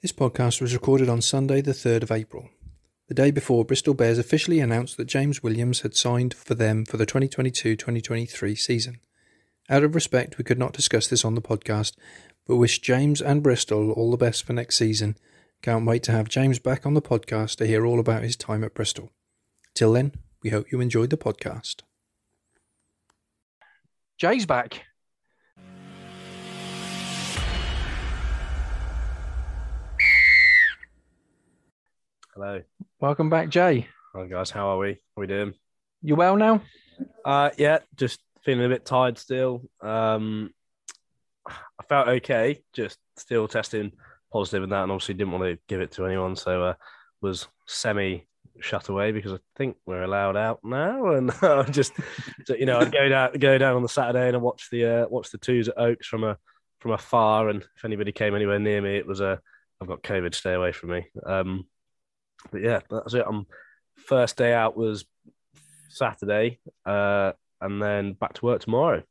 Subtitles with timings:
[0.00, 2.50] This podcast was recorded on Sunday, the 3rd of April,
[3.08, 6.96] the day before Bristol Bears officially announced that James Williams had signed for them for
[6.96, 9.00] the 2022 2023 season.
[9.68, 11.96] Out of respect, we could not discuss this on the podcast,
[12.46, 15.16] but wish James and Bristol all the best for next season.
[15.62, 18.62] Can't wait to have James back on the podcast to hear all about his time
[18.62, 19.10] at Bristol.
[19.74, 20.12] Till then,
[20.44, 21.82] we hope you enjoyed the podcast.
[24.16, 24.84] Jay's back.
[32.40, 32.62] Hello.
[33.00, 33.88] Welcome back, Jay.
[34.14, 34.92] Hi guys, how are we?
[34.92, 35.54] How are we doing?
[36.02, 36.62] You well now?
[37.24, 39.62] Uh yeah, just feeling a bit tired still.
[39.80, 40.54] Um
[41.48, 43.90] I felt okay, just still testing
[44.32, 46.74] positive and that and obviously didn't want to give it to anyone, so uh
[47.20, 48.24] was semi
[48.60, 51.92] shut away because I think we're allowed out now and I just
[52.46, 54.86] so, you know, I'd go down go down on the Saturday and I watch the
[54.86, 56.38] uh watch the twos at Oaks from a
[56.78, 59.40] from afar and if anybody came anywhere near me it was a
[59.80, 61.06] I've got COVID, stay away from me.
[61.26, 61.66] Um
[62.50, 63.26] but yeah, that's it.
[63.26, 63.46] Um,
[63.96, 65.04] first day out was
[65.88, 69.02] Saturday, uh, and then back to work tomorrow.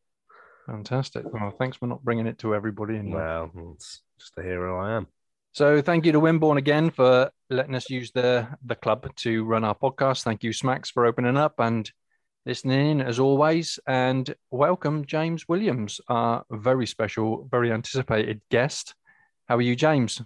[0.65, 1.23] Fantastic.
[1.31, 2.97] Well, thanks for not bringing it to everybody.
[2.97, 5.07] And well, it's just the hero I am.
[5.53, 9.63] So thank you to Wimborne again for letting us use the the club to run
[9.63, 10.23] our podcast.
[10.23, 11.89] Thank you, Smacks, for opening up and
[12.45, 13.79] listening in as always.
[13.87, 18.93] And welcome, James Williams, our very special, very anticipated guest.
[19.47, 20.21] How are you, James?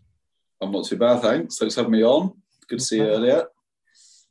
[0.60, 1.58] I'm not too bad, thanks.
[1.58, 2.34] Thanks for having me on.
[2.72, 3.48] Good to see you earlier.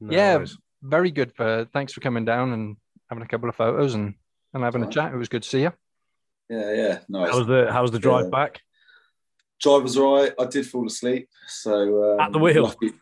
[0.00, 0.56] No yeah, worries.
[0.82, 1.30] very good.
[1.34, 2.76] For thanks for coming down and
[3.10, 4.14] having a couple of photos and,
[4.54, 5.12] and having a chat.
[5.12, 5.74] It was good to see you.
[6.48, 7.32] Yeah, yeah, nice.
[7.32, 8.30] How was the How was the drive yeah.
[8.30, 8.62] back?
[9.60, 10.32] Drive was alright.
[10.40, 12.62] I did fall asleep, so um, at the wheel.
[12.62, 12.92] Lucky,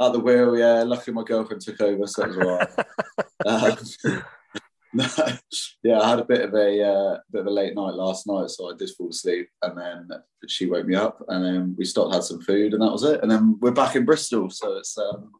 [0.00, 0.82] at the wheel, yeah.
[0.82, 2.38] Luckily, my girlfriend took over, so it was
[3.44, 3.76] alright.
[4.06, 4.22] um,
[5.18, 5.28] no,
[5.82, 8.48] yeah, I had a bit of a uh, bit of a late night last night,
[8.48, 10.08] so I did fall asleep, and then
[10.48, 13.20] she woke me up, and then we stopped, had some food, and that was it.
[13.22, 15.32] And then we're back in Bristol, so it's um,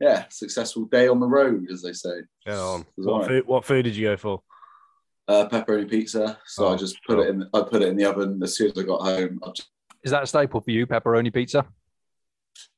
[0.00, 2.22] yeah, successful day on the road, as they say.
[2.46, 2.86] Yeah, on.
[2.96, 3.28] What, right.
[3.28, 4.42] food, what food did you go for?
[5.28, 6.38] Uh, pepperoni pizza.
[6.46, 7.26] So oh, I just put sure.
[7.26, 7.48] it in.
[7.54, 9.38] I put it in the oven as soon as I got home.
[9.54, 9.68] Just...
[10.02, 11.66] Is that a staple for you, pepperoni pizza?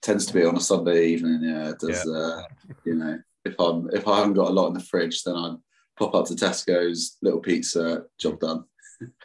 [0.03, 1.41] Tends to be on a Sunday evening.
[1.43, 2.05] Yeah, it does.
[2.07, 2.13] Yeah.
[2.13, 2.43] Uh,
[2.85, 5.55] you know, if I'm if I haven't got a lot in the fridge, then I
[5.99, 8.65] pop up to Tesco's, little pizza, job done.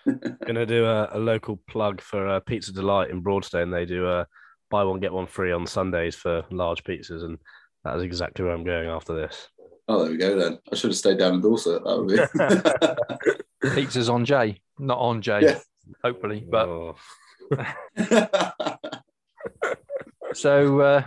[0.45, 3.71] Gonna do a, a, local plug for uh, Pizza Delight in Broadstone.
[3.71, 4.27] They do a
[4.69, 7.37] buy one get one free on Sundays for large pizzas, and
[7.83, 9.49] that is exactly where I'm going after this.
[9.87, 10.59] Oh, there we go then.
[10.71, 11.83] I should have stayed down in Dorset.
[11.83, 15.41] That would be pizzas on Jay, not on Jay.
[15.41, 15.59] Yeah.
[16.03, 16.67] Hopefully, but.
[16.67, 16.95] Oh.
[20.33, 21.03] so uh,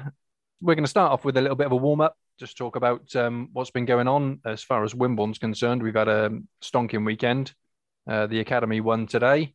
[0.61, 2.77] we're going to start off with a little bit of a warm up just talk
[2.77, 5.83] about um, what's been going on as far as Wimborne's concerned.
[5.83, 6.31] We've had a
[6.63, 7.53] stonking weekend.
[8.09, 9.55] Uh, the academy won today,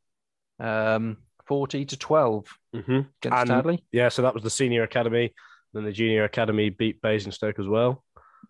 [0.59, 1.17] um,
[1.47, 2.45] forty to 12
[2.75, 2.91] mm-hmm.
[2.91, 5.33] against and, Yeah, so that was the senior academy.
[5.73, 8.03] Then the junior academy beat Basingstoke as well.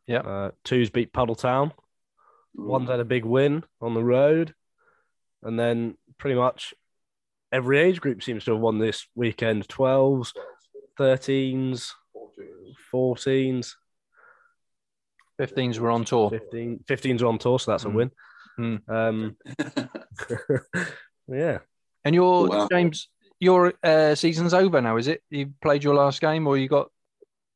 [0.08, 1.72] Yeah, uh, twos beat Puddletown.
[2.56, 4.54] One's had a big win on the road,
[5.42, 6.74] and then pretty much
[7.52, 9.68] every age group seems to have won this weekend.
[9.70, 10.34] 12s,
[11.00, 11.92] 13s,
[12.94, 13.74] 14s.
[15.40, 16.30] 15s were on tour.
[16.30, 17.92] 15, 15s were on tour, so that's mm.
[17.92, 18.12] a win.
[18.60, 18.90] Mm.
[18.90, 19.36] Um,
[21.28, 21.60] yeah.
[22.06, 22.68] And your wow.
[22.72, 25.22] James, your uh, season's over now, is it?
[25.30, 26.90] You played your last game, or you got?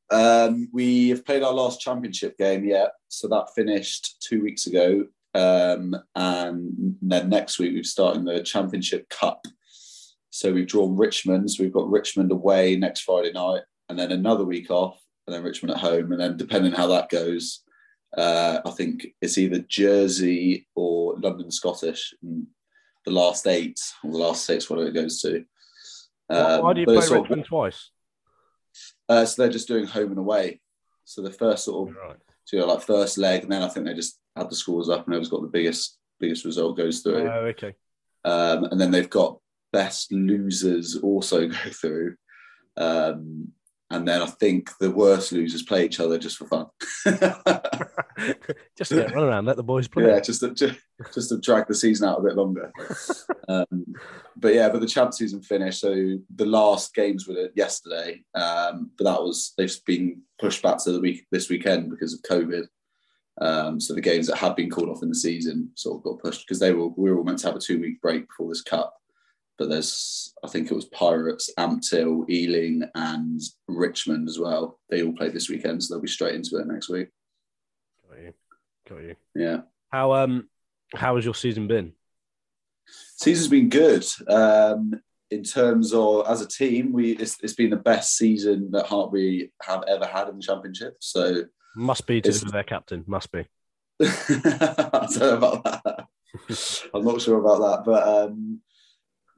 [0.09, 2.87] Um, we have played our last championship game, yeah.
[3.09, 9.09] So that finished two weeks ago, um, and then next week we're starting the championship
[9.09, 9.45] cup.
[10.29, 11.51] So we've drawn Richmond.
[11.51, 15.43] So we've got Richmond away next Friday night, and then another week off, and then
[15.43, 17.63] Richmond at home, and then depending how that goes,
[18.15, 22.13] uh, I think it's either Jersey or London Scottish.
[22.21, 25.45] the last eight or the last six, whatever it goes to.
[26.29, 27.91] Um, Why do you play Richmond of, twice?
[29.07, 30.61] Uh, so they're just doing home and away.
[31.05, 32.17] So the first sort of, right.
[32.51, 35.05] you know, like first leg, and then I think they just had the scores up,
[35.05, 37.27] and whoever's got the biggest biggest result goes through.
[37.27, 37.73] Oh, okay.
[38.25, 39.39] Um, and then they've got
[39.71, 42.15] best losers also go through.
[42.75, 43.53] Um,
[43.89, 46.65] and then I think the worst losers play each other just for fun.
[48.77, 50.07] just run around, let the boys play.
[50.07, 50.79] Yeah, just to, just,
[51.13, 52.71] just to drag the season out a bit longer.
[53.47, 53.85] um,
[54.35, 55.79] but yeah, but the champ season finished.
[55.79, 60.91] So the last games were yesterday, um, but that was they've been pushed back to
[60.91, 62.67] the week this weekend because of COVID.
[63.39, 66.19] Um, so the games that had been called off in the season sort of got
[66.19, 68.49] pushed because they were we were all meant to have a two week break before
[68.49, 68.97] this cup
[69.57, 74.79] but there's I think it was Pirates, Ampthill, Ealing, and Richmond as well.
[74.89, 77.09] They all play this weekend, so they'll be straight into it next week.
[78.09, 78.33] Got you,
[78.87, 79.15] got you.
[79.35, 79.61] Yeah.
[79.91, 80.49] How um
[80.95, 81.93] how has your season been?
[83.17, 84.05] Season's been good.
[84.29, 88.85] Um, in terms of as a team, we it's, it's been the best season that
[88.85, 90.97] Hartpury have ever had in the championship.
[90.99, 91.43] So
[91.75, 93.03] Must be to their captain.
[93.07, 93.45] Must be.
[94.01, 96.07] I don't know about that.
[96.93, 98.61] I'm not sure about that, but um,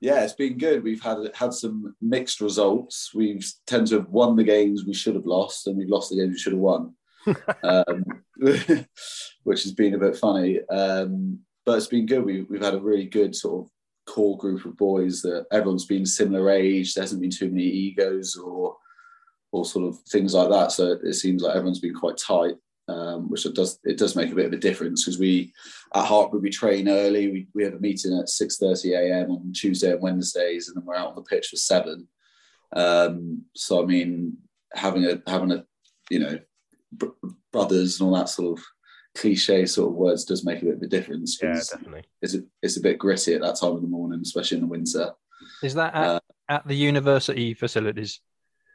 [0.02, 0.84] yeah, it's been good.
[0.84, 3.12] We've had had some mixed results.
[3.14, 6.18] We've tend to have won the games we should have lost, and we've lost the
[6.18, 6.94] games we should have won,
[7.64, 8.04] um,
[9.44, 10.62] which has been a bit funny.
[10.70, 12.24] Um, but it's been good.
[12.24, 13.72] We, we've had a really good sort of
[14.08, 16.94] core group of boys that everyone's been similar age.
[16.94, 18.76] There hasn't been too many egos or
[19.52, 20.72] or sort of things like that.
[20.72, 22.56] So it seems like everyone's been quite tight
[22.90, 25.54] um, which it does it does make a bit of a difference because we
[25.96, 27.32] at Hartpury we train early.
[27.32, 29.32] We, we have a meeting at six thirty a.m.
[29.32, 32.08] on Tuesday and Wednesdays, and then we're out on the pitch for seven.
[32.76, 34.38] Um, so I mean,
[34.74, 35.66] having a having a
[36.10, 36.40] you know
[36.92, 37.08] br-
[37.52, 38.66] brothers and all that sort of
[39.16, 41.40] cliche sort of words does make a bit of a difference.
[41.42, 42.04] Yeah, 'cause definitely.
[42.22, 44.68] it's a, it's a bit gritty at that time of the morning, especially in the
[44.68, 45.12] winter.
[45.64, 46.20] Is that at, Uh,
[46.50, 48.20] at the university facilities?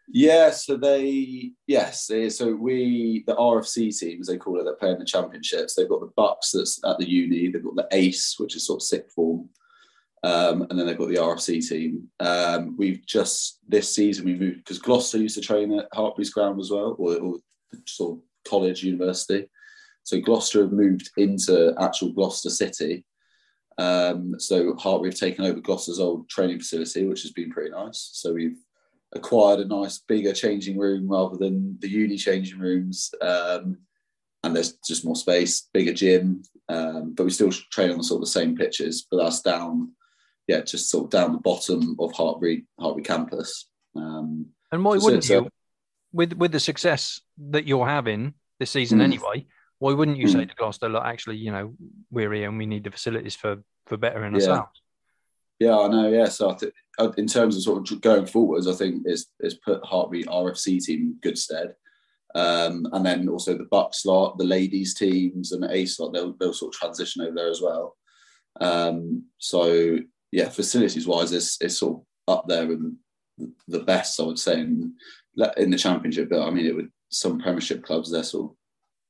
[0.09, 4.99] Yeah, so they yes, so we the RFC team as they call it, They're playing
[4.99, 5.75] the championships.
[5.75, 7.51] They've got the Bucks that's at the uni.
[7.51, 9.49] They've got the Ace, which is sort of sick form,
[10.23, 12.09] um, and then they've got the RFC team.
[12.21, 16.61] Um, we've just this season we moved because Gloucester used to train at Hartpury's ground
[16.61, 17.37] as well, or, or
[17.87, 19.49] sort of college university.
[20.03, 23.07] So Gloucester have moved into actual Gloucester City.
[23.79, 28.11] Um, so Hartpury have taken over Gloucester's old training facility, which has been pretty nice.
[28.13, 28.59] So we've
[29.15, 33.11] acquired a nice bigger changing room rather than the uni changing rooms.
[33.21, 33.79] Um,
[34.43, 36.43] and there's just more space, bigger gym.
[36.69, 39.93] Um, but we still train on the sort of the same pitches, but that's down,
[40.47, 43.69] yeah, just sort of down the bottom of Hartpury, Hartpury campus.
[43.97, 45.51] Um, And why wouldn't so- you,
[46.13, 49.05] with with the success that you're having this season Mm.
[49.05, 49.47] anyway?
[49.79, 50.49] Why wouldn't you say Mm.
[50.51, 51.75] to Gloucester, look, actually, you know,
[52.11, 54.39] we're here and we need the facilities for for bettering Yeah.
[54.41, 54.81] ourselves?
[55.59, 56.09] Yeah, I know.
[56.09, 56.75] Yeah, so I think
[57.17, 61.17] in terms of sort of going forwards, I think it's it's put Hartpury RFC team
[61.23, 61.75] good stead,
[62.35, 66.13] um, and then also the Buck slot, the ladies teams, and the A slot.
[66.13, 67.97] They'll they'll sort of transition over there as well.
[68.61, 69.99] Um, so
[70.33, 72.97] yeah, facilities wise, it's it's sort of up there and
[73.69, 74.95] the best I would say in
[75.57, 76.29] in the championship.
[76.31, 78.57] But I mean, it would some Premiership clubs they're sort of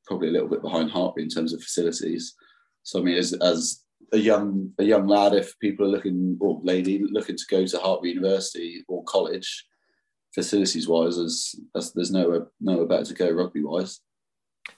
[0.06, 2.34] probably a little bit behind Hartpury in terms of facilities.
[2.82, 6.60] So I mean, as as a young a young lad, if people are looking or
[6.62, 9.64] lady looking to go to Hartpury University or college,
[10.34, 14.00] facilities wise, as, as there's nowhere nowhere better to go rugby wise.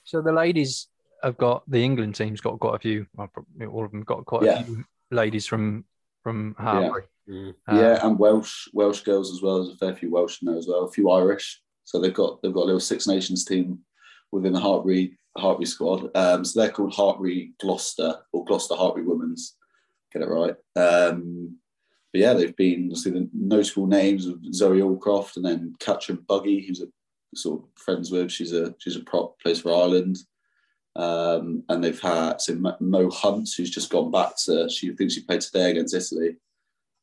[0.03, 0.87] So the ladies
[1.23, 3.07] have got the England team's got quite a few.
[3.15, 3.29] Well,
[3.71, 4.59] all of them got quite Yeah.
[4.59, 5.85] a few ladies from
[6.23, 7.03] from Hartpury.
[7.29, 7.53] Mm.
[7.69, 9.63] Uh, yeah, and Welsh Welsh girls as well.
[9.63, 10.85] There's a fair few Welsh in there as well.
[10.85, 11.61] A few Irish.
[11.83, 13.79] So they've got they've got a little Six Nations team
[14.31, 16.09] within the Hartpury Hartpury squad.
[16.15, 19.55] Um, so they're called Hartpury Gloucester or Gloucester Hartpury Women's.
[20.11, 20.55] Get it right.
[20.75, 21.57] Um,
[22.13, 26.65] but yeah, they've been obviously the notable names of Zoe Aldcroft and then Kathryn Buggy,
[26.65, 26.87] who's a
[27.35, 28.31] sort of friends with.
[28.31, 30.17] She's a she's a prop plays for Ireland.
[30.95, 34.69] Um, and they've had so Mo- Mo Hunt, who's just gone back to.
[34.69, 36.37] She thinks she played today against Italy.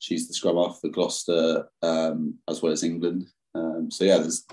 [0.00, 3.26] She's the scrum half for Gloucester um, as well as England.
[3.54, 4.44] Um, so yeah, there's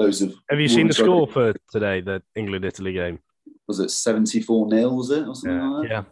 [0.00, 0.34] loads of.
[0.48, 3.18] Have you seen the score for today, the England Italy game?
[3.68, 4.88] Was it 74 0?
[4.90, 5.68] Was it or something Yeah.
[5.70, 6.06] like that?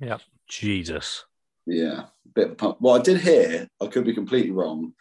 [0.00, 0.18] Yeah.
[0.48, 1.24] Jesus.
[1.66, 2.78] Yeah, bit of a pump.
[2.80, 4.94] Well, I did hear, I could be completely wrong,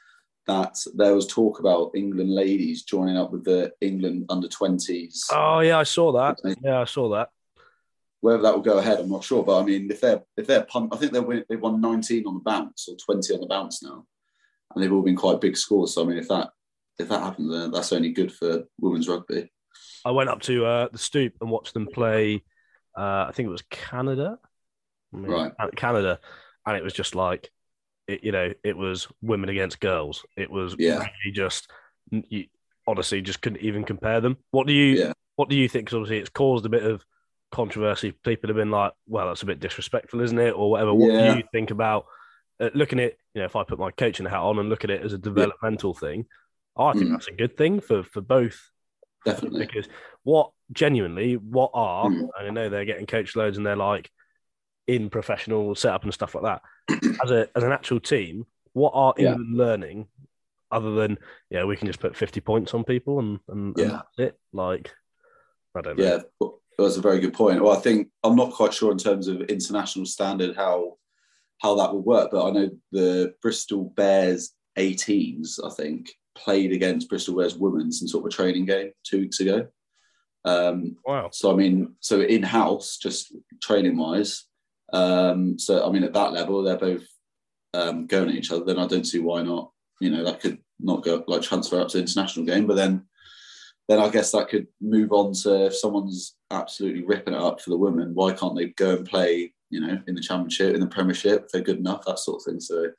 [0.45, 5.25] that there was talk about England ladies joining up with the England under 20s.
[5.31, 6.39] Oh yeah, I saw that.
[6.61, 7.29] Yeah, I saw that.
[8.21, 9.43] Whether that will go ahead, I'm not sure.
[9.43, 12.27] But I mean, if they're if they're pumped, I think they win, they won 19
[12.27, 14.05] on the bounce or 20 on the bounce now,
[14.73, 15.93] and they've all been quite big scores.
[15.93, 16.49] So I mean, if that
[16.99, 19.49] if that happens, then that's only good for women's rugby.
[20.05, 22.43] I went up to uh, the stoop and watched them play.
[22.97, 24.37] Uh, I think it was Canada,
[25.13, 25.51] I mean, Right.
[25.75, 26.19] Canada,
[26.65, 27.49] and it was just like,
[28.07, 30.25] it, you know, it was women against girls.
[30.35, 30.97] It was Yeah.
[30.99, 31.69] really just,
[32.11, 32.45] you
[32.87, 34.37] honestly just couldn't even compare them.
[34.51, 35.13] What do you, Yeah.
[35.35, 35.85] what do you think?
[35.85, 37.05] Because obviously it's caused a bit of
[37.51, 38.11] controversy.
[38.11, 40.93] People have been like, well, that's a bit disrespectful, isn't it, or whatever.
[40.93, 41.31] What Yeah.
[41.33, 42.05] do you think about
[42.61, 44.89] uh, looking at, you know, if I put my coaching hat on and look at
[44.89, 46.25] it as a developmental thing?
[46.79, 47.11] I think Mm.
[47.11, 48.59] that's a good thing for for both
[49.25, 49.65] Definitely.
[49.65, 49.87] because
[50.23, 52.29] what genuinely what are Mm.
[52.39, 54.09] and I know they're getting coach loads and they're like
[54.87, 56.61] in professional setup and stuff like that
[57.23, 59.31] as a as an actual team what are Yeah.
[59.31, 60.07] England learning
[60.71, 61.17] other than
[61.49, 64.01] yeah we can just put 50 points on people and and, and Yeah.
[64.17, 64.91] that's it like
[65.75, 67.61] I don't know Yeah, that's a very good point.
[67.61, 70.97] Well, I think I'm not quite sure in terms of international standard how
[71.61, 76.09] how that would work, but I know the Bristol Bears 18s, I think,
[76.39, 79.67] played against Bristol Bears women's in sort of a training game two weeks ago.
[80.45, 84.45] Um, wow so I mean, so in house, just training wise.
[84.93, 87.05] Um, so I mean, at that level, they're both
[87.73, 89.71] um, going at each other, then I don't see why not.
[89.99, 93.05] You know, that could not go like transfer up to international game, but then
[93.89, 97.71] then I guess that could move on to if someone's absolutely ripping it up for
[97.71, 100.87] the women, why can't they go and play, you know, in the championship, in the
[100.87, 102.59] premiership, if they're good enough, that sort of thing.
[102.59, 102.91] So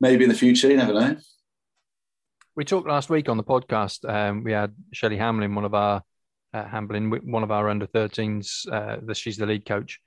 [0.00, 1.16] maybe in the future, you never know.
[2.58, 4.04] We talked last week on the podcast.
[4.04, 6.02] Um, we had Shelley Hamlin, one of our
[6.52, 8.66] uh, Hamlin, one of our under 13s.
[8.68, 10.00] Uh, she's the lead coach,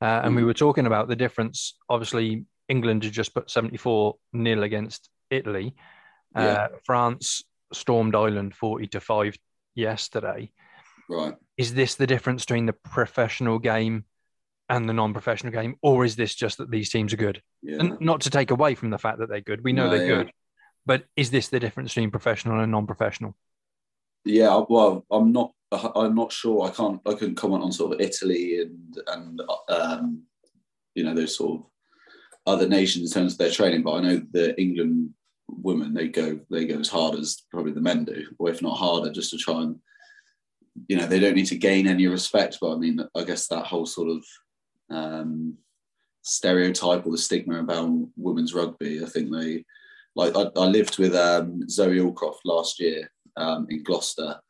[0.00, 0.36] uh, and mm.
[0.36, 1.76] we were talking about the difference.
[1.90, 5.74] Obviously, England had just put 74 nil against Italy.
[6.34, 6.68] Uh, yeah.
[6.86, 9.36] France stormed Ireland 40 to five
[9.74, 10.50] yesterday.
[11.10, 11.34] Right.
[11.58, 14.06] Is this the difference between the professional game
[14.70, 17.42] and the non-professional game, or is this just that these teams are good?
[17.62, 17.80] Yeah.
[17.80, 20.08] And not to take away from the fact that they're good, we know no, they're
[20.08, 20.14] yeah.
[20.22, 20.32] good,
[20.88, 23.36] but is this the difference between professional and non-professional?
[24.24, 25.52] Yeah, well, I'm not.
[25.70, 26.66] I'm not sure.
[26.66, 26.98] I can't.
[27.06, 30.22] I couldn't comment on sort of Italy and and um,
[30.94, 31.66] you know those sort of
[32.46, 35.10] other nations in terms of their training, but I know the England
[35.46, 38.78] women they go they go as hard as probably the men do, or if not
[38.78, 39.76] harder, just to try and
[40.88, 42.56] you know they don't need to gain any respect.
[42.62, 44.24] But I mean, I guess that whole sort of
[44.90, 45.58] um,
[46.22, 49.04] stereotype or the stigma about women's rugby.
[49.04, 49.66] I think they
[50.18, 54.40] like I, I lived with um, Zoe Aldcroft last year um, in Gloucester.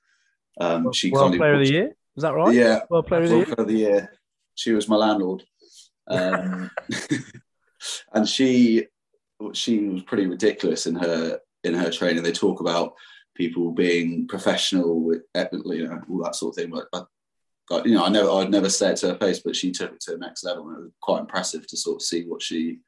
[0.58, 2.54] Um, she World Player of the Year, is that right?
[2.54, 3.54] Yeah, World Player of the, Year?
[3.58, 4.12] of the Year.
[4.54, 5.44] She was my landlord,
[6.08, 6.70] um,
[8.14, 8.86] and she
[9.52, 12.22] she was pretty ridiculous in her in her training.
[12.22, 12.94] They talk about
[13.36, 16.88] people being professional with you know all that sort of thing, but.
[17.70, 19.92] I, you know, I never, I'd never say it to her face, but she took
[19.92, 22.40] it to the next level, and it was quite impressive to sort of see what
[22.40, 22.78] she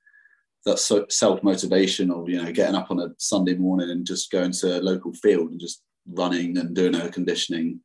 [0.66, 4.52] that self motivation of you know getting up on a Sunday morning and just going
[4.52, 7.80] to a local field and just running and doing her conditioning,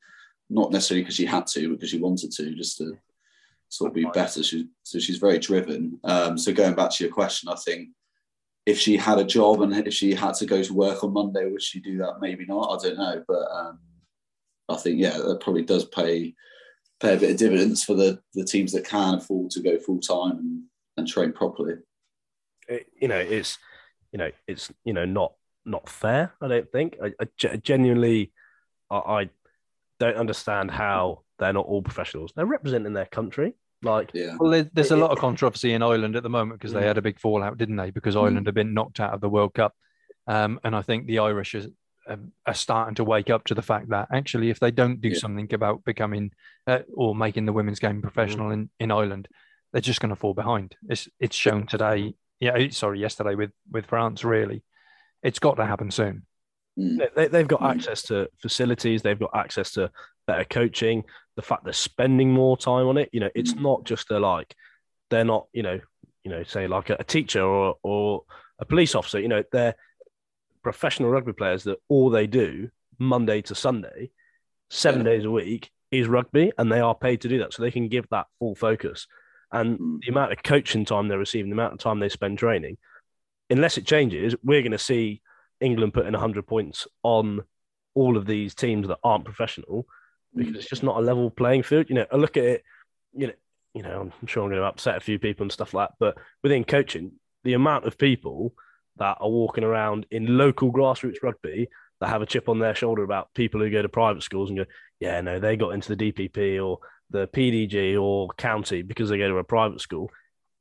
[0.50, 2.98] not necessarily because she had to, because she wanted to, just to
[3.70, 4.44] sort of be better.
[4.44, 6.00] She, so she's very driven.
[6.03, 7.89] Um, so going back to your question, I think
[8.65, 11.50] if she had a job and if she had to go to work on Monday,
[11.50, 12.20] would she do that?
[12.20, 12.79] Maybe not.
[12.79, 13.79] I don't know, but um,
[14.70, 16.34] I think yeah, that probably does pay
[17.01, 20.00] pay a bit of dividends for the the teams that can afford to go full
[20.00, 20.63] time and,
[20.98, 21.75] and train properly
[22.67, 23.57] it, you know, it's
[24.12, 25.34] you know, it's you know not
[25.65, 26.34] not fair.
[26.41, 26.98] I don't think.
[27.03, 28.31] I, I genuinely,
[28.89, 29.29] I, I,
[29.98, 32.34] don't understand how they're not all professionals.
[32.36, 33.53] They're representing their country.
[33.81, 34.36] Like, yeah.
[34.39, 36.88] well, there's a lot of controversy in Ireland at the moment because they mm.
[36.88, 37.91] had a big fallout, didn't they?
[37.91, 38.45] Because Ireland mm.
[38.48, 39.74] have been knocked out of the World Cup,
[40.27, 41.65] um, and I think the Irish are,
[42.07, 45.10] um, are starting to wake up to the fact that actually, if they don't do
[45.10, 45.19] yeah.
[45.19, 46.31] something about becoming
[46.67, 48.53] uh, or making the women's game professional mm.
[48.53, 49.27] in, in Ireland,
[49.72, 50.75] they're just going to fall behind.
[50.89, 52.15] It's it's shown today
[52.46, 54.24] yeah, sorry, yesterday with with France.
[54.24, 54.64] Really,
[55.24, 56.25] it's got to happen soon.
[56.80, 57.14] Mm.
[57.16, 57.72] They, have got mm.
[57.72, 59.02] access to facilities.
[59.02, 59.92] They've got access to
[60.28, 61.04] better coaching.
[61.36, 63.62] The fact they're spending more time on it, you know, it's mm.
[63.62, 64.56] not just a like.
[65.10, 65.80] They're not, you know,
[66.24, 68.24] you know, say like a, a teacher or or
[68.60, 69.20] a police officer.
[69.20, 69.75] You know, they're
[70.64, 74.12] professional rugby players that all they do Monday to Sunday,
[74.70, 75.12] seven yeah.
[75.12, 77.88] days a week is rugby, and they are paid to do that, so they can
[77.88, 79.08] give that full focus
[79.55, 80.00] and mm.
[80.01, 82.77] the amount of coaching time they're receiving, the amount of time they spend training,
[83.50, 85.21] unless it changes, we're going to see
[85.62, 87.41] England putting 100 points on
[87.93, 89.88] all of these teams that aren't professional
[90.35, 90.57] because mm.
[90.57, 91.88] it's just not a level playing field.
[91.89, 92.63] You know, I look at it,
[93.13, 93.33] you know,
[93.74, 95.95] you know, I'm sure I'm going to upset a few people and stuff like that,
[96.00, 98.53] but within coaching, the amount of people
[98.97, 101.67] that are walking around in local grassroots rugby
[102.00, 104.59] that have a chip on their shoulder about people who go to private schools and
[104.59, 104.65] go,
[105.00, 109.29] yeah, no, they got into the DPP or the PDG or county because they go
[109.29, 110.09] to a private school,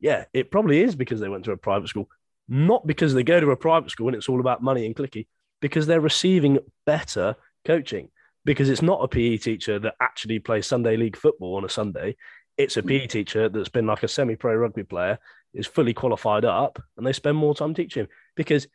[0.00, 2.08] yeah, it probably is because they went to a private school,
[2.48, 5.26] not because they go to a private school and it's all about money and clicky,
[5.60, 8.08] because they're receiving better coaching.
[8.44, 12.14] Because it's not a PE teacher that actually plays Sunday league football on a Sunday.
[12.58, 13.08] It's a PE mm.
[13.08, 15.18] teacher that's been like a semi pro rugby player,
[15.54, 18.06] is fully qualified up, and they spend more time teaching.
[18.36, 18.66] Because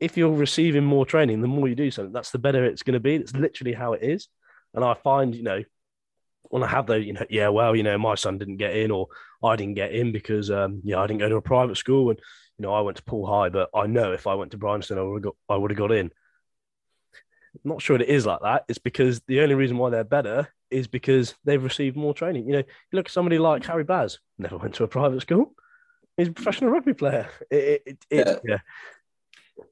[0.00, 2.94] if you're receiving more training, the more you do something, that's the better it's going
[2.94, 3.14] to be.
[3.14, 4.28] It's literally how it is.
[4.74, 5.62] And I find, you know,
[6.50, 8.90] when I have those, you know, yeah, well, you know, my son didn't get in
[8.90, 9.08] or
[9.42, 12.18] I didn't get in because, um, yeah, I didn't go to a private school and,
[12.58, 14.98] you know, I went to Poole High, but I know if I went to Bryanston,
[14.98, 16.10] I would have got, I would have got in.
[17.64, 18.64] I'm not sure it is like that.
[18.68, 22.46] It's because the only reason why they're better is because they've received more training.
[22.46, 25.54] You know, you look at somebody like Harry Baz, never went to a private school.
[26.16, 27.28] He's a professional rugby player.
[27.50, 28.38] It, it, it, yeah.
[28.44, 28.58] yeah.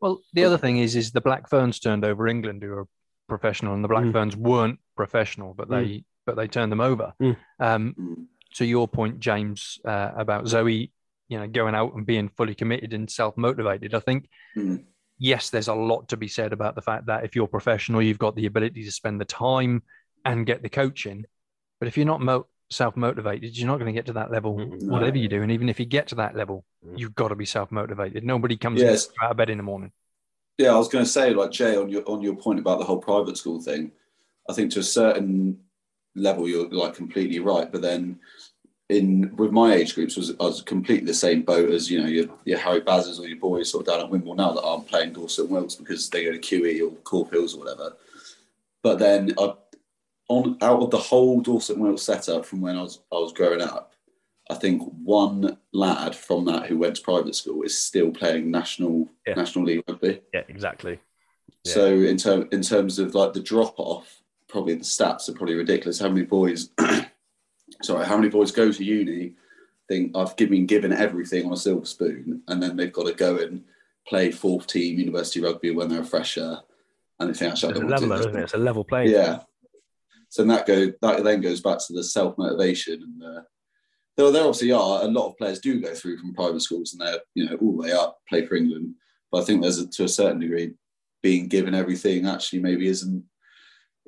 [0.00, 2.88] Well, the other thing is, is the Black Ferns turned over England, who are
[3.28, 4.12] professional, and the Black mm.
[4.12, 7.12] Ferns weren't professional, but they mm but they turned them over.
[7.20, 7.36] Mm.
[7.58, 10.92] Um, to your point, James, uh, about Zoe,
[11.28, 14.28] you know, going out and being fully committed and self motivated, I think.
[14.56, 14.84] Mm.
[15.18, 18.18] Yes, there's a lot to be said about the fact that if you're professional, you've
[18.18, 19.82] got the ability to spend the time
[20.24, 21.24] and get the coaching.
[21.78, 24.58] But if you're not mo- self motivated, you're not going to get to that level.
[24.58, 24.92] No.
[24.92, 25.42] whatever you do.
[25.42, 26.98] And even if you get to that level, Mm.
[26.98, 28.24] you've got to be self motivated.
[28.24, 29.08] Nobody comes Yes.
[29.22, 29.92] out of bed in the morning.
[30.58, 32.84] Yeah, I was going to say, like Jay, on your on your point about the
[32.84, 33.92] whole private school thing,
[34.50, 35.60] I think to a certain
[36.14, 37.70] level you're like completely right.
[37.70, 38.18] But then,
[38.88, 42.08] in with my age groups, was I was completely the same boat as you know
[42.08, 44.88] your your Harry Bazzers or your boys sort of down at Wimble now that aren't
[44.88, 47.96] playing Dorset and Wilts because they go to QE or Corfe Hills or whatever.
[48.82, 49.54] But then, I,
[50.28, 53.32] on out of the whole Dorset and Wilts setup from when I was I was
[53.32, 53.94] growing up,
[54.50, 59.08] I think one lad from that who went to private school is still playing national
[59.26, 59.34] Yeah.
[59.34, 60.20] national league rugby.
[60.34, 60.98] Yeah, exactly.
[61.64, 61.72] Yeah.
[61.72, 64.21] So in term in terms of like the drop off,
[64.52, 65.98] probably the stats are probably ridiculous.
[65.98, 66.68] How many boys?
[67.82, 69.34] sorry, how many boys go to uni?
[69.88, 73.38] Think I've been given everything on a silver spoon, and then they've got to go
[73.38, 73.64] and
[74.06, 76.60] play fourth team university rugby when they're a fresher,
[77.18, 78.42] and they think actually It's a don't level, isn't it?
[78.42, 79.10] It's a level playing.
[79.10, 79.40] Yeah.
[80.28, 83.44] So that go that then goes back to the self motivation and the.
[84.14, 87.00] Though there obviously are a lot of players do go through from private schools and
[87.00, 88.94] they're you know all the way up play for England,
[89.30, 90.74] but I think there's a, to a certain degree
[91.22, 93.24] being given everything actually maybe isn't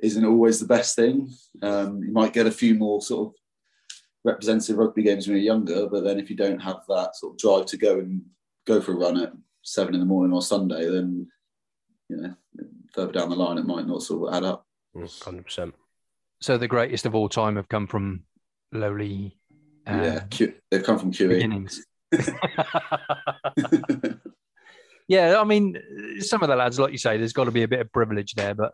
[0.05, 1.33] isn't always the best thing.
[1.63, 3.35] Um, you might get a few more sort of
[4.25, 7.39] representative rugby games when you're younger, but then if you don't have that sort of
[7.39, 8.23] drive to go and
[8.67, 9.33] go for a run at
[9.63, 11.29] seven in the morning or Sunday, then
[12.09, 12.35] you know
[12.93, 14.67] further down the line it might not sort of add up.
[15.23, 15.75] Hundred percent.
[16.41, 18.25] So the greatest of all time have come from
[18.73, 19.37] lowly
[19.87, 21.29] uh, yeah, Q, they've come from QE.
[21.29, 21.85] beginnings.
[25.07, 25.77] Yeah, I mean,
[26.21, 28.35] some of the lads, like you say, there's got to be a bit of privilege
[28.35, 28.73] there, but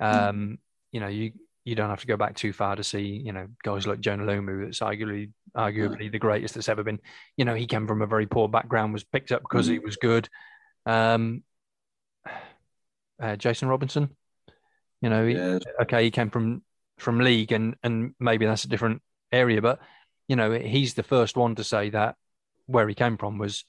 [0.00, 0.58] um,
[0.92, 1.32] you know, you
[1.64, 4.24] you don't have to go back too far to see, you know, guys like Jonah
[4.24, 7.00] Lomu, that's arguably arguably the greatest that's ever been.
[7.36, 9.96] You know, he came from a very poor background, was picked up because he was
[9.96, 10.28] good.
[10.84, 11.42] Um,
[13.20, 14.14] uh, Jason Robinson,
[15.00, 15.34] you know, he-
[15.82, 16.62] okay, he came from
[16.98, 19.00] from league, and and maybe that's a different
[19.32, 19.80] area, but
[20.28, 22.16] you know, he's the first one to say that
[22.66, 23.64] where he came from was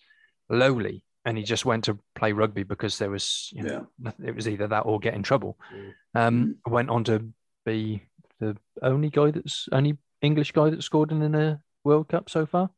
[0.49, 4.11] lowly, and he just went to play rugby because there was, you know, yeah.
[4.23, 5.57] it was either that or get in trouble.
[5.73, 5.93] Mm.
[6.13, 7.27] Um, went on to
[7.65, 8.03] be
[8.39, 12.69] the only guy that's only English guy that scored in a World Cup so far.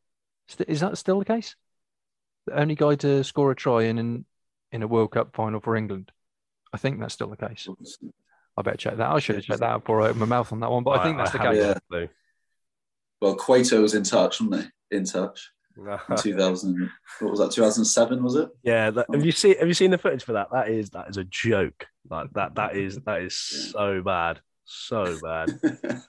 [0.67, 1.55] Is that still the case?
[2.45, 4.25] The only guy to score a try in in,
[4.71, 6.11] in a World Cup final for England.
[6.71, 7.67] I think that's still the case.
[8.55, 9.11] I better check that.
[9.11, 10.99] I should have checked that out before I opened my mouth on that one, but
[10.99, 11.57] I, think that's the case.
[11.57, 11.67] Yeah.
[11.67, 12.09] got a clue.
[13.21, 14.97] Well, Cueto was in touch, wasn't he?
[14.97, 15.51] In touch.
[16.09, 17.51] In 2000, what was that?
[17.51, 18.49] 2007, was it?
[18.63, 20.47] yeah, that, have you seen have you seen the footage for that?
[20.51, 21.85] That is that is a joke.
[22.09, 25.59] Like that that is that is so bad, so bad.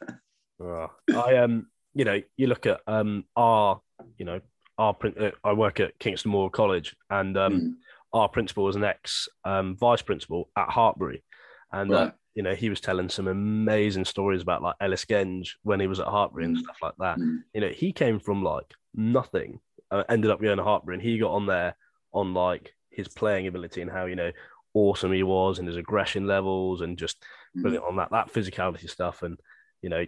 [0.60, 3.80] Oh, I um, you know, you look at um our,
[4.16, 4.40] you know,
[4.76, 7.74] our uh, I work at Kingston Maurward College, and um, Mm,
[8.12, 11.22] our principal was an ex um, vice principal at Hartpury,
[11.72, 15.78] and uh, you know he was telling some amazing stories about like Ellis Genge when
[15.78, 16.60] he was at Hartpury and Mm.
[16.60, 17.18] stuff like that.
[17.18, 17.38] mm.
[17.54, 21.18] You know, he came from like nothing, uh, ended up going to Hartpury, and he
[21.18, 21.76] got on there
[22.12, 24.32] on like his playing ability and how you know
[24.74, 27.22] awesome he was and his aggression levels and just
[27.56, 27.62] Mm.
[27.62, 29.38] putting on that that physicality stuff and
[29.82, 30.04] you know.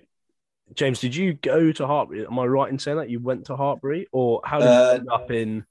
[0.74, 2.24] James, did you go to Hartpury?
[2.24, 4.98] Am I right in saying that you went to Hartpury, or how did Uh, you
[5.00, 5.64] end up in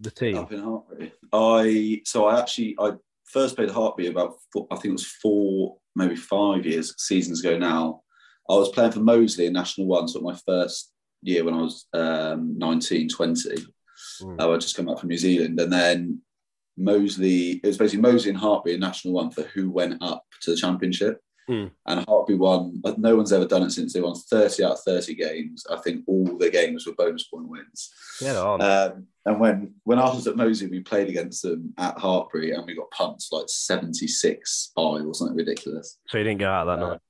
[0.00, 0.36] the team?
[0.36, 1.12] Up in Hartpury.
[1.32, 2.92] I so I actually I
[3.24, 7.56] first played Hartpury about four, I think it was four maybe five years seasons ago
[7.56, 8.02] now.
[8.50, 11.86] I was playing for Moseley in National One, so my first year when I was
[11.92, 13.50] um, 19, 20.
[14.22, 14.40] Mm.
[14.40, 16.20] Uh, I just come back from New Zealand, and then
[16.76, 17.60] Moseley.
[17.62, 20.56] It was basically Moseley and Hartpury in National One for who went up to the
[20.56, 21.20] Championship.
[21.48, 21.70] Mm.
[21.86, 22.80] And Hartpury won.
[22.80, 25.64] but No one's ever done it since they won 30 out of 30 games.
[25.68, 27.90] I think all the games were bonus point wins.
[28.20, 28.38] Yeah.
[28.38, 32.64] Um, and when when I was at Moseley, we played against them at Hartpury, and
[32.66, 35.98] we got pumped like 76 five or something ridiculous.
[36.08, 37.00] so you didn't go out that uh, night.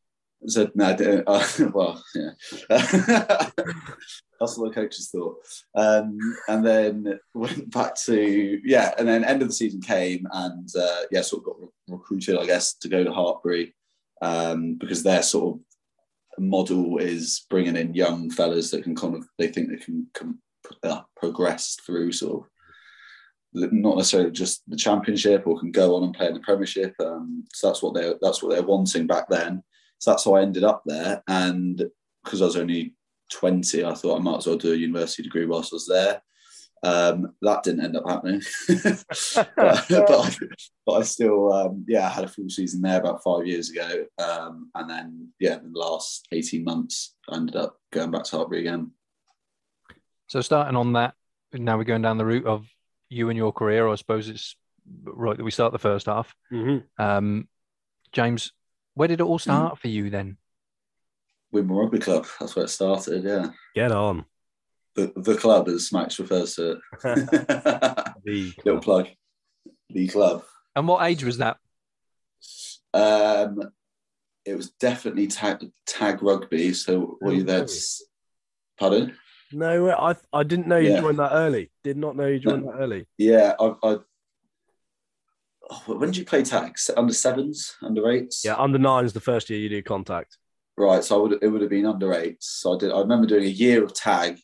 [0.46, 0.86] So no.
[1.26, 2.30] Uh, well, yeah,
[2.68, 5.36] that's what the coaches thought.
[5.74, 10.68] Um, and then went back to yeah, and then end of the season came, and
[10.78, 13.72] uh, yeah, sort of got re- recruited, I guess, to go to Hartpury
[14.22, 15.60] um, because their sort of
[16.38, 20.38] model is bringing in young fellas that can kind of they think they can, can
[20.84, 26.14] uh, progress through sort of not necessarily just the championship or can go on and
[26.14, 26.94] play in the premiership.
[27.00, 29.62] Um, so that's what they that's what they're wanting back then.
[30.00, 31.22] So that's how I ended up there.
[31.28, 31.82] And
[32.24, 32.94] because I was only
[33.32, 36.22] 20, I thought I might as well do a university degree whilst I was there.
[36.82, 38.40] Um, that didn't end up happening.
[38.68, 39.04] but,
[39.56, 40.36] but, I,
[40.86, 44.06] but I still, um, yeah, I had a full season there about five years ago.
[44.18, 48.36] Um, and then, yeah, in the last 18 months, I ended up going back to
[48.36, 48.92] Hartpury again.
[50.28, 51.14] So starting on that,
[51.52, 52.66] now we're going down the route of
[53.10, 53.86] you and your career.
[53.86, 54.56] I suppose it's
[55.04, 56.34] right that we start the first half.
[56.50, 56.84] Mhm.
[56.98, 57.48] Um,
[58.12, 58.52] James,
[59.00, 60.36] where did it all start for you then?
[61.52, 62.26] With Wimborne Rugby Club.
[62.38, 63.24] That's where it started.
[63.24, 64.26] Yeah, Get on.
[64.94, 66.78] the the club, as Max refers to it.
[68.24, 69.08] The Little plug.
[69.88, 70.44] The club.
[70.76, 71.56] And what age was that?
[72.92, 73.72] Um,
[74.44, 76.74] it was definitely tag tag rugby.
[76.74, 77.64] So were you there?
[77.64, 78.04] to-
[78.78, 79.16] Pardon?
[79.50, 79.90] No.
[79.92, 81.00] I I didn't know you Yeah.
[81.00, 81.70] joined that early.
[81.84, 83.06] Did not know you joined that early.
[83.16, 83.74] Yeah, I.
[83.82, 83.96] I
[85.88, 86.76] oh, when did you play tag?
[86.96, 88.44] Under sevens, under eights?
[88.44, 90.38] Yeah, under nines the first year you do contact.
[90.76, 91.04] Right.
[91.04, 91.42] So I would.
[91.42, 92.60] It would have been under eights.
[92.62, 92.92] So I did.
[92.92, 94.38] I remember doing a year of tag.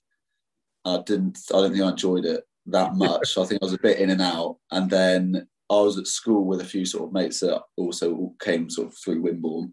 [0.85, 1.39] I didn't.
[1.51, 3.33] I don't think I enjoyed it that much.
[3.33, 4.59] so I think I was a bit in and out.
[4.71, 8.71] And then I was at school with a few sort of mates that also came
[8.71, 9.73] sort of through Wimborne.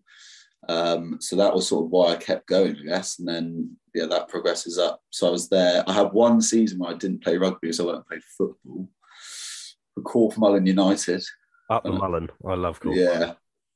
[0.70, 3.20] Um, so that was sort of why I kept going, I guess.
[3.20, 5.02] And then yeah, that progresses up.
[5.10, 5.84] So I was there.
[5.88, 8.90] I had one season where I didn't play rugby, so I went and played football
[9.94, 11.24] for Corfe Mullen United.
[11.74, 12.30] Up the Uh, Mullen.
[12.48, 12.96] I love cool.
[12.96, 13.34] Yeah,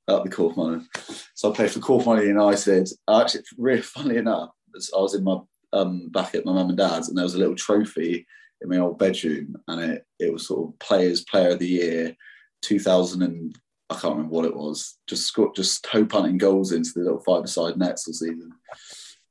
[0.08, 0.88] up the Corfe Mullen.
[1.34, 2.90] So I played for Corfe Mullen United.
[3.10, 4.52] Actually, really funny enough,
[4.96, 5.40] I was in my
[5.74, 8.26] um, back at my mum and dad's, and there was a little trophy
[8.62, 12.16] in my old bedroom, and it it was sort of Players Player of the Year,
[12.62, 13.58] 2000 and
[13.90, 14.98] I can't remember what it was.
[15.08, 18.52] Just scored, just toe punting goals into the little five-a-side nets all season.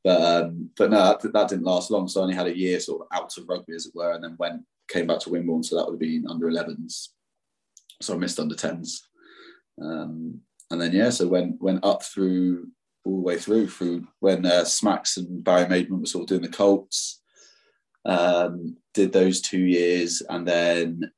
[0.03, 2.09] But um, but no, that, that didn't last long.
[2.09, 4.25] So I only had a year sort of out of rugby, as it were, and
[4.25, 5.65] then went came back to Wimborne.
[5.65, 7.09] So that would have been under 11s.
[8.01, 9.01] So I missed under 10s.
[9.81, 12.69] Um, and then yeah, so went went up through
[13.05, 16.43] all the way through through when uh, Smacks and Barry Maidman were sort of doing
[16.43, 17.21] the Colts.
[18.05, 21.11] Um, did those two years, and then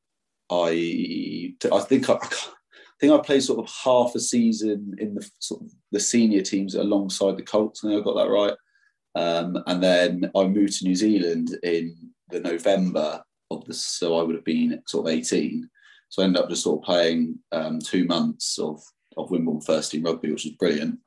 [0.50, 5.30] I I think I, I think I played sort of half a season in the
[5.38, 7.84] sort of the senior teams alongside the Colts.
[7.84, 8.54] I think I got that right.
[9.14, 11.96] Um, and then I moved to New Zealand in
[12.30, 15.68] the November of the so I would have been sort of 18.
[16.08, 18.82] So I ended up just sort of playing um, two months of
[19.16, 20.98] of Wimborne first team rugby, which was brilliant.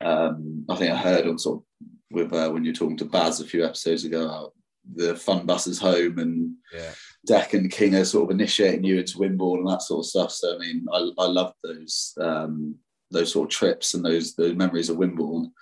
[0.00, 1.64] Um, I think I heard on sort of
[2.10, 4.52] with uh, when you were talking to Baz a few episodes ago about
[4.94, 6.92] the fun buses home and Yeah.
[7.24, 10.32] Deck and King are sort of initiating you into Wimborne and that sort of stuff.
[10.32, 12.76] So I mean, I, I loved those um,
[13.10, 15.52] those sort of trips and those those memories of Wimborne.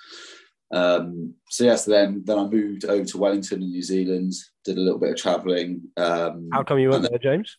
[0.73, 4.33] Um, so yes, then then I moved over to Wellington in New Zealand,
[4.65, 5.83] did a little bit of travelling.
[5.97, 7.57] Um, How come you went there, James?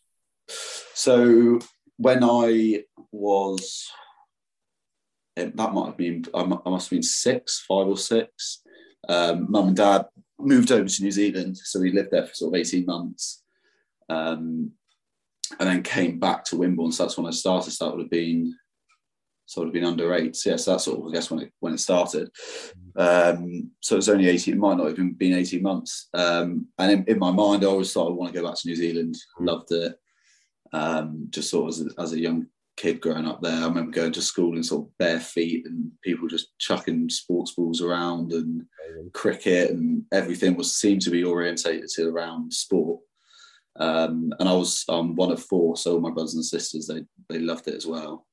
[0.94, 1.58] So
[1.96, 3.90] when I was,
[5.36, 8.62] that might have been, I must have been six, five or six.
[9.08, 10.06] Um, Mum and Dad
[10.38, 13.42] moved over to New Zealand, so we lived there for sort of eighteen months,
[14.08, 14.72] um,
[15.58, 16.92] and then came back to Wimborne.
[16.92, 17.72] So that's when I started.
[17.72, 18.54] So that would have been,
[19.46, 20.36] so it would have been under eight.
[20.36, 22.30] So yes, that's sort of I guess when it when it started.
[22.94, 26.10] Um, so it was only 18, it might not even been 18 months.
[26.12, 28.68] Um, and in, in my mind, I always thought I want to go back to
[28.68, 29.16] New Zealand.
[29.40, 29.96] Loved it
[30.72, 33.62] um, just sort of as a, as a young kid growing up there.
[33.62, 37.52] I remember going to school in sort of bare feet and people just chucking sports
[37.52, 38.64] balls around and
[39.12, 43.00] cricket and everything was seemed to be orientated to around sport.
[43.76, 47.04] Um, and I was um, one of four, so all my brothers and sisters they
[47.28, 48.26] they loved it as well.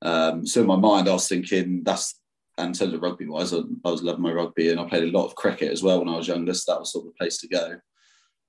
[0.00, 2.18] Um, so in my mind, I was thinking that's
[2.56, 5.04] and in terms of rugby wise, I, I was loving my rugby and I played
[5.04, 6.52] a lot of cricket as well when I was younger.
[6.54, 7.76] So that was sort of the place to go.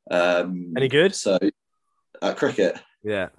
[0.10, 1.14] Um, Any good?
[1.14, 1.38] So
[2.22, 3.30] at cricket, Yeah.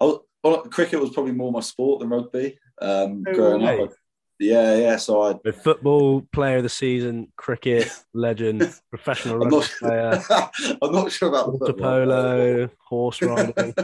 [0.00, 2.58] I was, well, cricket was probably more my sport than rugby.
[2.80, 3.82] Um, No growing way.
[3.82, 3.90] up,
[4.38, 4.96] yeah, yeah.
[4.96, 10.22] So I, With football player of the season, cricket legend, professional I'm rugby not, player,
[10.82, 11.90] I'm not sure about water football.
[12.06, 13.74] polo, horse riding.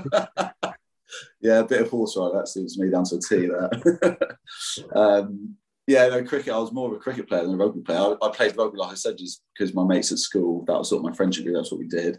[1.40, 2.38] yeah, a bit of horse riding.
[2.38, 3.48] That suits me down to a T.
[3.48, 4.18] There.
[4.94, 6.52] um, yeah, no cricket.
[6.52, 8.16] I was more of a cricket player than a rugby player.
[8.20, 10.64] I, I played rugby, like I said, just because my mates at school.
[10.64, 11.56] That was sort of my friendship group.
[11.56, 12.18] That's what we did.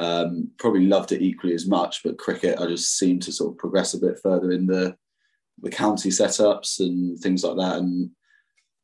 [0.00, 3.58] Um, probably loved it equally as much, but cricket, I just seemed to sort of
[3.58, 4.96] progress a bit further in the
[5.62, 7.76] the county setups and things like that.
[7.76, 8.10] And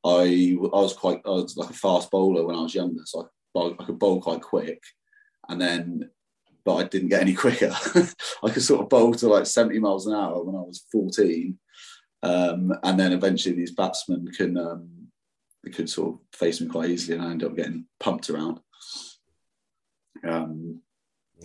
[0.04, 3.30] I, I was quite, I was like a fast bowler when I was younger, so
[3.56, 4.82] I, I could bowl quite quick.
[5.48, 6.10] And then,
[6.66, 7.74] but I didn't get any quicker.
[8.44, 11.58] I could sort of bowl to like 70 miles an hour when I was 14.
[12.22, 14.90] Um, and then eventually these batsmen can um,
[15.64, 18.60] they could sort of face me quite easily, and I ended up getting pumped around.
[20.26, 20.82] Um,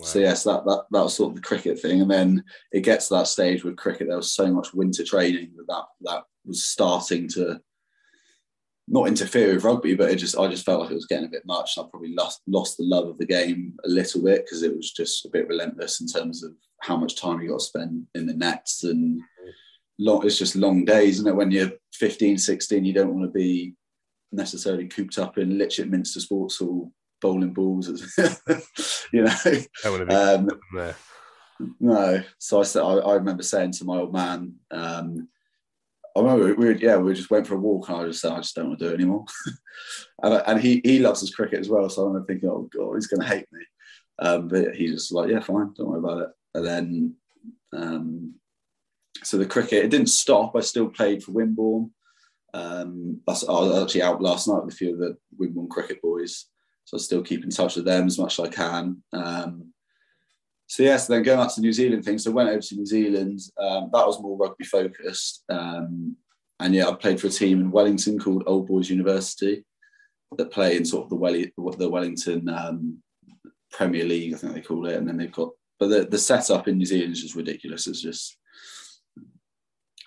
[0.00, 3.08] so yes, that, that that was sort of the cricket thing, and then it gets
[3.08, 4.08] to that stage with cricket.
[4.08, 7.60] There was so much winter training that that, that was starting to
[8.88, 11.30] not interfere with rugby, but it just I just felt like it was getting a
[11.30, 11.76] bit much.
[11.76, 14.74] And I probably lost lost the love of the game a little bit because it
[14.74, 18.06] was just a bit relentless in terms of how much time you got to spend
[18.14, 19.20] in the nets and
[19.98, 20.26] long.
[20.26, 21.36] It's just long days, it?
[21.36, 23.74] When you're 15, 16, you don't want to be
[24.32, 26.90] necessarily cooped up in Lytchett Minster Sports Hall
[27.22, 27.88] bowling balls,
[29.12, 29.34] you know.
[29.82, 30.50] Don't want to Um,
[31.80, 32.22] no.
[32.38, 35.28] So I said, I, I remember saying to my old man, um,
[36.14, 38.32] I remember we were, yeah we just went for a walk and I just said
[38.32, 39.24] I just don't want to do it anymore.
[40.22, 43.06] and, and he he loves his cricket as well, so I'm thinking oh god he's
[43.06, 43.64] going to hate me.
[44.18, 46.28] Um, but he's just like yeah fine don't worry about it.
[46.54, 47.14] And then
[47.72, 48.34] um,
[49.24, 50.54] so the cricket it didn't stop.
[50.54, 51.90] I still played for Wimborne.
[52.54, 56.46] Um, I was actually out last night with a few of the Wimborne cricket boys,
[56.84, 59.02] so I still keep in touch with them as much as I can.
[59.12, 59.72] Um,
[60.66, 62.18] so yes, then going back to the New Zealand thing.
[62.18, 63.40] So I went over to New Zealand.
[63.60, 66.16] Um, that was more rugby focused, um,
[66.60, 69.64] and yeah, I played for a team in Wellington called Old Boys University
[70.38, 73.02] that play in sort of the, the Wellington um,
[73.72, 74.94] Premier League, I think they call it.
[74.94, 77.86] And then they've got, but the, the setup in New Zealand is just ridiculous.
[77.86, 78.38] It's just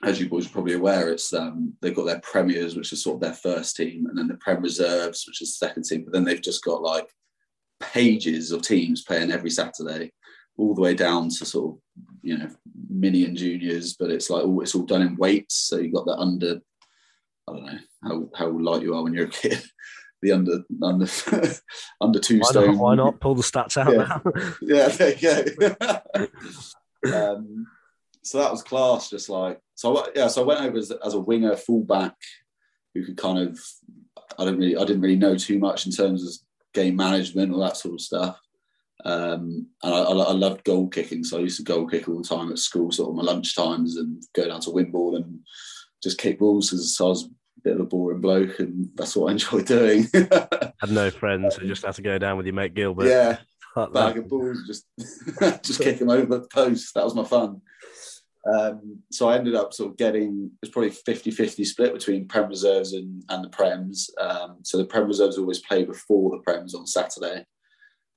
[0.06, 3.16] as you boys are probably aware, it's um, they've got their premiers, which is sort
[3.16, 6.04] of their first team, and then the Prem reserves, which is the second team.
[6.04, 7.10] But then they've just got like
[7.80, 10.12] pages of teams playing every Saturday,
[10.58, 11.82] all the way down to sort of
[12.22, 12.50] you know
[12.88, 13.96] mini and juniors.
[13.96, 15.56] But it's like all it's all done in weights.
[15.56, 16.62] So you've got the under,
[17.50, 19.62] I don't know how how light you are when you're a kid.
[20.22, 21.06] The under under
[22.02, 22.68] under two why stone.
[22.68, 24.08] Not, why not pull the stats out yeah.
[24.08, 24.22] now?
[24.62, 27.14] yeah, there you go.
[27.14, 27.68] um,
[28.24, 29.10] so that was class.
[29.10, 30.28] Just like so, I, yeah.
[30.28, 32.16] So I went over as, as a winger, fullback,
[32.94, 33.60] who could kind of.
[34.38, 36.34] I don't really, I didn't really know too much in terms of
[36.74, 38.40] game management or that sort of stuff.
[39.04, 42.28] Um, and I, I, loved goal kicking, so I used to goal kick all the
[42.28, 45.40] time at school, sort of my lunch times, and go down to Wimborne and
[46.02, 47.28] just kick balls because I was a
[47.64, 50.08] bit of a boring bloke, and that's what I enjoyed doing.
[50.14, 53.08] Had no friends, so just had to go down with your mate Gilbert.
[53.08, 53.38] Yeah,
[53.94, 54.86] bag of balls, just
[55.64, 56.94] just kick them over the post.
[56.96, 57.62] That was my fun.
[58.52, 62.48] Um, so I ended up sort of getting it was probably 50-50 split between Prem
[62.48, 64.10] reserves and, and the Prems.
[64.22, 67.46] Um, so the Prem reserves always play before the Prems on Saturday.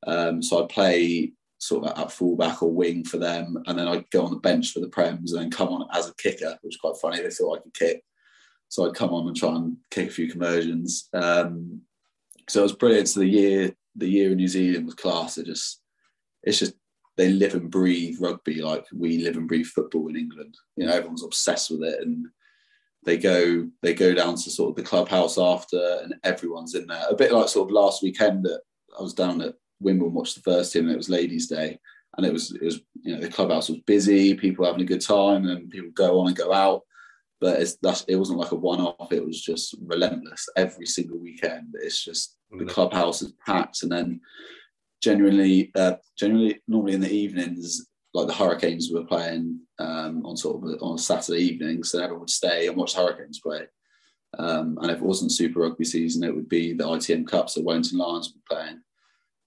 [0.06, 4.10] Um, so I play sort of at fullback or wing for them, and then I'd
[4.10, 6.76] go on the bench for the Prems and then come on as a kicker, which
[6.76, 7.20] is quite funny.
[7.20, 8.02] They thought I could kick.
[8.68, 11.08] So I'd come on and try and kick a few conversions.
[11.14, 11.80] Um,
[12.48, 13.08] so it was brilliant.
[13.08, 15.38] So the year the year in New Zealand was class.
[15.38, 15.80] It just
[16.42, 16.74] it's just
[17.18, 20.56] they live and breathe rugby like we live and breathe football in England.
[20.76, 22.26] You know, everyone's obsessed with it, and
[23.04, 27.04] they go they go down to sort of the clubhouse after, and everyone's in there.
[27.10, 28.60] A bit like sort of last weekend that
[28.98, 31.78] I was down at Wimborne, watched the first team, and it was Ladies' Day,
[32.16, 35.04] and it was it was you know the clubhouse was busy, people having a good
[35.04, 36.82] time, and people go on and go out.
[37.40, 39.12] But it's that's it wasn't like a one off.
[39.12, 41.74] It was just relentless every single weekend.
[41.82, 42.68] It's just the mm.
[42.68, 44.20] clubhouse is packed, and then
[45.02, 50.56] genuinely, uh, generally, normally in the evenings, like the Hurricanes were playing um, on sort
[50.56, 53.66] of on a Saturday evening, so everyone would stay and watch Hurricanes play.
[54.38, 57.64] Um, and if it wasn't Super Rugby season, it would be the ITM Cups that
[57.64, 58.80] Wellington Lions were playing.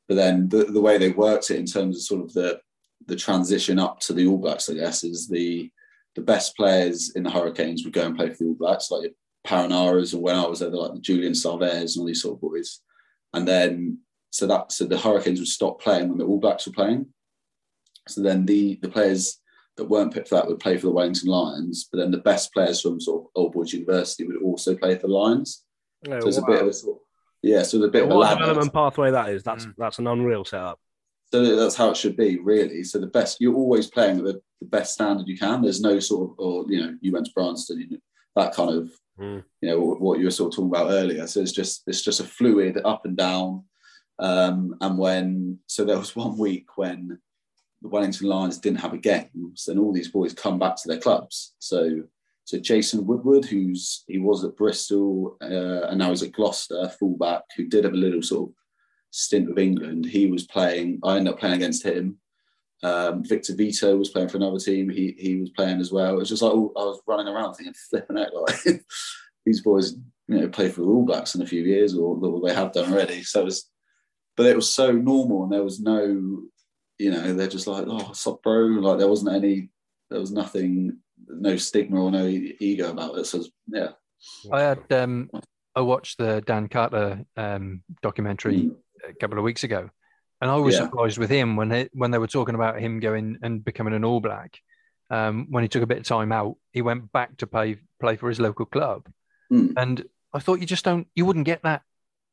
[0.08, 2.60] But then the, the way they worked it in terms of sort of the
[3.08, 5.72] the transition up to the All Blacks, I guess, is the
[6.16, 9.14] the best players in the Hurricanes would go and play for the All Blacks, like
[9.46, 12.82] Perenaras, and when I was there, like Julian Savea and all these sort of boys.
[13.34, 14.00] And then
[14.32, 17.06] so that so the Hurricanes would stop playing when the All Blacks were playing.
[18.08, 19.39] So then the the players
[19.78, 22.52] that weren't picked for that would play for the Wellington Lions, but then the best
[22.54, 25.63] players from sort of Old Boys University would also play for the Lions.
[26.08, 26.44] Oh, so it's wow.
[26.44, 27.02] a bit of a sort of,
[27.44, 29.44] yeah, so it's a bit yeah, of a what development pathway that is.
[29.44, 29.74] That's mm.
[29.78, 30.80] that's an unreal setup.
[31.32, 32.84] So that's how it should be, really.
[32.84, 35.62] So the best you're always playing at the, the best standard you can.
[35.62, 37.98] There's no sort of or you know you went to Bryanston, you know,
[38.36, 39.44] that kind of mm.
[39.62, 41.28] you know what you were sort of talking about earlier.
[41.28, 43.63] So it's just it's just a fluid up and down
[44.22, 47.20] um, and when, so there was one week when
[47.82, 51.00] the Wellington Lions didn't have a game, so all these boys come back to their
[51.00, 51.56] clubs.
[51.60, 52.04] So,
[52.46, 57.44] so Jason Woodward, who's he was at Bristol uh, and now he's at Gloucester, fullback,
[57.58, 58.56] who did have a little sort of
[59.10, 60.06] stint with England.
[60.06, 61.00] He was playing.
[61.04, 62.18] I ended up playing against him.
[62.84, 64.90] Um, Victor Vito was playing for another team.
[64.90, 66.14] He he was playing as well.
[66.14, 68.60] It was just like oh, I was running around thinking, flipping out like
[69.46, 69.96] these boys,
[70.28, 72.74] you know, play for the All Blacks in a few years, or, or they have
[72.74, 73.24] done already.
[73.24, 73.71] So it was
[74.38, 76.41] but it was so normal and there was no
[76.98, 79.70] you know they're just like oh stop bro like there wasn't any
[80.10, 83.89] there was nothing no stigma or no ego about it so yeah
[84.52, 85.30] i had um
[85.76, 88.76] i watched the dan carter um documentary mm.
[89.08, 89.89] a couple of weeks ago
[90.41, 90.82] and i was yeah.
[90.82, 94.06] surprised with him when they when they were talking about him going and becoming an
[94.06, 94.58] all black
[95.10, 98.15] um, when he took a bit of time out he went back to play play
[98.15, 99.10] for his local club
[99.52, 99.74] mm.
[99.76, 101.82] and i thought you just don't you wouldn't get that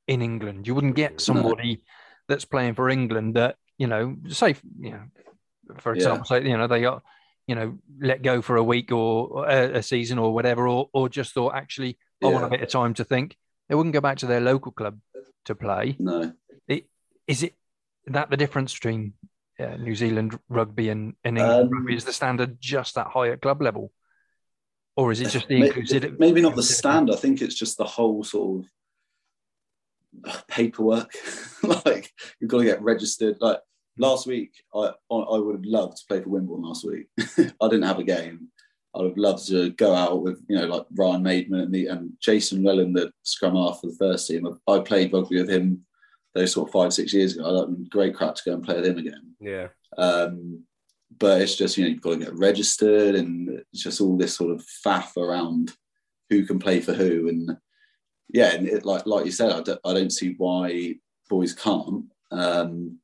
[0.08, 0.66] in England.
[0.66, 1.80] You wouldn't get somebody no.
[2.26, 5.02] that's playing for England that you know, say you know,
[5.76, 6.40] for example, yeah.
[6.40, 7.02] say you know they got
[7.46, 11.08] you know let go for a week or a, a season or whatever, or or
[11.08, 13.36] just thought actually I want a bit of time to think.
[13.68, 14.98] They wouldn't go back to their local club
[15.44, 15.94] to play.
[15.98, 16.32] No,
[16.66, 16.88] it,
[17.26, 17.54] is it
[18.06, 19.12] that the difference between
[19.60, 23.28] uh, New Zealand rugby and, and England um, rugby is the standard just that high
[23.28, 23.92] at club level?
[24.98, 26.18] or is it just the inclusivity?
[26.18, 27.08] Maybe not the stand.
[27.08, 28.70] I think it's just the whole sort of
[30.48, 31.12] paperwork.
[31.84, 33.36] like you've got to get registered.
[33.40, 33.60] Like
[33.98, 37.06] last week, I I would have loved to play for Wimborne last week.
[37.60, 38.48] I didn't have a game.
[38.94, 42.12] I'd have loved to go out with you know like Ryan Maidman and, the, and
[42.20, 44.46] Jason Wellen, the scrum half for the first team.
[44.66, 45.84] I, I played rugby with him
[46.34, 47.66] those sort of five six years ago.
[47.68, 49.34] I'd great crack to go and play with him again.
[49.40, 49.68] Yeah.
[49.96, 50.64] Um,
[51.18, 54.34] but it's just you know you've got to get registered and it's just all this
[54.34, 55.72] sort of faff around
[56.30, 57.56] who can play for who and
[58.28, 60.94] yeah and it, like like you said I don't, I don't see why
[61.28, 62.98] boys can't um,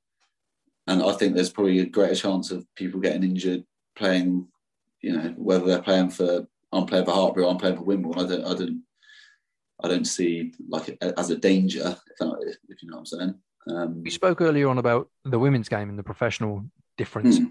[0.86, 3.64] and I think there's probably a greater chance of people getting injured
[3.96, 4.48] playing
[5.00, 8.24] you know whether they're playing for I'm playing for Hartpury or I'm playing for Wimbledon
[8.24, 8.82] I don't I don't
[9.82, 13.34] I don't see like as a danger if, if you know what I'm saying
[13.66, 16.64] um, we spoke earlier on about the women's game and the professional
[16.98, 17.48] differences hmm.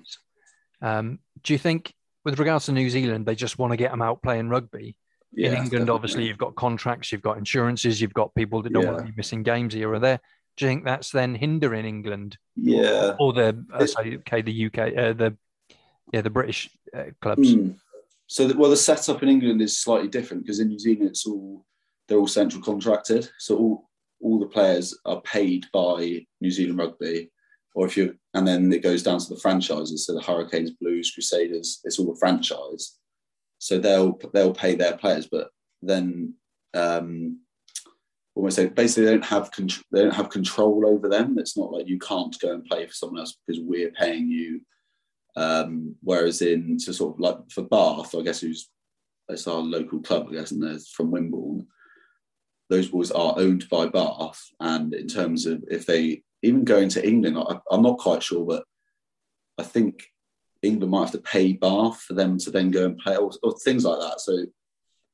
[0.84, 1.94] Um, do you think,
[2.26, 4.96] with regards to New Zealand, they just want to get them out playing rugby?
[5.36, 5.96] Yeah, in England, definitely.
[5.96, 8.92] obviously, you've got contracts, you've got insurances, you've got people that don't yeah.
[8.92, 10.20] want to be missing games here or there.
[10.58, 12.38] Do you think that's then hindering England?
[12.56, 15.36] Yeah, or, or the uh, sorry, okay, the UK, uh, the
[16.12, 17.56] yeah, the British uh, clubs.
[17.56, 17.78] Mm.
[18.28, 21.26] So, the, well, the setup in England is slightly different because in New Zealand, it's
[21.26, 21.66] all
[22.08, 23.30] they're all central contracted.
[23.40, 23.90] So all
[24.22, 27.32] all the players are paid by New Zealand Rugby,
[27.76, 31.12] or if you and then it goes down to the franchises, so the Hurricanes, Blues,
[31.12, 32.98] Crusaders, it's all a franchise.
[33.64, 35.50] So they'll they'll pay their players, but
[35.82, 36.34] then
[36.74, 37.40] um,
[38.36, 41.38] almost say basically they don't have control, they don't have control over them.
[41.38, 44.60] It's not like you can't go and play for someone else because we're paying you.
[45.38, 48.70] Um, whereas in to sort of like for Bath, I guess who's
[49.30, 51.66] it's our local club, I guess, and they're from Wimbledon.
[52.70, 57.06] Those boys are owned by Bath, and in terms of if they even go into
[57.08, 58.66] England, I, am not quite sure, but
[59.58, 60.04] I think
[60.64, 63.54] England might have to pay Bath for them to then go and play or, or
[63.60, 64.22] things like that.
[64.22, 64.46] So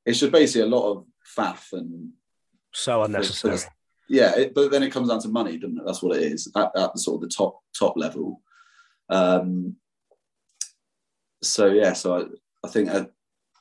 [0.05, 1.05] it's just basically a lot of
[1.37, 2.11] faff and
[2.73, 3.57] so unnecessary.
[4.07, 5.83] Yeah, it, but then it comes down to money, doesn't it?
[5.85, 8.41] That's what it is at, at the sort of the top top level.
[9.09, 9.75] Um,
[11.41, 13.05] so yeah, so I, I think uh,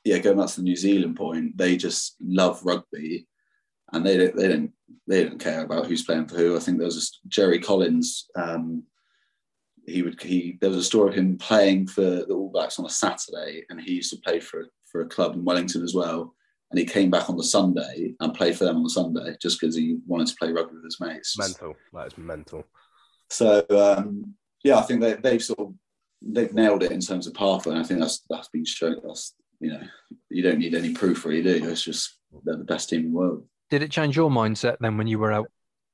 [0.03, 3.27] yeah, going back to the New Zealand point, they just love rugby
[3.93, 4.71] and they don't they don't
[5.07, 6.55] they don't care about who's playing for who.
[6.55, 8.29] I think there was a, Jerry Collins.
[8.35, 8.83] Um,
[9.89, 12.85] he would he there was a story of him playing for the All Blacks on
[12.85, 16.35] a Saturday, and he used to play for for a club in Wellington as well.
[16.71, 19.59] And he came back on the Sunday and played for them on the Sunday just
[19.59, 21.35] because he wanted to play rugby with his mates.
[21.37, 22.63] Mental, that is mental.
[23.31, 25.73] So um, yeah, I think they they've sort of
[26.21, 27.73] they've nailed it in terms of pathway.
[27.73, 28.97] And I think that's that's been shown.
[29.03, 29.81] That's you know
[30.29, 31.69] you don't need any proof really, do you?
[31.69, 34.97] It's just they're the best team in the world did it change your mindset then
[34.97, 35.51] when you were out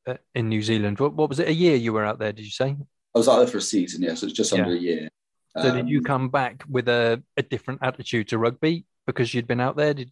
[0.07, 0.99] uh, in New Zealand?
[0.99, 1.47] What, what was it?
[1.47, 2.31] A year you were out there?
[2.31, 2.75] Did you say?
[3.15, 4.03] I was out there for a season.
[4.03, 4.77] Yeah, so it's just under yeah.
[4.77, 5.09] a year.
[5.57, 9.33] So um, did you um, come back with a, a different attitude to rugby because
[9.33, 9.93] you'd been out there?
[9.93, 10.11] Did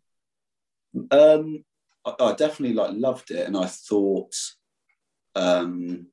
[1.12, 1.64] um,
[2.06, 4.34] I, I definitely like loved it, and I thought,
[5.36, 6.08] um,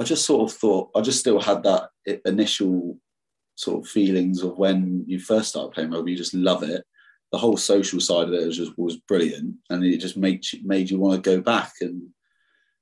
[0.00, 1.90] I just sort of thought I just still had that
[2.24, 2.98] initial
[3.56, 6.12] sort of feelings of when you first start playing rugby.
[6.12, 6.82] You just love it,
[7.30, 10.88] the whole social side of it was just was brilliant, and it just made made
[10.88, 11.72] you want to go back.
[11.80, 12.08] And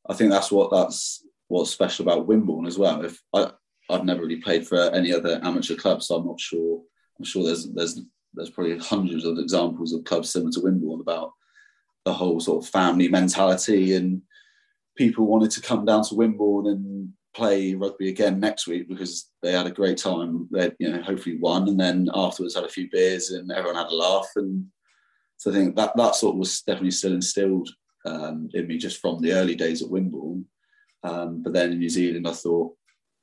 [0.09, 3.05] I think that's what that's what's special about Wimbledon as well.
[3.05, 3.51] If I
[3.91, 6.83] I've never really played for any other amateur club, so I'm not sure.
[7.19, 8.01] I'm sure there's there's
[8.35, 11.33] there's probably hundreds of examples of clubs similar to Wimbledon about
[12.05, 14.23] the whole sort of family mentality and
[14.97, 19.53] people wanted to come down to Wimbledon and play rugby again next week because they
[19.53, 20.49] had a great time.
[20.51, 23.93] They, you know, hopefully won, and then afterwards had a few beers and everyone had
[23.93, 24.29] a laugh.
[24.37, 24.67] And
[25.37, 27.69] so I think that that sort of was definitely still instilled
[28.07, 30.47] um, in me just from the early days at Wimbledon.
[31.05, 32.75] Um, but then in New Zealand, I thought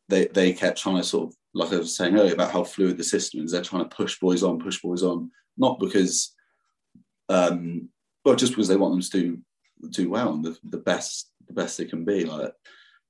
[0.08, 2.98] they they kept trying to sort of like I was saying earlier about how fluid
[2.98, 3.52] the system is.
[3.52, 6.36] They're trying to push boys on, push boys on, not because,
[7.30, 7.90] um,
[8.24, 9.42] well, just because they want them to do
[9.92, 12.26] do well and the, the best the best they can be.
[12.26, 12.54] Like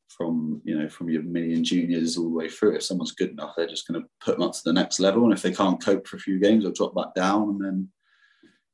[0.10, 2.76] from you know from your and juniors all the way through.
[2.76, 5.24] If someone's good enough, they're just going to put them up to the next level,
[5.24, 7.90] and if they can't cope for a few games, they'll drop back down, and then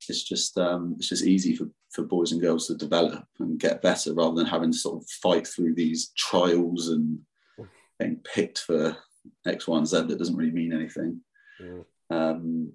[0.10, 3.82] it's just um, it's just easy for, for boys and girls to develop and get
[3.82, 7.20] better rather than having to sort of fight through these trials and
[8.00, 8.98] getting picked for
[9.46, 11.22] X, Y, and Z that doesn't really mean anything.
[11.62, 11.86] Mm.
[12.10, 12.74] Um,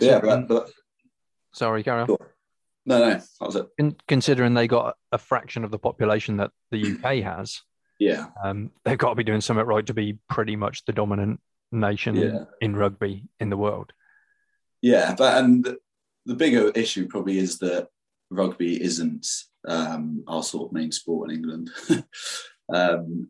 [0.00, 0.70] yeah, but, but,
[1.52, 2.08] sorry, carry on.
[2.88, 3.96] No, no, that was it.
[4.06, 7.62] Considering they got a fraction of the population that the UK has,
[7.98, 8.26] yeah.
[8.42, 11.40] Um, they've got to be doing something right to be pretty much the dominant
[11.72, 12.44] nation yeah.
[12.60, 13.92] in rugby in the world.
[14.82, 15.76] Yeah, but and
[16.26, 17.88] the bigger issue probably is that
[18.30, 19.26] rugby isn't
[19.66, 21.70] um, our sort of main sport in England.
[22.72, 23.28] um,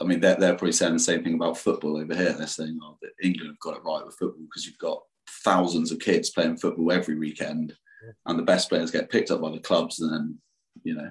[0.00, 2.32] I mean, they're, they're probably saying the same thing about football over here.
[2.32, 5.02] They're saying, oh, that England have got it right with football because you've got
[5.44, 7.74] thousands of kids playing football every weekend,
[8.26, 10.38] and the best players get picked up by the clubs, and then
[10.84, 11.10] you know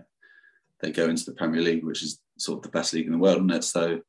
[0.82, 3.18] they go into the Premier League, which is sort of the best league in the
[3.18, 3.64] world, isn't it?
[3.64, 4.02] So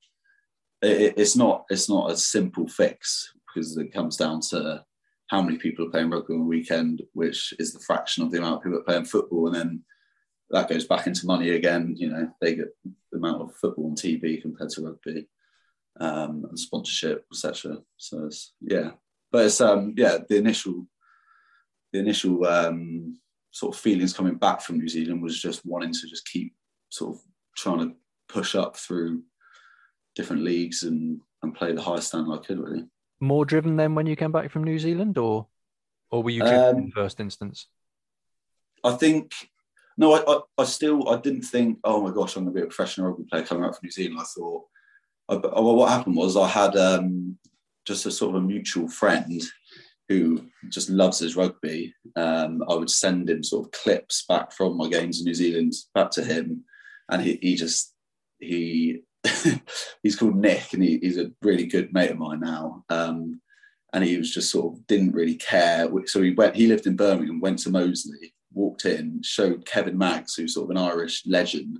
[0.83, 4.85] it, it's not it's not a simple fix because it comes down to
[5.29, 8.39] how many people are playing rugby on a weekend, which is the fraction of the
[8.39, 9.85] amount of people playing football, and then
[10.51, 11.95] that goes back into money again.
[11.97, 12.69] You know, they get
[13.13, 15.29] the amount of football on TV compared to rugby,
[16.01, 17.79] um, and sponsorship, etc.
[17.99, 18.93] So it's yeah,
[19.31, 20.87] but it's um yeah the initial
[21.93, 23.19] the initial um,
[23.51, 26.55] sort of feelings coming back from New Zealand was just wanting to just keep
[26.91, 27.23] sort of
[27.57, 27.95] trying to
[28.29, 29.23] push up through
[30.15, 32.85] different leagues and and play the highest standard I could really.
[33.21, 35.47] More driven than when you came back from New Zealand, or
[36.11, 37.67] or were you driven Um, in first instance?
[38.85, 39.33] I think
[39.97, 42.65] no, I, I, I still I didn't think, oh my gosh, I'm going to be
[42.65, 44.21] a professional rugby player coming out from New Zealand.
[44.21, 44.65] I thought,
[45.29, 47.37] I, well, what happened was I had um,
[47.85, 49.43] just a sort of a mutual friend
[50.09, 51.93] who just loves his rugby.
[52.17, 55.75] Um, I would send him sort of clips back from my games in New Zealand
[55.95, 56.65] back to him,
[57.11, 57.93] and he, he just
[58.39, 59.03] he
[60.03, 62.85] he's called Nick, and he, he's a really good mate of mine now.
[62.89, 63.41] Um,
[63.93, 65.89] and he was just sort of didn't really care.
[66.07, 66.57] So he went.
[66.57, 70.71] He lived in Birmingham, went to Moseley, walked in, showed Kevin Maggs, who's sort of
[70.71, 71.79] an Irish legend,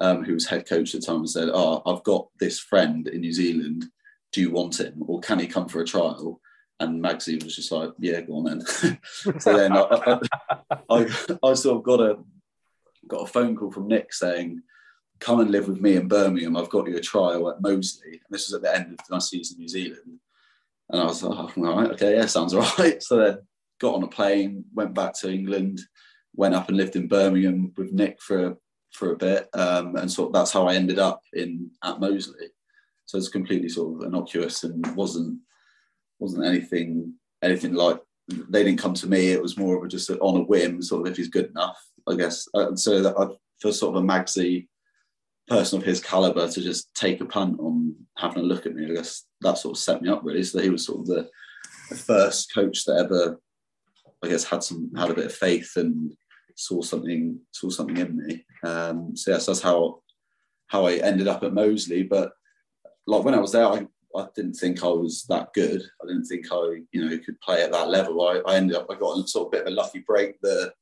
[0.00, 3.06] um, who was head coach at the time, and said, "Oh, I've got this friend
[3.06, 3.86] in New Zealand.
[4.32, 6.40] Do you want him, or can he come for a trial?"
[6.80, 8.98] And Magsy was just like, "Yeah, go on then."
[9.40, 12.18] so then I, I, I, I sort of got a
[13.06, 14.62] got a phone call from Nick saying,
[15.20, 16.56] "Come and live with me in Birmingham.
[16.56, 19.18] I've got you a trial at Moseley." And this was at the end of my
[19.18, 20.20] season in New Zealand.
[20.90, 23.02] And I was like, oh, all right, okay, yeah, sounds all right.
[23.02, 23.38] So then
[23.80, 25.80] got on a plane, went back to England,
[26.34, 28.56] went up and lived in Birmingham with Nick for
[28.92, 32.48] for a bit, um, and sort of that's how I ended up in at Moseley.
[33.06, 35.38] So it's completely sort of innocuous and wasn't
[36.18, 39.30] wasn't anything anything like they didn't come to me.
[39.30, 41.80] It was more of a just on a whim, sort of if he's good enough,
[42.08, 42.48] I guess.
[42.54, 43.26] Uh, so that I,
[43.60, 44.68] for sort of a Magsy
[45.50, 48.90] person of his caliber to just take a punt on having a look at me,
[48.90, 50.44] I guess that sort of set me up really.
[50.44, 51.28] So he was sort of the,
[51.90, 53.40] the first coach that ever,
[54.22, 56.12] I guess, had some had a bit of faith and
[56.56, 58.44] saw something saw something in me.
[58.62, 60.02] Um, so yes, that's how
[60.68, 62.04] how I ended up at Moseley.
[62.04, 62.32] But
[63.08, 63.86] like when I was there, I,
[64.16, 65.82] I didn't think I was that good.
[66.02, 68.26] I didn't think I you know could play at that level.
[68.26, 70.40] I, I ended up I got a sort of bit of a lucky break.
[70.40, 70.72] The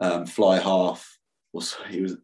[0.00, 1.18] um, fly half
[1.52, 2.16] was he was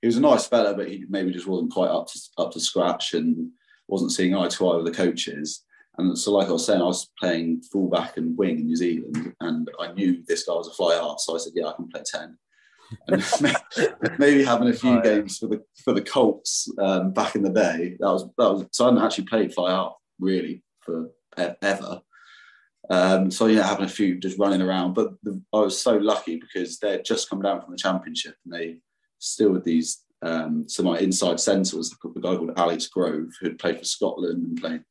[0.00, 2.60] he was a nice fella, but he maybe just wasn't quite up to up to
[2.60, 3.50] scratch and
[3.88, 5.64] wasn't seeing eye to eye with the coaches.
[5.98, 9.34] And so, like I was saying, I was playing fullback and wing in New Zealand,
[9.40, 11.88] and I knew this guy was a fly half, so I said, "Yeah, I can
[11.88, 12.38] play 10.
[13.08, 13.24] And
[14.18, 15.02] maybe having a few Oh, yeah.
[15.02, 18.64] games for the for the Colts um, back in the day, that was that was.
[18.72, 21.10] So I hadn't actually played fly half really for
[21.62, 22.00] ever.
[22.88, 26.40] Um, so yeah, having a few just running around, but the, I was so lucky
[26.40, 28.78] because they'd just come down from the championship and they
[29.20, 30.02] still with these.
[30.22, 34.44] Um, so my inside centre was a guy called Alex Grove, who'd played for Scotland
[34.44, 34.82] and played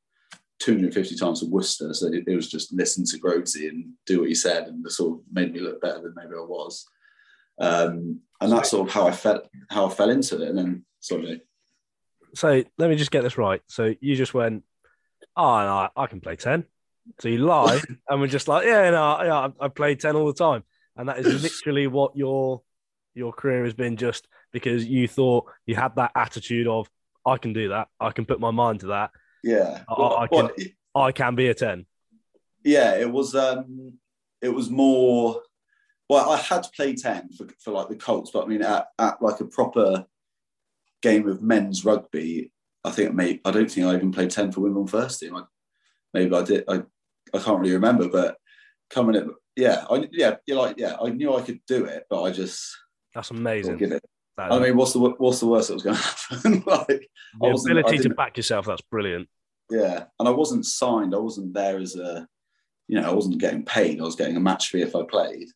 [0.60, 1.94] 250 times for Worcester.
[1.94, 4.92] So it, it was just listen to Grovesy and do what he said, and it
[4.92, 6.86] sort of made me look better than maybe I was.
[7.60, 10.48] Um, and that's sort of how I felt, how I fell into it.
[10.48, 11.42] And then, sorry,
[12.34, 13.62] So let me just get this right.
[13.68, 14.64] So you just went,
[15.36, 16.64] oh, no, I can play 10.
[17.20, 20.28] So you lied and we're just like, yeah, no, yeah, I, I play 10 all
[20.28, 20.64] the time.
[20.96, 22.62] And that is literally what your
[23.20, 26.90] your career has been just because you thought you had that attitude of,
[27.26, 27.90] I can do that.
[28.00, 29.12] I can put my mind to that.
[29.44, 30.50] yeah, I- Well, I can-
[30.96, 31.86] well, I can be a 10.
[32.64, 33.94] yeah, it was um,
[34.42, 35.44] it was more.
[36.10, 38.88] Well, I had to play ten for, for like the Colts, but I mean, at,
[38.98, 40.06] at like a proper
[41.04, 42.52] game of men's rugby,
[42.84, 45.36] I think maybe I don't think I even played ten for Wimbledon first team.
[45.36, 45.44] I,
[46.14, 46.64] maybe I did.
[46.68, 46.82] I
[47.34, 48.38] I can't really remember, but
[48.90, 52.24] coming at yeah, I yeah, you're like yeah, I knew I could do it, but
[52.24, 52.76] I just
[53.16, 53.78] That's amazing.
[53.78, 54.02] That-
[54.38, 56.64] I mean, what's the what's the worst that was going to happen?
[56.68, 57.10] like,
[57.44, 59.28] I the I ability to back yourself, that's brilliant.
[59.70, 61.14] yeah, and I wasn't signed.
[61.14, 62.26] I wasn't there as a,
[62.88, 64.00] you know, I wasn't getting paid.
[64.00, 65.50] I was getting a match fee if I played.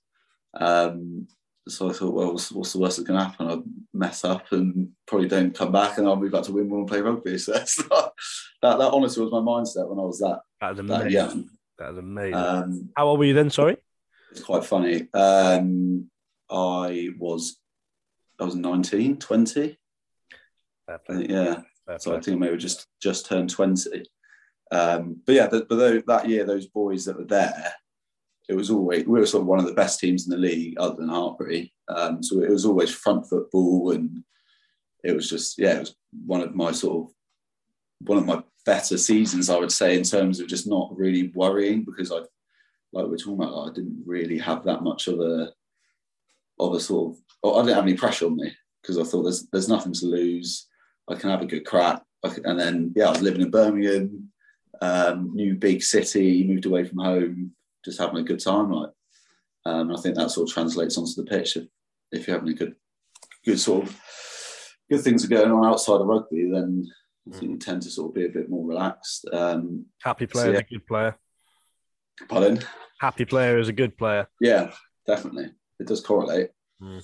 [0.60, 1.28] Um,
[1.68, 3.48] so I thought, well, what's, what's the worst that can happen?
[3.48, 6.88] I'll mess up and probably don't come back, and I'll move back to Wimbledon and
[6.90, 7.38] play rugby.
[7.38, 7.54] So
[7.90, 8.14] not,
[8.62, 11.12] that that honestly was my mindset when I was that That is that amazing.
[11.12, 11.50] young.
[11.80, 12.34] That is amazing.
[12.36, 13.50] Um, How old were you then?
[13.50, 13.78] Sorry.
[14.32, 15.08] it's quite funny.
[15.14, 16.10] Um,
[16.54, 17.58] I was
[18.40, 19.78] I was 19, 20.
[20.86, 21.62] Fair think, yeah.
[21.98, 24.06] So I think maybe just just turned twenty.
[24.72, 27.74] Um, but yeah, the, but tho- that year, those boys that were there,
[28.48, 30.76] it was always we were sort of one of the best teams in the league,
[30.78, 31.72] other than Hartpury.
[31.90, 34.24] Um, so it was always front football, and
[35.04, 35.96] it was just yeah, it was
[36.26, 40.40] one of my sort of one of my better seasons, I would say, in terms
[40.40, 42.20] of just not really worrying because I
[42.94, 45.52] like we're talking about, I didn't really have that much of a
[46.60, 47.20] of a sort of.
[47.46, 50.68] I didn't have any pressure on me because I thought there's there's nothing to lose.
[51.10, 52.02] I can have a good crack.
[52.24, 54.30] and then yeah, I was living in Birmingham,
[54.82, 57.52] um, new big city, moved away from home,
[57.84, 58.72] just having a good time.
[58.72, 58.92] Like,
[59.66, 61.58] um, I think that sort of translates onto the pitch.
[61.58, 61.66] If,
[62.12, 62.76] if you're having a good,
[63.46, 64.02] good sort of
[64.90, 66.88] good things are going on outside of rugby, then
[67.28, 69.28] I think you tend to sort of be a bit more relaxed.
[69.32, 70.58] Um, Happy player so, yeah.
[70.58, 71.18] is a good player.
[72.30, 72.60] Pardon?
[73.00, 74.28] Happy player is a good player.
[74.40, 74.72] Yeah,
[75.08, 75.52] definitely.
[75.84, 76.50] It does correlate.
[76.82, 77.04] Mm.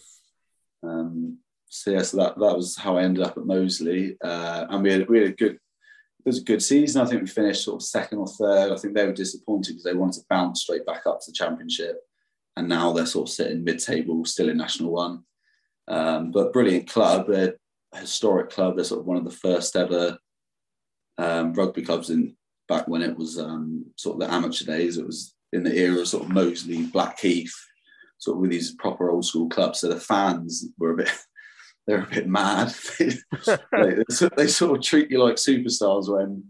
[0.84, 4.82] Um, so yeah, so that, that was how I ended up at Moseley, uh, and
[4.82, 5.56] we had we had a good.
[5.56, 7.02] It was a good season.
[7.02, 8.72] I think we finished sort of second or third.
[8.72, 11.36] I think they were disappointed because they wanted to bounce straight back up to the
[11.36, 11.98] championship,
[12.56, 15.24] and now they're sort of sitting mid-table, still in National One.
[15.90, 17.28] Um, but brilliant club.
[17.28, 17.56] They're
[17.94, 18.76] historic club.
[18.76, 20.18] They're sort of one of the first ever
[21.18, 22.38] um, rugby clubs in
[22.70, 24.98] back when it was um, sort of the amateur days.
[24.98, 27.56] It was in the era of sort of Moseley, Blackheath,
[28.20, 29.80] sort of with these proper old school clubs.
[29.80, 31.12] So the fans were a bit,
[31.88, 32.74] they're a bit mad.
[33.00, 33.10] they,
[33.72, 36.44] they, they, sort of treat you like superstars when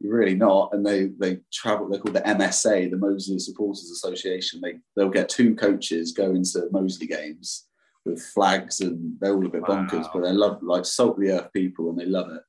[0.00, 0.70] you're really not.
[0.72, 1.88] And they they travel.
[1.88, 4.60] They're called the MSA, the Moseley Supporters Association.
[4.62, 7.66] They they'll get two coaches go into Moseley games
[8.04, 9.86] with flags, and they're all a bit wow.
[9.86, 12.42] bonkers, but they love like salt the earth people, and they love it.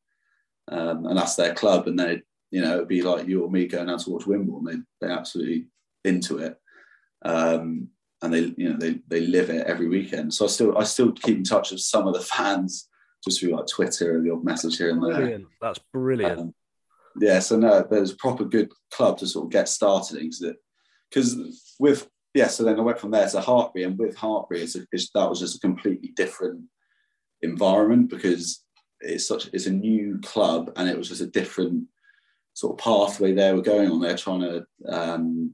[0.71, 3.67] Um, and that's their club, and they you know it'd be like you or me
[3.67, 4.85] going out to watch Wimbledon.
[5.01, 5.67] They they absolutely
[6.05, 6.55] into it.
[7.23, 7.89] Um,
[8.21, 10.33] and they you know they they live it every weekend.
[10.33, 12.89] So I still I still keep in touch with some of the fans
[13.23, 15.15] just through like Twitter and the old message here and there.
[15.15, 15.47] Brilliant.
[15.61, 16.39] That's brilliant.
[16.39, 16.53] Um,
[17.19, 20.31] yeah, so no, there's a proper good club to sort of get started in
[21.09, 21.35] because
[21.79, 24.85] with yeah, so then I went from there to Hartpury, and with Hartpury, it's, a,
[24.91, 26.61] it's that was just a completely different
[27.41, 28.63] environment because
[29.01, 31.85] it's such it's a new club and it was just a different
[32.53, 33.99] sort of pathway they were going on.
[33.99, 35.53] They're trying to um,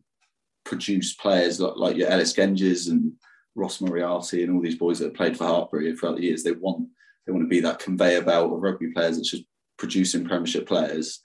[0.66, 3.14] produce players like, like your Ellis Genges and
[3.56, 6.44] Ross Moriarty and all these boys that have played for Hartpury throughout the years.
[6.44, 6.88] They want
[7.26, 9.46] they want to be that conveyor belt of rugby players that's just
[9.78, 11.22] producing Premiership players.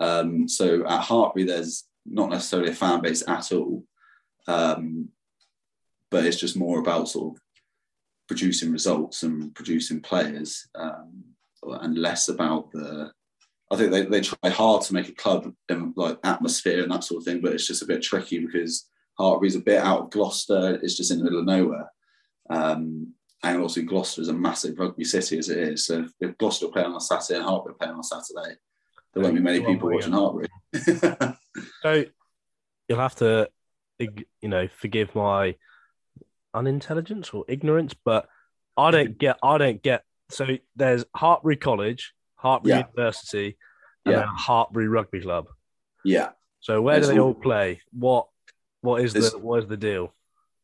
[0.00, 3.84] Um, so at Hartpury, there's not necessarily a fan base at all,
[4.46, 5.08] um,
[6.10, 7.42] but it's just more about sort of
[8.26, 11.24] producing results and producing players, um,
[11.62, 13.12] and less about the
[13.70, 15.52] I think they, they try hard to make a club
[15.96, 18.88] like atmosphere and that sort of thing, but it's just a bit tricky because
[19.18, 20.78] Hartpury's a bit out of Gloucester.
[20.82, 21.90] It's just in the middle of nowhere.
[22.50, 25.86] Um, and also Gloucester is a massive rugby city as it is.
[25.86, 28.56] So if, Gloucester play on a Saturday and Hartpury play on a Saturday,
[29.12, 30.48] there won't be many people watching Hartpury.
[31.82, 32.04] so
[32.88, 33.48] you'll have to,
[33.98, 35.56] you know, forgive my
[36.54, 38.28] unintelligence or ignorance, but
[38.76, 40.04] I don't get, I don't get.
[40.30, 42.13] So there's Hartpury College,
[42.44, 42.86] Hartpury yeah.
[42.86, 43.56] University,
[44.04, 44.20] and yeah.
[44.20, 45.46] then Hartpury Rugby Club.
[46.04, 46.30] Yeah.
[46.60, 47.80] So where do they all play?
[47.92, 48.28] What
[48.80, 50.14] what is the what is the deal?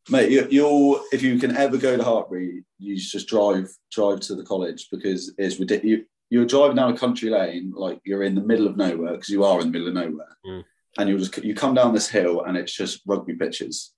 [0.09, 4.35] Mate, you, you'll if you can ever go to Hartpury, you just drive drive to
[4.35, 6.05] the college because it's ridiculous.
[6.31, 9.29] You, are driving down a country lane like you're in the middle of nowhere because
[9.29, 10.65] you are in the middle of nowhere, mm.
[10.99, 13.93] and you just you come down this hill and it's just rugby pitches.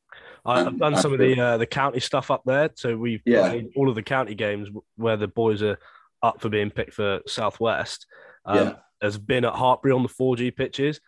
[0.45, 3.49] I've and, done some of the uh, the county stuff up there, so we've yeah.
[3.49, 5.79] played all of the county games where the boys are
[6.23, 8.07] up for being picked for Southwest
[8.45, 8.75] um, yeah.
[9.01, 11.01] has been at Hartpury on the 4G pitches,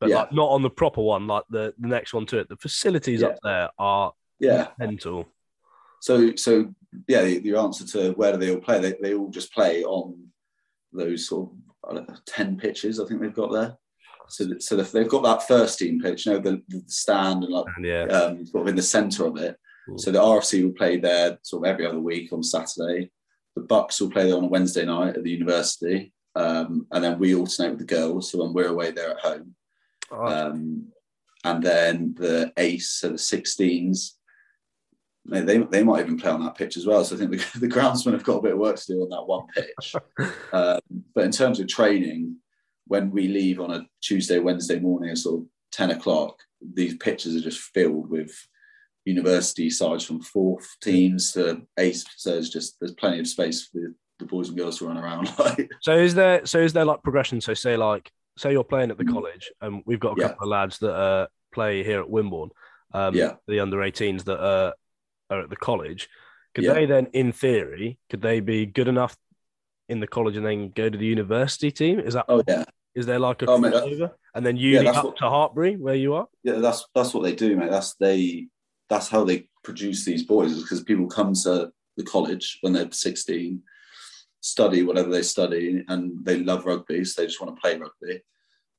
[0.00, 0.16] but yeah.
[0.16, 2.48] like not on the proper one, like the, the next one to it.
[2.48, 3.28] The facilities yeah.
[3.28, 5.26] up there are yeah mental.
[6.00, 6.74] So so
[7.06, 8.80] yeah, your answer to where do they all play?
[8.80, 10.28] They, they all just play on
[10.92, 11.50] those sort
[11.84, 12.98] of know, ten pitches.
[12.98, 13.76] I think they've got there.
[14.28, 17.66] So, so they've got that first team pitch, you know, the, the stand and like
[17.82, 18.04] yeah.
[18.04, 19.58] um, sort of in the centre of it.
[19.86, 19.98] Cool.
[19.98, 23.10] So the RFC will play there sort of every other week on Saturday
[23.56, 27.18] the Bucks will play there on a Wednesday night at the university, um, and then
[27.18, 28.30] we alternate with the girls.
[28.30, 29.54] So when we're away, they're at home.
[30.10, 30.26] Oh.
[30.26, 30.92] Um,
[31.44, 34.12] and then the Ace, so the 16s,
[35.24, 37.04] they, they, might even play on that pitch as well.
[37.04, 39.08] So I think the, the groundsmen have got a bit of work to do on
[39.10, 39.94] that one pitch.
[40.52, 40.80] um,
[41.14, 42.36] but in terms of training,
[42.86, 46.38] when we leave on a Tuesday, Wednesday morning at sort of 10 o'clock,
[46.74, 48.32] these pitches are just filled with
[49.04, 52.04] university sides from fourth teams to eighth.
[52.16, 54.98] So there's just there's plenty of space for the, the boys and girls to run
[54.98, 55.32] around.
[55.80, 57.40] so is there so is there like progression?
[57.40, 59.12] So say like say you're playing at the mm.
[59.12, 60.42] college and we've got a couple yeah.
[60.42, 62.50] of lads that uh, play here at Wimborne,
[62.92, 63.34] um, yeah.
[63.46, 64.72] the under 18s that uh,
[65.30, 66.08] are at the college.
[66.54, 66.74] Could yeah.
[66.74, 69.16] they then, in theory, could they be good enough
[69.88, 71.98] in the college and then go to the university team?
[71.98, 72.26] Is that?
[72.28, 72.64] Oh yeah.
[72.94, 73.72] Is there like a oh, mate,
[74.34, 76.26] and then you yeah, up what, to Hartpury where you are?
[76.42, 77.70] Yeah, that's that's what they do, mate.
[77.70, 78.48] That's they
[78.88, 82.90] that's how they produce these boys is because people come to the college when they're
[82.90, 83.60] 16
[84.40, 88.22] study whatever they study and they love rugby so they just want to play rugby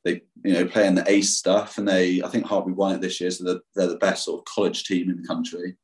[0.04, 3.02] they you know play in the ace stuff, and they I think Hartpury won it
[3.02, 5.78] this year, so they're, they're the best sort of college team in the country.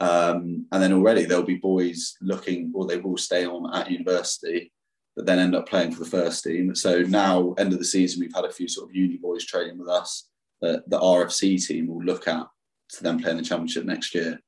[0.00, 4.72] Um, and then already there'll be boys looking, or they will stay on at university,
[5.16, 6.74] that then end up playing for the first team.
[6.74, 9.78] So now, end of the season, we've had a few sort of uni boys training
[9.78, 10.28] with us.
[10.60, 12.46] That the RFC team will look at
[12.90, 14.40] to then play in the championship next year.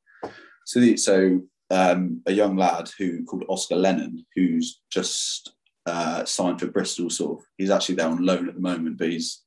[0.64, 5.54] So, the, so um, a young lad who called Oscar Lennon, who's just
[5.86, 7.10] uh, signed for Bristol.
[7.10, 9.42] Sort of, he's actually there on loan at the moment, but he's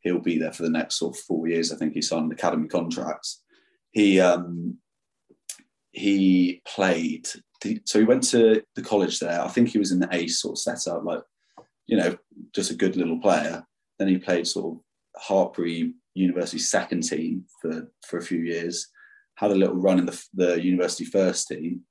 [0.00, 1.72] he'll be there for the next sort of four years.
[1.72, 3.42] I think he signed an academy contracts.
[3.90, 4.78] He um,
[5.92, 7.28] he played.
[7.84, 9.42] So he went to the college there.
[9.42, 11.22] I think he was in the ace sort of setup, like
[11.86, 12.16] you know,
[12.54, 13.64] just a good little player.
[13.98, 18.88] Then he played sort of Hartpury University second team for for a few years.
[19.36, 21.82] Had a little run in the, the university first team,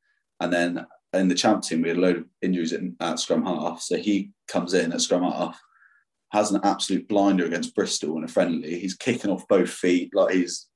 [0.41, 3.45] and then in the champ team we had a load of injuries in, at scrum
[3.45, 3.81] half.
[3.81, 5.59] So he comes in at scrum half,
[6.31, 8.79] has an absolute blinder against Bristol in a friendly.
[8.79, 10.67] He's kicking off both feet like he's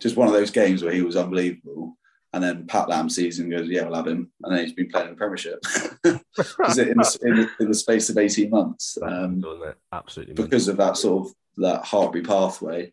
[0.00, 1.96] just one of those games where he was unbelievable.
[2.36, 4.30] And then Pat Lam sees him and goes, Yeah, we'll have him.
[4.42, 5.58] And then he's been playing in the Premiership
[6.04, 8.98] in, the, in, in, the space of 18 months.
[9.00, 9.42] Um,
[9.90, 10.34] Absolutely.
[10.34, 12.92] Because of that sort of that Hartpury pathway.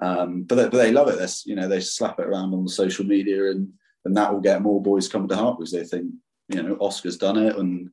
[0.00, 1.18] Um, but, they, but they love it.
[1.18, 3.72] This, you know, they slap it around on the social media and,
[4.04, 6.12] and that will get more boys coming to Hartpury because they think,
[6.50, 7.90] you know, Oscar's done it and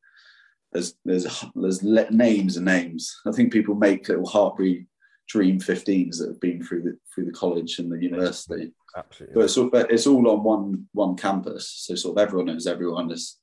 [0.73, 3.19] there's there's there's names and names.
[3.25, 4.85] I think people make little Hartpury
[5.27, 8.73] dream 15s that have been through the through the college and the university.
[8.95, 9.35] Absolutely.
[9.35, 12.67] But it's all, but it's all on one one campus, so sort of everyone knows
[12.67, 13.11] everyone.
[13.11, 13.39] It's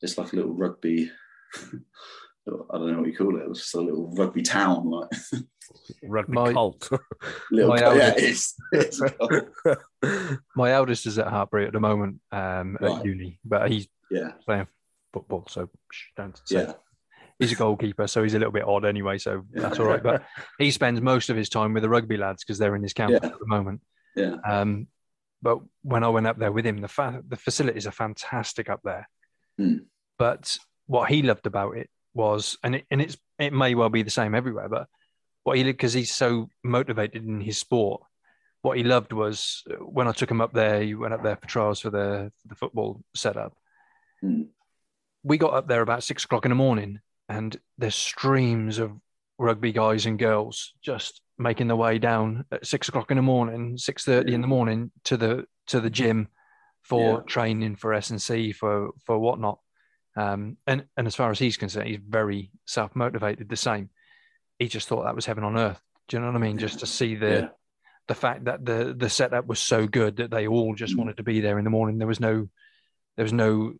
[0.00, 1.10] just like a little rugby.
[2.48, 3.46] I don't know what you call it.
[3.48, 5.08] It's just a little rugby town, like
[6.02, 6.90] rugby my, cult.
[7.52, 9.00] little, my cult, yeah, it's, it's
[10.56, 12.98] my eldest is at Hartpury at the moment um, right.
[12.98, 14.66] at uni, but he's yeah playing
[15.12, 15.68] football, so
[16.16, 16.62] don't say.
[16.62, 16.72] Yeah
[17.42, 19.18] he's a goalkeeper, so he's a little bit odd anyway.
[19.18, 20.02] So that's all right.
[20.02, 20.22] But
[20.58, 23.12] he spends most of his time with the rugby lads because they're in his camp
[23.12, 23.26] yeah.
[23.26, 23.80] at the moment.
[24.16, 24.36] Yeah.
[24.44, 24.88] Um,
[25.40, 28.80] but when I went up there with him, the fa- the facilities are fantastic up
[28.84, 29.08] there.
[29.60, 29.86] Mm.
[30.18, 30.56] But
[30.86, 34.10] what he loved about it was, and it, and it's it may well be the
[34.10, 34.86] same everywhere, but
[35.42, 38.02] what he because he's so motivated in his sport.
[38.62, 40.82] What he loved was when I took him up there.
[40.82, 43.56] He went up there for trials for the for the football setup.
[44.22, 44.48] Mm.
[45.24, 48.92] We got up there about six o'clock in the morning, and there's streams of
[49.38, 53.76] rugby guys and girls just making their way down at six o'clock in the morning,
[53.76, 56.28] six thirty in the morning to the to the gym
[56.82, 57.20] for yeah.
[57.26, 59.58] training for S and C for for whatnot.
[60.16, 63.48] Um, and and as far as he's concerned, he's very self motivated.
[63.48, 63.90] The same.
[64.58, 65.80] He just thought that was heaven on earth.
[66.08, 66.58] Do you know what I mean?
[66.58, 67.48] Just to see the yeah.
[68.08, 71.22] the fact that the the setup was so good that they all just wanted to
[71.22, 71.98] be there in the morning.
[71.98, 72.48] There was no
[73.16, 73.74] there was no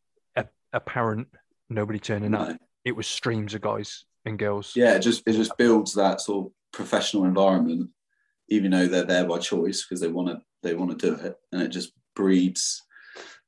[0.74, 1.28] apparent
[1.68, 2.38] nobody turning no.
[2.38, 4.72] up it was streams of guys and girls.
[4.74, 7.90] Yeah, it just it just builds that sort of professional environment,
[8.48, 11.36] even though they're there by choice because they want to they want to do it,
[11.52, 12.82] and it just breeds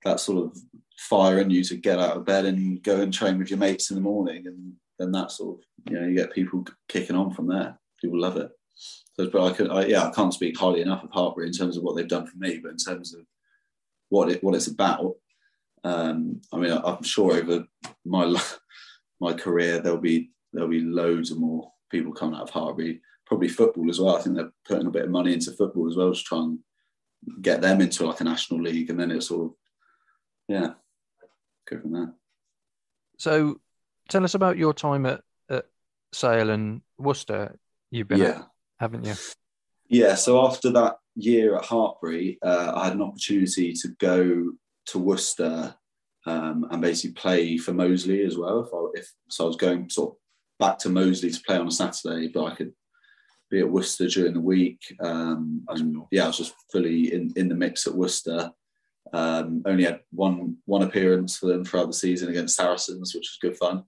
[0.05, 0.59] that sort of
[0.99, 3.91] fire in you to get out of bed and go and train with your mates
[3.91, 7.33] in the morning, and then that sort of you know you get people kicking on
[7.33, 7.79] from there.
[8.01, 8.51] People love it.
[9.17, 11.77] So, but I could, I, yeah, I can't speak highly enough of Hartpury in terms
[11.77, 13.25] of what they've done for me, but in terms of
[14.09, 15.15] what it what it's about,
[15.85, 17.65] um, I mean, I'm sure over
[18.05, 18.35] my
[19.21, 23.01] my career, there'll be there'll be loads of more people coming out of Hartpury.
[23.27, 24.17] Probably football as well.
[24.17, 26.59] I think they're putting a bit of money into football as well to try and
[27.41, 29.55] get them into like a national league, and then it's sort of
[30.49, 30.75] yeah,
[31.69, 32.13] go from there.
[33.19, 33.61] So,
[34.09, 35.67] tell us about your time at, at
[36.13, 37.59] Sale and Worcester.
[37.91, 38.29] You've been, yeah.
[38.29, 38.49] At,
[38.79, 39.15] haven't you?
[39.89, 40.15] Yeah.
[40.17, 44.53] So after that year at Hartpury, uh, I had an opportunity to go
[44.87, 45.75] to Worcester
[46.27, 48.61] um, and basically play for Moseley as well.
[48.65, 50.17] If, I, if so, I was going sort of
[50.59, 52.73] back to Moseley to play on a Saturday, but I could
[53.51, 54.81] be at Worcester during the week.
[55.01, 58.51] Um, and yeah, I was just fully in, in the mix at Worcester.
[59.13, 63.39] Um, only had one one appearance for them throughout the season against Saracens, which was
[63.41, 63.85] good fun.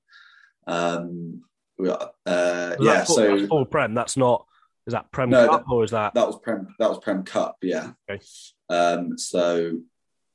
[0.67, 1.43] Um,
[1.81, 3.95] uh, yeah, full, so that's full Prem.
[3.95, 4.47] That's not.
[4.87, 6.75] Is that Prem no, Cup that, or is that that was Prem?
[6.79, 7.57] That was Prem Cup.
[7.63, 7.93] Yeah.
[8.09, 8.23] Okay.
[8.69, 9.81] Um, so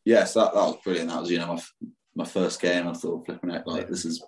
[0.03, 1.09] yes, that, that was brilliant.
[1.09, 1.61] That was you know my
[2.15, 2.87] my first game.
[2.87, 4.23] I thought flipping out like this is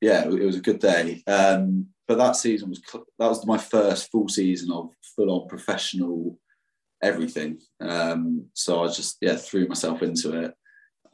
[0.00, 1.22] yeah, it was a good day.
[1.26, 6.36] Um, but that season was that was my first full season of full on professional
[7.04, 7.60] everything.
[7.80, 10.52] Um, so I just yeah threw myself into it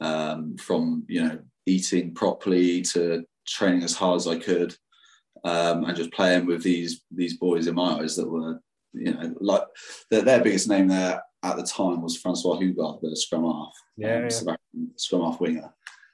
[0.01, 1.37] um, from you know
[1.67, 4.75] eating properly to training as hard as I could
[5.43, 8.59] um, and just playing with these these boys in my eyes that were
[8.93, 9.65] you know like
[10.09, 14.15] their, their biggest name there at the time was Francois Hougaard, the scrum half, yeah,
[14.15, 14.87] um, yeah.
[14.95, 15.71] scrum half winger.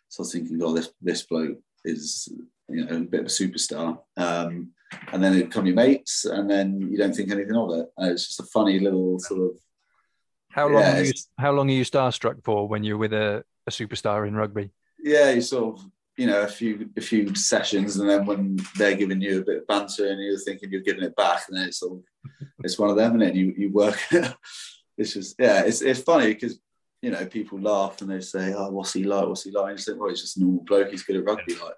[0.09, 2.27] So I was thinking, God, this this bloke is
[2.69, 3.99] you know, a bit of a superstar.
[4.17, 4.71] Um,
[5.11, 7.87] and then it come your mates, and then you don't think anything of it.
[7.97, 9.51] And it's just a funny little sort of.
[10.51, 10.81] How long?
[10.81, 14.27] Yeah, are you, how long are you starstruck for when you're with a, a superstar
[14.27, 14.71] in rugby?
[14.99, 15.85] Yeah, you sort of
[16.17, 19.57] you know a few a few sessions, and then when they're giving you a bit
[19.57, 22.77] of banter, and you're thinking you're giving it back, and then it's sort of it's
[22.77, 23.99] one of them, and then you you work.
[24.97, 26.59] it's just yeah, it's it's funny because
[27.01, 29.27] you know people laugh and they say, "Oh, what's he like?
[29.27, 30.91] What's he like?" And you say, "Well, he's just a normal bloke.
[30.91, 31.73] He's good at rugby." Like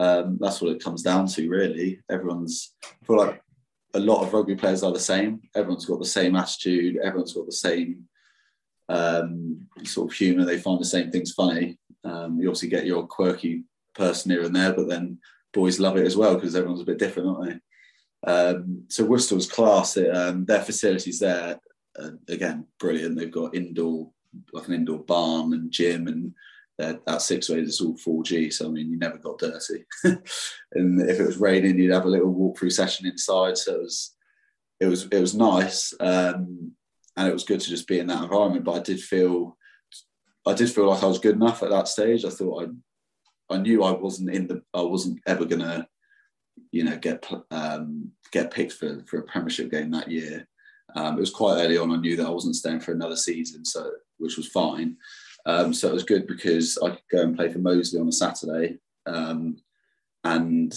[0.00, 2.00] um, that's what it comes down to, really.
[2.10, 3.42] Everyone's I feel like
[3.92, 5.42] a lot of rugby players are the same.
[5.54, 6.96] Everyone's got the same attitude.
[7.04, 8.04] Everyone's got the same
[8.88, 10.46] um, sort of humour.
[10.46, 11.78] They find the same things funny.
[12.02, 15.18] Um, you obviously get your quirky person here and there, but then
[15.52, 18.30] boys love it as well because everyone's a bit different, aren't they?
[18.32, 21.60] Um, so Worcester's class, it, um, their facilities there,
[21.98, 23.18] uh, again, brilliant.
[23.18, 24.10] They've got indoor,
[24.54, 26.32] like an indoor barn and gym, and
[26.80, 28.52] they're- at Sixways it's all 4G.
[28.52, 29.84] So I mean, you never got dirty.
[30.04, 33.56] and if it was raining, you'd have a little walkthrough session inside.
[33.58, 34.14] So it was,
[34.80, 36.72] it was, it was nice, um,
[37.16, 38.64] and it was good to just be in that environment.
[38.64, 39.56] But I did feel,
[40.46, 42.24] I did feel like I was good enough at that stage.
[42.24, 42.64] I thought
[43.50, 45.86] I, I knew I wasn't in the, I wasn't ever gonna
[46.72, 50.46] you know get um, get picked for for a Premiership game that year.
[50.96, 51.92] Um, it was quite early on.
[51.92, 54.96] I knew that I wasn't staying for another season, so which was fine.
[55.46, 58.12] Um, so it was good because I could go and play for Moseley on a
[58.12, 59.56] Saturday, um,
[60.24, 60.72] and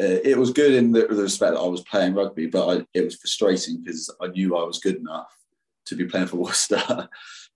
[0.00, 2.86] uh, it was good in the, the respect that I was playing rugby, but I,
[2.94, 5.32] it was frustrating because I knew I was good enough
[5.86, 7.08] to be playing for Worcester,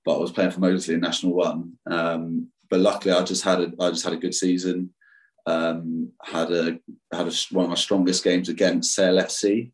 [0.04, 1.72] but I was playing for Moseley in National One.
[1.90, 4.90] Um, but luckily, I just had a I just had a good season.
[5.46, 6.78] Um, had a
[7.12, 9.72] had a, one of my strongest games against Sale FC,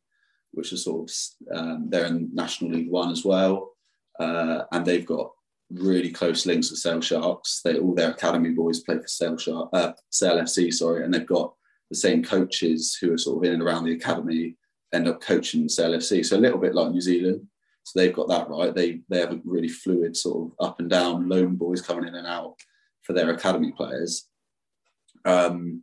[0.53, 3.73] which is sort of um, they're in National League One as well,
[4.19, 5.33] uh, and they've got
[5.71, 7.61] really close links with Sale Sharks.
[7.63, 11.27] They all their academy boys play for Sale Shark, uh, Sale FC, sorry, and they've
[11.27, 11.55] got
[11.91, 14.57] the same coaches who are sort of in and around the academy
[14.93, 16.25] end up coaching Sale FC.
[16.25, 17.47] So a little bit like New Zealand.
[17.85, 18.75] So they've got that right.
[18.75, 22.15] They they have a really fluid sort of up and down lone boys coming in
[22.15, 22.57] and out
[23.03, 24.29] for their academy players.
[25.25, 25.83] Um,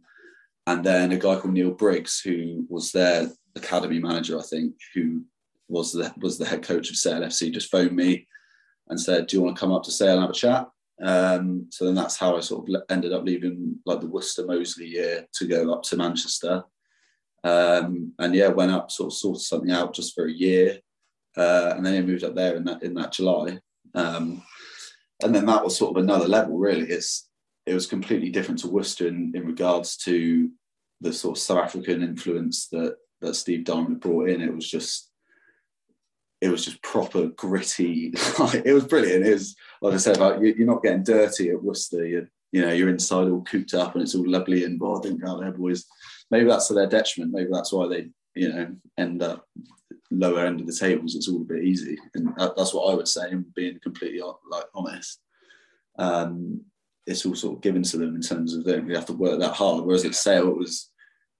[0.66, 5.24] and then a guy called Neil Briggs, who was their academy manager, I think, who
[5.70, 8.28] was the was the head coach of Sale FC, just phoned me
[8.90, 10.68] and said, "Do you want to come up to Sale and have a chat?"
[11.02, 14.88] Um, so then that's how I sort of ended up leaving like the Worcester Moseley
[14.88, 16.64] year to go up to Manchester.
[17.44, 20.80] Um, and yeah, went up, sort of sorted something out just for a year,
[21.36, 23.60] uh, and then I moved up there in that in that July.
[23.94, 24.44] Um,
[25.24, 26.88] and then that was sort of another level, really.
[26.90, 27.30] It's
[27.66, 30.50] it was completely different to Worcester in, in regards to
[31.02, 34.42] the sort of South African influence that that Steve Diamond brought in.
[34.42, 35.07] It was just
[36.42, 38.14] it was just proper gritty.
[38.16, 39.26] it was brilliant.
[39.26, 42.06] It was like I said, you, you're not getting dirty at Worcester.
[42.06, 45.02] You're, you know, you're inside all cooped up and it's all lovely and oh, I
[45.02, 45.86] think out there, boys.
[46.30, 47.34] Maybe that's to their detriment.
[47.34, 49.48] Maybe that's why they, you know, end up
[50.12, 51.16] lower end of the tables.
[51.16, 53.34] It's all a bit easy, and that, that's what I would say.
[53.56, 55.20] Being completely like honest,
[55.98, 56.62] um,
[57.06, 59.14] it's all sort of given to them in terms of they don't really have to
[59.14, 59.86] work that hard.
[59.86, 60.92] Whereas at Sale, it was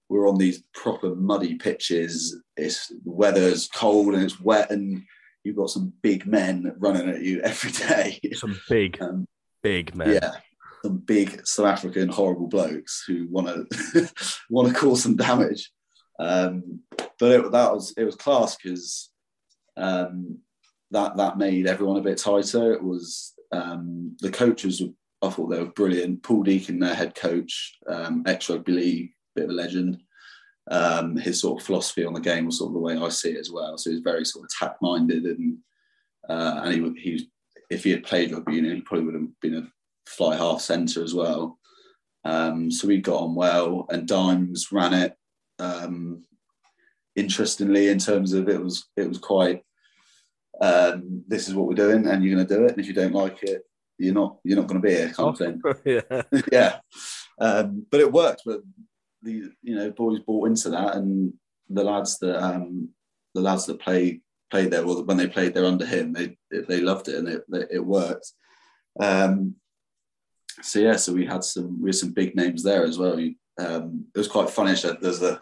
[0.08, 2.40] we're on these proper muddy pitches.
[2.56, 5.02] It's the weather's cold and it's wet, and
[5.44, 8.18] you've got some big men running at you every day.
[8.34, 9.26] Some big, Um,
[9.62, 10.14] big men.
[10.14, 10.32] yeah,
[10.84, 14.10] some big South African horrible blokes who want to
[14.50, 15.70] want to cause some damage.
[16.18, 16.80] Um,
[17.20, 19.10] but it, that was it was class because
[19.76, 20.38] um,
[20.90, 22.72] that that made everyone a bit tighter.
[22.72, 24.80] It was um, the coaches.
[24.80, 24.88] were-
[25.20, 26.22] I thought they were brilliant.
[26.22, 29.98] Paul Deacon, their head coach, um, ex rugby league, bit of a legend.
[30.70, 33.30] Um, his sort of philosophy on the game was sort of the way I see
[33.30, 33.78] it as well.
[33.78, 35.58] So he's very sort of attack minded and
[36.28, 37.30] uh, and he would- he
[37.70, 39.70] if he had played rugby union, he probably would have been a
[40.06, 41.58] fly half centre as well.
[42.24, 45.14] Um, so we got on well, and Dimes ran it.
[45.58, 46.24] Um,
[47.14, 49.62] interestingly, in terms of it was it was quite.
[50.60, 52.72] Um, this is what we're doing, and you're going to do it.
[52.72, 53.62] And if you don't like it,
[53.98, 55.62] you're not you're not going to be here, kind of thing.
[55.84, 56.22] yeah.
[56.52, 56.78] yeah,
[57.40, 58.42] um, but it worked.
[58.44, 58.60] But
[59.22, 61.32] the you know boys bought into that, and
[61.68, 62.90] the lads that um,
[63.34, 66.80] the lads that play played there, well, when they played there under him, they they
[66.80, 68.32] loved it and it it worked.
[69.00, 69.54] Um,
[70.62, 73.18] so yeah, so we had some we had some big names there as well.
[73.58, 74.72] Um, it was quite funny.
[74.72, 74.98] actually.
[75.00, 75.40] There's a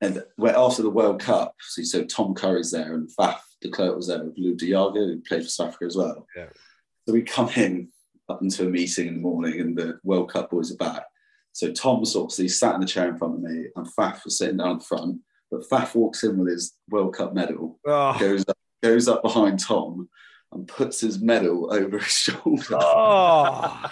[0.00, 4.08] and after the World Cup, so, so Tom Curry's there and Faf de Klerk was
[4.08, 6.26] there with Lood de Jager, who played for South Africa as well.
[6.36, 6.48] Yeah.
[7.06, 7.88] So we come in
[8.28, 11.04] up into a meeting in the morning, and the World Cup boys are back.
[11.52, 14.38] So Tom was obviously sat in the chair in front of me, and Faf was
[14.38, 15.20] sitting down in front.
[15.50, 19.60] But Faf walks in with his World Cup medal, Oh, goes up, goes up behind
[19.60, 20.08] Tom,
[20.52, 22.62] and puts his medal over his shoulder.
[22.80, 23.90] Oh,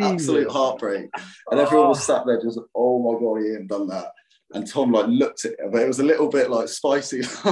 [0.00, 1.10] absolute heartbreak.
[1.50, 2.18] And everyone was ah.
[2.18, 4.12] sat there just, oh my god, he hadn't done that.
[4.54, 7.22] And Tom like looked at it, but it was a little bit like spicy.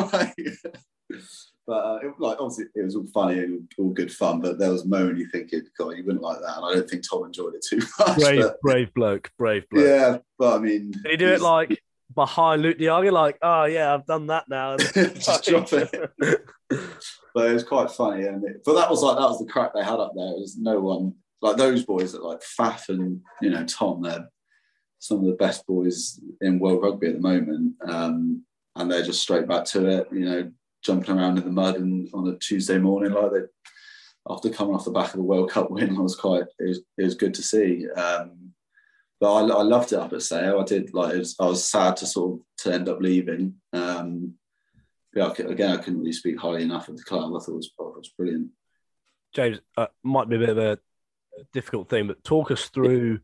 [1.70, 4.40] but uh, it, like obviously it was all funny and all good fun.
[4.40, 6.56] But there was a moment you thinking, God, you wouldn't like that.
[6.56, 8.18] And I don't think Tom enjoyed it too much.
[8.18, 9.84] brave, but, brave bloke, brave bloke.
[9.84, 11.80] yeah, but I mean, Did he do it like
[12.12, 13.12] behind Lood de Jager?
[13.12, 14.76] Like, oh yeah, I've done that now.
[14.78, 15.94] Just drop it.
[16.68, 18.24] but it was quite funny.
[18.26, 20.26] And it, but that was like that was the crack they had up there.
[20.26, 24.02] It was no one like those boys that like Faf and you know Tom.
[24.02, 24.28] They're
[24.98, 28.42] some of the best boys in world rugby at the moment, um,
[28.74, 30.08] and they're just straight back to it.
[30.10, 30.50] You know,
[30.82, 33.32] jumping around in the mud and on a Tuesday morning like.
[34.28, 36.44] After coming off the back of the World Cup win, I was quite.
[36.58, 37.88] It was, it was good to see.
[37.90, 38.52] Um,
[39.18, 40.60] but I, I loved it up at Sale.
[40.60, 41.14] I did like.
[41.14, 43.54] Was, I was sad to sort of to end up leaving.
[43.72, 44.34] Um,
[45.14, 47.32] yeah, again, I couldn't really speak highly enough of the club.
[47.34, 48.50] I thought it was, it was brilliant.
[49.34, 50.78] James, uh, might be a bit of a
[51.52, 53.20] difficult thing, but talk us through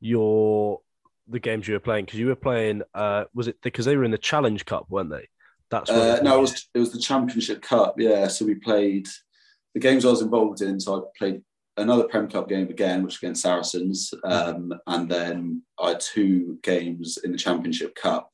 [0.00, 0.80] your
[1.28, 2.82] the games you were playing because you were playing.
[2.94, 5.28] Uh, was it because they were in the Challenge Cup, weren't they?
[5.70, 7.94] That's Uh, when no, it was it was the Championship Cup.
[7.98, 9.06] Yeah, so we played
[9.74, 10.80] the games I was involved in.
[10.80, 11.42] So I played
[11.76, 16.58] another Prem Cup game again, which was against Saracens, um, and then I had two
[16.62, 18.30] games in the Championship Cup.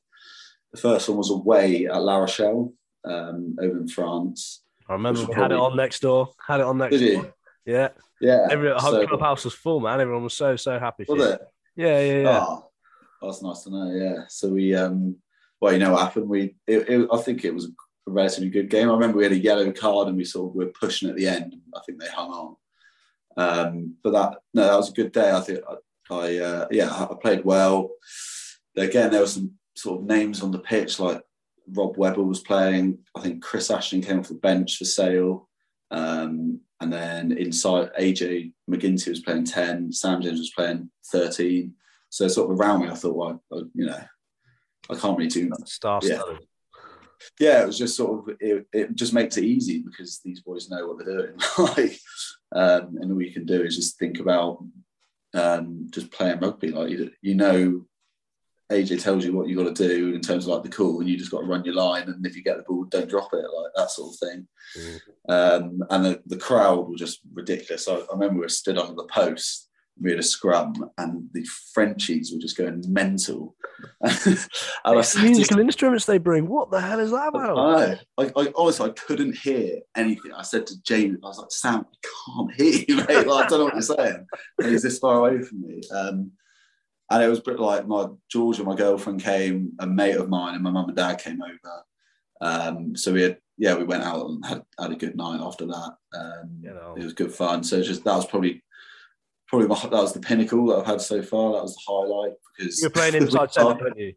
[0.73, 2.73] The first one was away at La Rochelle
[3.05, 4.61] um, over in France.
[4.89, 6.29] I remember we had it on next door.
[6.45, 7.23] Had it on next Did door.
[7.25, 7.33] you?
[7.73, 7.89] Yeah,
[8.21, 9.99] Yeah, every whole so- clubhouse was full, man.
[9.99, 11.05] Everyone was so so happy.
[11.05, 11.41] For was it?
[11.75, 12.45] Yeah, yeah, yeah.
[12.47, 12.69] Oh,
[13.21, 13.91] that's nice to know.
[13.91, 14.23] Yeah.
[14.29, 15.17] So we, um,
[15.61, 16.29] well, you know what happened?
[16.29, 18.89] We, it, it, I think it was a relatively good game.
[18.89, 21.27] I remember we had a yellow card and we sort of were pushing at the
[21.27, 21.55] end.
[21.75, 22.55] I think they hung on.
[23.37, 25.31] Um, but that, no, that was a good day.
[25.31, 27.91] I think I, I uh, yeah, I played well.
[28.77, 31.21] Again, there were some sort of names on the pitch like
[31.67, 32.99] Rob Webber was playing.
[33.15, 35.49] I think Chris Ashton came off the bench for Sale.
[35.91, 41.73] Um, and then inside, AJ MacGinty was playing 10, Sam James was playing 13.
[42.09, 44.01] So sort of around me, I thought, well, I- you know,
[44.89, 45.69] I can't really do much.
[45.69, 46.21] Star Yeah.
[47.39, 50.69] Yeah, it was just sort of, it, it just makes it easy because these boys
[50.69, 51.39] know what they're doing.
[51.57, 51.99] like,
[52.53, 54.63] um, and all you can do is just think about
[55.33, 56.71] um, just playing rugby.
[56.71, 57.85] Like, you, you know,
[58.71, 61.09] AJ tells you what you got to do in terms of like the call, and
[61.09, 62.03] you just got to run your line.
[62.03, 64.47] And if you get the ball, don't drop it, like that sort of thing.
[64.77, 64.99] Mm.
[65.29, 67.87] Um, and the, the crowd were just ridiculous.
[67.87, 69.69] I, I remember we were stood under the post,
[70.01, 73.55] we had a scrum, and the Frenchies were just going mental.
[74.01, 74.37] and
[74.85, 76.47] I It's said the to- musical instruments they bring.
[76.47, 77.55] What the hell is that about?
[77.55, 77.95] know.
[78.17, 80.31] I, I honestly I couldn't hear anything.
[80.33, 83.27] I said to James, I was like, Sam, I can't hear you, mate.
[83.27, 84.25] Like, I don't know what you're saying.
[84.59, 85.81] And he's this far away from me.
[85.93, 86.31] Um,
[87.11, 90.63] and it was bit like my Georgia, my girlfriend came, a mate of mine, and
[90.63, 91.83] my mum and dad came over.
[92.41, 95.65] Um, so we had, yeah, we went out and had, had a good night after
[95.67, 95.91] that.
[96.13, 96.95] Um, You know.
[96.97, 97.63] It was good fun.
[97.63, 98.63] So it's just that was probably
[99.47, 101.53] probably my, that was the pinnacle that I've had so far.
[101.53, 104.13] That was the highlight because You're playing inside centre, weren't you?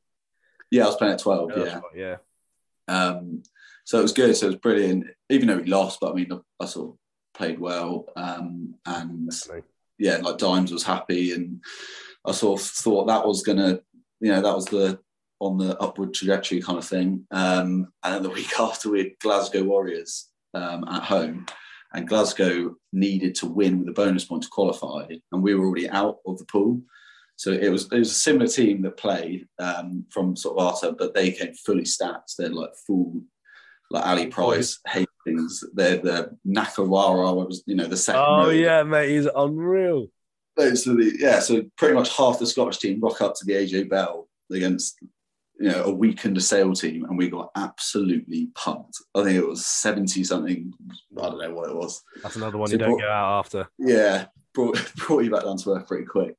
[0.70, 1.50] Yeah, I was playing at twelve.
[1.56, 2.16] Yeah, yeah.
[2.88, 3.42] Um,
[3.84, 4.36] so it was good.
[4.36, 6.00] So it was brilliant, even though we lost.
[6.00, 6.28] But I mean,
[6.60, 6.98] I sort of
[7.34, 9.62] played well, um, and Definitely.
[9.98, 11.62] yeah, like Dimes was happy, and
[12.26, 13.80] I sort of thought that was gonna,
[14.20, 14.98] you know, that was the
[15.40, 17.26] on the upward trajectory kind of thing.
[17.30, 21.46] Um, and then the week after, we had Glasgow Warriors um, at home,
[21.95, 25.89] and Glasgow needed to win with a bonus point to qualify, and we were already
[25.89, 26.82] out of the pool.
[27.36, 30.93] So it was it was a similar team that played um, from sort of Arta,
[30.99, 32.34] but they came fully stacked.
[32.36, 33.22] They're like full,
[33.91, 35.64] like Ali Price, Hastings.
[35.72, 38.22] They're the Nakarawa was you know the second.
[38.26, 40.09] Oh yeah, mate, he's unreal.
[40.59, 43.89] So the, yeah, so pretty much half the Scottish team rock up to the AJ
[43.89, 44.99] Bell against
[45.59, 48.96] you know a weakened Sale team, and we got absolutely pumped.
[49.14, 50.72] I think it was seventy something.
[51.16, 52.02] I don't know what it was.
[52.22, 53.68] That's another one So you don't brought- go out after.
[53.78, 56.34] Yeah, brought brought you back down to earth pretty quick.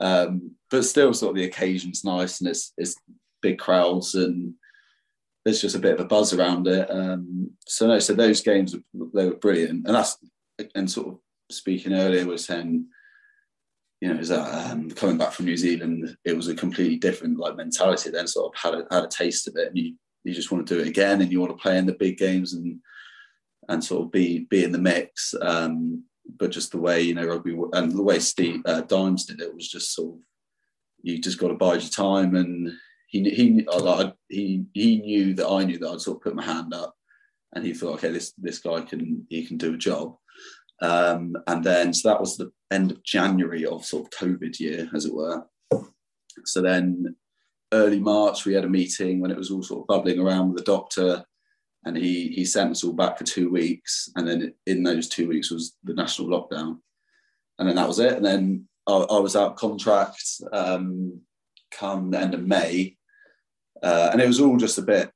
[0.00, 2.96] Um, but still, sort of the occasion's nice, and it's it's
[3.42, 4.54] big crowds, and
[5.44, 6.90] there's just a bit of a buzz around it.
[6.90, 8.74] Um, so no, so those games
[9.14, 10.16] they were brilliant, and that's
[10.74, 11.18] and sort of
[11.50, 12.86] speaking earlier was saying,
[14.00, 17.38] you know, is that um, coming back from New Zealand, it was a completely different
[17.38, 18.10] like mentality.
[18.10, 19.94] Then sort of had a, had a taste of it, and you
[20.24, 22.16] you just want to do it again, and you want to play in the big
[22.16, 22.78] games and
[23.68, 25.34] and sort of be be in the mix.
[25.40, 26.04] Um,
[26.38, 29.54] but just the way you know rugby and the way Steve uh, Dimes did it
[29.54, 30.20] was just sort of
[31.02, 32.70] you just got to bide your time, and
[33.08, 36.44] he he like, he he knew that I knew that I'd sort of put my
[36.44, 36.94] hand up,
[37.54, 40.16] and he thought, okay, this this guy can he can do a job.
[40.80, 44.88] Um, and then so that was the end of January of sort of COVID year,
[44.94, 45.44] as it were.
[46.44, 47.16] So then
[47.72, 50.58] early March we had a meeting when it was all sort of bubbling around with
[50.58, 51.24] the doctor,
[51.84, 55.28] and he he sent us all back for two weeks, and then in those two
[55.28, 56.78] weeks was the national lockdown,
[57.58, 58.14] and then that was it.
[58.14, 60.22] And then I, I was out contract
[60.52, 61.20] um,
[61.70, 62.96] come the end of May,
[63.82, 65.10] uh, and it was all just a bit.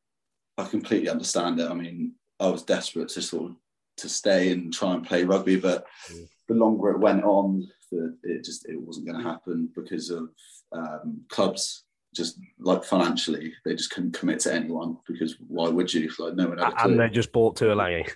[0.58, 1.70] I completely understand it.
[1.70, 3.56] I mean, I was desperate to sort of
[3.98, 6.28] to stay and try and play rugby, but Mm.
[6.48, 10.28] the longer it went on, the, it just it wasn't going to happen because of
[10.72, 11.84] um, clubs
[12.14, 16.10] just like financially they just couldn't commit to anyone because why would you?
[16.18, 18.10] Like no one had and they just bought Tuilagi.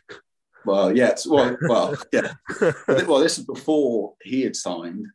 [0.67, 2.33] Well, yes, well, well, yeah.
[2.89, 5.07] well, this is before he had signed.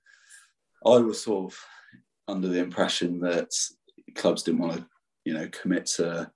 [0.86, 1.60] I was sort of
[2.28, 3.50] under the impression that
[4.16, 4.86] clubs didn't want to,
[5.26, 6.32] you know, commit to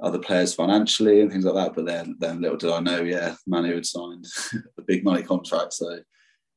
[0.00, 1.74] other players financially and things like that.
[1.74, 4.26] But then, then little did I know, yeah, Manu had signed
[4.78, 5.98] a big money contract, so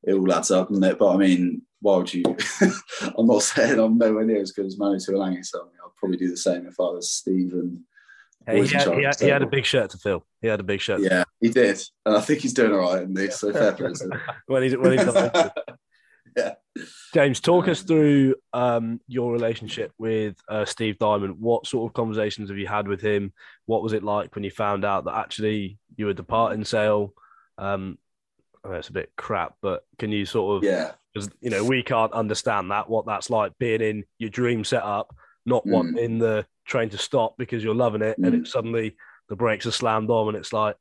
[0.03, 0.99] it all adds up, doesn't it?
[0.99, 2.23] But I mean, why would you?
[3.17, 5.95] I'm not saying I'm nowhere near as good as Manu Tuilagi, so I mean, I'd
[5.97, 7.81] probably do the same if I was Steve and.
[8.49, 10.25] He, had, he, had, he had a big shirt to fill.
[10.41, 11.01] He had a big shirt.
[11.01, 13.03] Yeah, he did, and I think he's doing all right.
[13.03, 13.91] And he's so fair play.
[14.47, 15.13] When he's when he's.
[16.35, 16.55] Yeah.
[17.13, 21.39] James, talk us through um, your relationship with uh, Steve Diamond.
[21.39, 23.33] What sort of conversations have you had with him?
[23.65, 27.13] What was it like when you found out that actually you were departing Sale?
[27.57, 27.97] Um,
[28.63, 31.63] I know it's a bit crap, but can you sort of Yeah, because you know
[31.63, 35.15] we can't understand that what that's like being in your dream setup,
[35.45, 35.71] not Mm.
[35.71, 38.41] wanting the train to stop because you're loving it, and Mm.
[38.41, 38.95] it suddenly
[39.29, 40.75] the brakes are slammed on, and it's like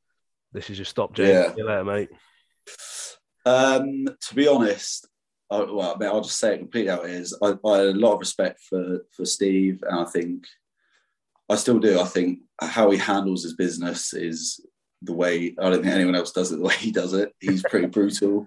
[0.53, 1.29] this is your stop, James.
[1.31, 1.51] Yeah.
[1.53, 2.09] See you later, mate.
[3.47, 5.08] Um, to be honest,
[5.51, 7.37] I, well, I mean, I'll just say it completely out it is.
[7.43, 10.45] I, I had a lot of respect for for Steve, and I think
[11.49, 12.01] I still do.
[12.01, 14.61] I think how he handles his business is
[15.03, 17.33] the way I don't think anyone else does it the way he does it.
[17.41, 18.47] He's pretty brutal,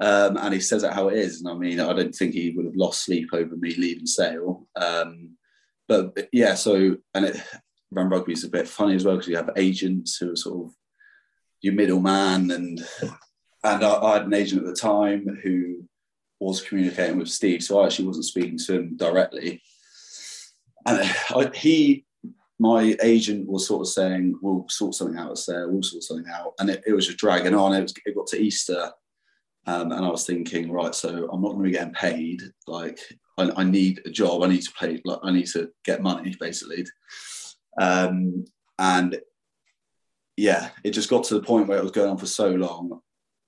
[0.00, 1.40] um, and he says it how it is.
[1.40, 4.66] And I mean, I don't think he would have lost sleep over me leaving Sale.
[4.76, 5.36] Um,
[5.88, 7.42] but yeah, so and it,
[7.90, 10.66] run rugby is a bit funny as well because you have agents who are sort
[10.66, 10.74] of
[11.62, 12.80] your middleman and
[13.64, 15.84] and I, I had an agent at the time who
[16.40, 19.62] was communicating with Steve, so I actually wasn't speaking to him directly.
[20.86, 22.06] And I, he,
[22.58, 25.68] my agent, was sort of saying, "We'll sort something out, Sarah.
[25.68, 27.74] We'll sort something out," and it, it was just dragging on.
[27.74, 28.90] It was it got to Easter,
[29.66, 32.42] um, and I was thinking, right, so I'm not going to be getting paid.
[32.66, 32.98] Like,
[33.36, 34.42] I, I need a job.
[34.42, 35.00] I need to pay.
[35.04, 36.86] Like, I need to get money, basically.
[37.78, 38.46] Um,
[38.78, 39.20] and
[40.36, 43.00] yeah, it just got to the point where it was going on for so long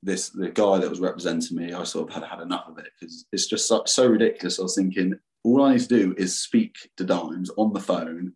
[0.02, 2.88] this the guy that was representing me, I sort of had had enough of it
[2.98, 4.58] because it's just so, so ridiculous.
[4.58, 8.32] I was thinking all I need to do is speak to Dimes on the phone,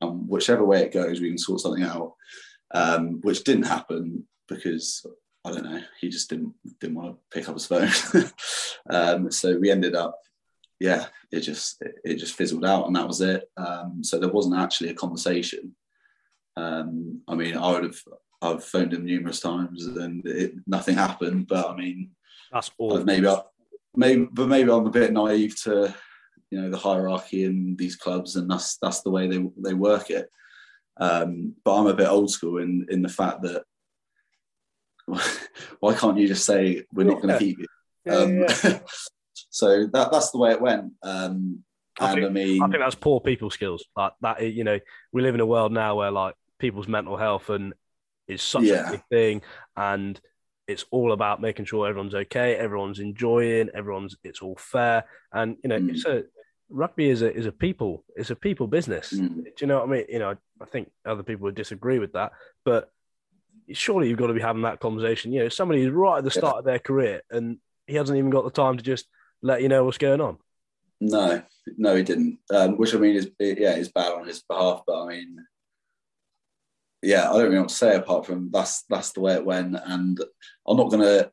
[0.00, 2.14] and whichever way it goes, we can sort something out.
[2.74, 5.06] Um, which didn't happen because
[5.44, 7.88] I don't know, he just didn't didn't want to pick up his phone.
[8.90, 10.18] um, so we ended up,
[10.80, 13.44] yeah, it just it, it just fizzled out, and that was it.
[13.56, 15.74] Um, so there wasn't actually a conversation.
[16.56, 18.00] Um, I mean, I would have
[18.42, 21.48] I've phoned him numerous times and it, nothing happened.
[21.48, 22.10] But I mean,
[22.52, 23.02] That's all.
[23.04, 23.40] maybe I,
[23.94, 25.94] maybe, but maybe I'm a bit naive to,
[26.50, 30.10] you know, the hierarchy in these clubs, and that's that's the way they they work
[30.10, 30.28] it.
[30.98, 33.64] Um, but I'm a bit old school in in the fact that
[35.80, 37.66] why can't you just say we're not going to keep you?
[38.04, 38.78] Yeah, Um, yeah.
[39.50, 40.92] so that that's the way it went.
[41.02, 41.62] Um,
[41.98, 43.84] I and I, think- mean, I think that's poor people skills.
[43.96, 44.78] Like that, you know,
[45.12, 47.72] we live in a world now where like people's mental health and
[48.28, 48.88] is such Yeah.
[48.88, 49.42] a big thing,
[49.76, 50.20] and
[50.66, 55.68] it's all about making sure everyone's okay, everyone's enjoying, everyone's it's all fair, and you
[55.68, 55.90] know, Mm.
[55.90, 56.24] it's a
[56.68, 59.12] rugby is a is a people, it's a people business.
[59.12, 59.44] Mm.
[59.44, 60.06] Do you know what I mean?
[60.08, 62.32] You know, I think other people would disagree with that,
[62.64, 62.90] but
[63.72, 65.32] surely you've got to be having that conversation.
[65.32, 68.30] You know, somebody who's right at the start of their career and he hasn't even
[68.30, 69.06] got the time to just
[69.42, 70.38] let you know what's going on.
[71.00, 71.42] No,
[71.76, 72.38] no, he didn't.
[72.50, 74.82] Um, which I mean is yeah, is bad on his behalf.
[74.86, 75.36] But I mean,
[77.06, 79.44] yeah, I don't really know what to say apart from that's that's the way it
[79.44, 79.76] went.
[79.84, 80.18] And
[80.66, 81.30] I'm not gonna.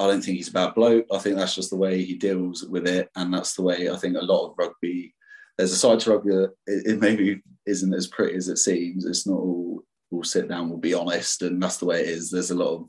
[0.00, 1.06] I don't think he's a bad bloke.
[1.12, 3.96] I think that's just the way he deals with it, and that's the way I
[3.96, 5.12] think a lot of rugby.
[5.56, 9.04] There's a side to rugby that it, it maybe isn't as pretty as it seems.
[9.04, 9.82] It's not all.
[10.10, 10.68] We'll sit down.
[10.68, 12.30] We'll be honest, and that's the way it is.
[12.30, 12.88] There's a lot of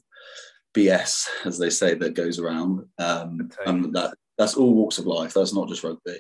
[0.78, 5.34] BS, as they say, that goes around, um, and that that's all walks of life.
[5.34, 6.20] That's not just rugby.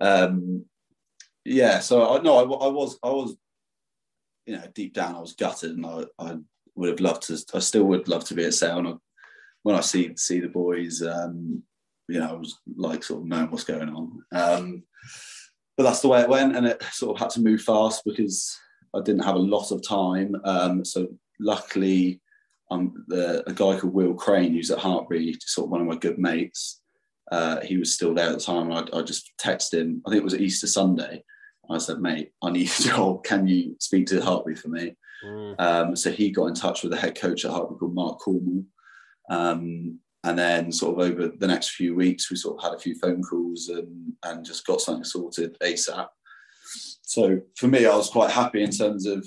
[0.00, 0.64] Um,
[1.44, 3.36] yeah, so I no, I, I was, I was,
[4.46, 6.36] you know, deep down, I was gutted, and I, I
[6.76, 7.38] would have loved to.
[7.54, 8.78] I still would love to be at Sale.
[8.78, 8.92] And I,
[9.62, 11.62] when I see see the boys, um,
[12.08, 14.22] you know, I was like sort of knowing what's going on.
[14.32, 14.82] Um,
[15.76, 18.56] but that's the way it went, and it sort of had to move fast because
[18.94, 20.36] I didn't have a lot of time.
[20.44, 21.08] Um, so
[21.40, 22.20] luckily,
[22.70, 25.96] um, the, a guy called Will Crane, who's at Hartpury, sort of one of my
[25.96, 26.80] good mates.
[27.30, 30.02] Uh, he was still there at the time, and I, I just texted him.
[30.06, 31.24] I think it was Easter Sunday.
[31.70, 33.24] I said, "Mate, I need a job.
[33.24, 35.60] Can you speak to Hartpury for me?" Mm.
[35.60, 38.64] Um, so he got in touch with the head coach at Hartpury called Mark Cornwell.
[39.30, 42.80] Um, and then sort of over the next few weeks, we sort of had a
[42.80, 46.08] few phone calls and, and just got something sorted ASAP.
[47.02, 49.24] So for me, I was quite happy in terms of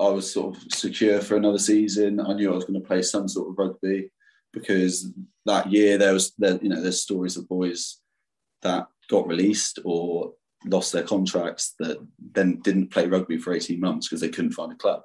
[0.00, 2.18] I was sort of secure for another season.
[2.20, 4.10] I knew I was going to play some sort of rugby
[4.52, 5.12] because
[5.46, 8.00] that year there was there, you know there's stories of boys
[8.62, 10.32] that got released or
[10.66, 11.98] lost their contracts that
[12.32, 15.02] then didn't play rugby for 18 months because they couldn't find a club.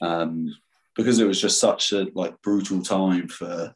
[0.00, 0.54] Um,
[0.96, 3.74] because it was just such a like brutal time for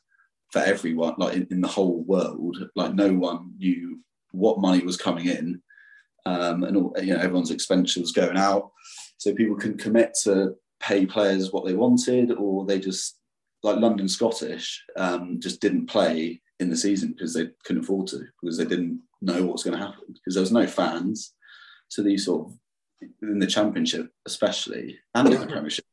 [0.51, 2.57] for everyone like in, in the whole world.
[2.75, 4.01] Like no one knew
[4.33, 5.63] what money was coming in
[6.27, 8.71] um, and all, you know everyone's expenditure was going out.
[9.19, 13.19] So people couldn't commit to pay players what they wanted or they just
[13.63, 18.21] like london scottish um, just didn't play in the season because they couldn't afford to
[18.41, 21.35] because they didn't know what was going to happen because there was no fans.
[21.89, 22.59] So these sort of
[23.23, 25.85] in the championship especially and in the premiership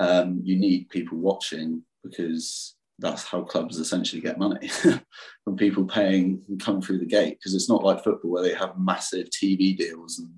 [0.00, 4.68] um, you need people watching because that's how clubs essentially get money.
[5.44, 8.54] From people paying and come through the gate because it's not like football where they
[8.54, 10.30] have massive TV deals and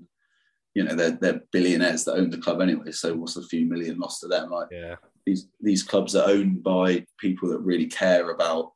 [0.75, 3.99] you know they're, they're billionaires that own the club anyway so what's a few million
[3.99, 4.51] lost to them?
[4.51, 4.97] Like Yeah.
[5.25, 8.73] these these clubs are owned by people that really care about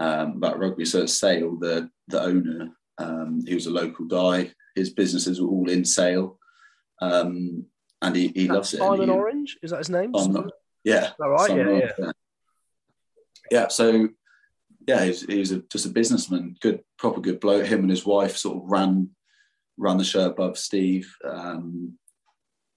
[0.00, 4.90] um, about rugby so Sale the the owner um, he was a local guy his
[4.90, 6.38] businesses were all in Sale
[7.02, 7.64] um,
[8.02, 10.12] and he, he loves it Simon he- Orange is that his name?
[10.16, 10.50] Simon-
[10.84, 11.46] yeah that right?
[11.48, 12.12] Simon Yeah, Orange, yeah.
[13.50, 14.08] yeah so
[14.88, 18.36] yeah he's, he's a, just a businessman good proper good bloke him and his wife
[18.36, 19.10] sort of ran
[19.76, 21.96] ran the show above Steve um,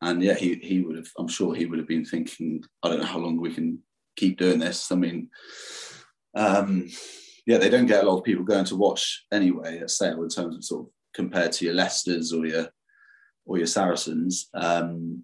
[0.01, 2.99] and yeah he, he would have I'm sure he would have been thinking I don't
[2.99, 3.80] know how long we can
[4.17, 5.30] keep doing this I mean
[6.36, 6.89] um,
[7.45, 10.29] yeah they don't get a lot of people going to watch anyway at Sale in
[10.29, 12.67] terms of sort of compared to your Leicesters or your
[13.45, 15.23] or your Saracens um,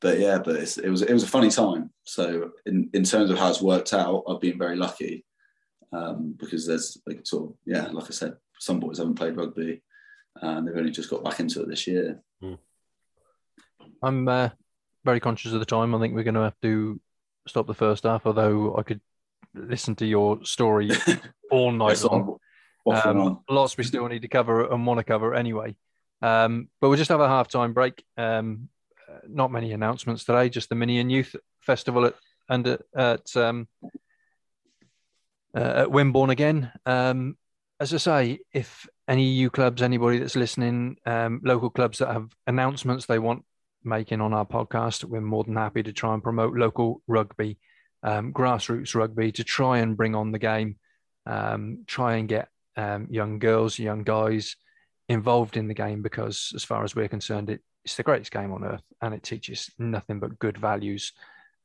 [0.00, 1.90] but yeah, but it was it was a funny time.
[2.04, 5.24] So in, in terms of how it's worked out, I've been very lucky
[5.92, 9.82] um, because there's like sort of yeah, like I said, some boys haven't played rugby
[10.40, 12.22] and they've only just got back into it this year.
[14.02, 14.48] I'm uh,
[15.04, 15.94] very conscious of the time.
[15.94, 16.98] I think we're going to have to
[17.46, 19.00] stop the first half, although I could
[19.54, 20.90] listen to your story
[21.50, 22.38] all night long.
[22.86, 25.76] Um, lots we still need to cover and want to cover anyway.
[26.22, 28.04] Um, but we'll just have a half-time break.
[28.16, 28.68] Um,
[29.08, 32.14] uh, not many announcements today, just the Mini and Youth Festival at
[32.48, 33.68] and at, at um,
[35.54, 36.70] uh, at Wimborne again.
[36.86, 37.36] Um,
[37.78, 42.30] as I say, if any EU clubs, anybody that's listening, um, local clubs that have
[42.46, 43.44] announcements they want
[43.82, 47.58] making on our podcast, we're more than happy to try and promote local rugby,
[48.02, 50.76] um, grassroots rugby, to try and bring on the game,
[51.26, 54.56] um, try and get um, young girls, young guys
[55.08, 58.52] involved in the game because, as far as we're concerned, it, it's the greatest game
[58.52, 61.12] on earth and it teaches nothing but good values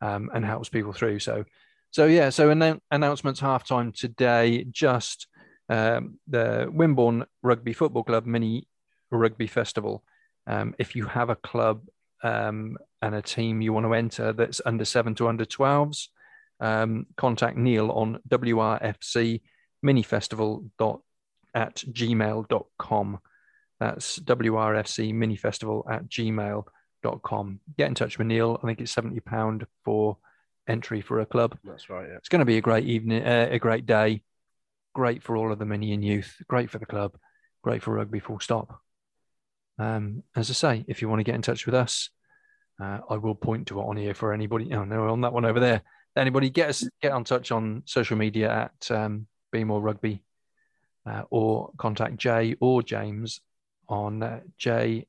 [0.02, 1.20] um, and helps people through.
[1.20, 1.46] So,
[1.92, 4.66] so yeah, so annou- announcements halftime today.
[4.70, 5.28] Just
[5.70, 8.68] um, the Wimborne Rugby Football Club Mini
[9.12, 10.04] Rugby Festival.
[10.48, 11.88] Um, if you have a club
[12.24, 16.08] um, and a team you want to enter that's under seven to under 12s,
[16.60, 19.42] um, contact Neil on WRFC
[19.84, 21.02] minifestival dot
[21.54, 23.20] at gmail.com.
[23.80, 27.60] That's WRFC minifestival at gmail.com.
[27.78, 28.60] Get in touch with Neil.
[28.62, 30.18] I think it's £70 for
[30.68, 31.58] entry for a club.
[31.64, 32.08] That's right.
[32.08, 32.18] Yeah.
[32.18, 34.24] It's going to be a great evening, uh, a great day.
[34.94, 36.36] Great for all of the mini and youth.
[36.48, 37.18] Great for the club.
[37.64, 38.20] Great for rugby.
[38.20, 38.80] Full stop.
[39.78, 42.10] Um, as I say, if you want to get in touch with us,
[42.82, 44.74] uh, I will point to it on here for anybody.
[44.74, 45.82] Oh no, on that one over there.
[46.18, 50.24] Anybody get us get on touch on social media at um, Be More Rugby,
[51.06, 53.42] uh, or contact Jay or James
[53.88, 55.08] on uh, Jay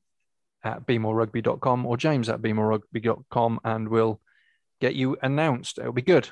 [0.63, 4.19] at bemorerugby.com or James at bemorerugby.com, and we'll
[4.79, 5.79] get you announced.
[5.79, 6.29] It'll be good.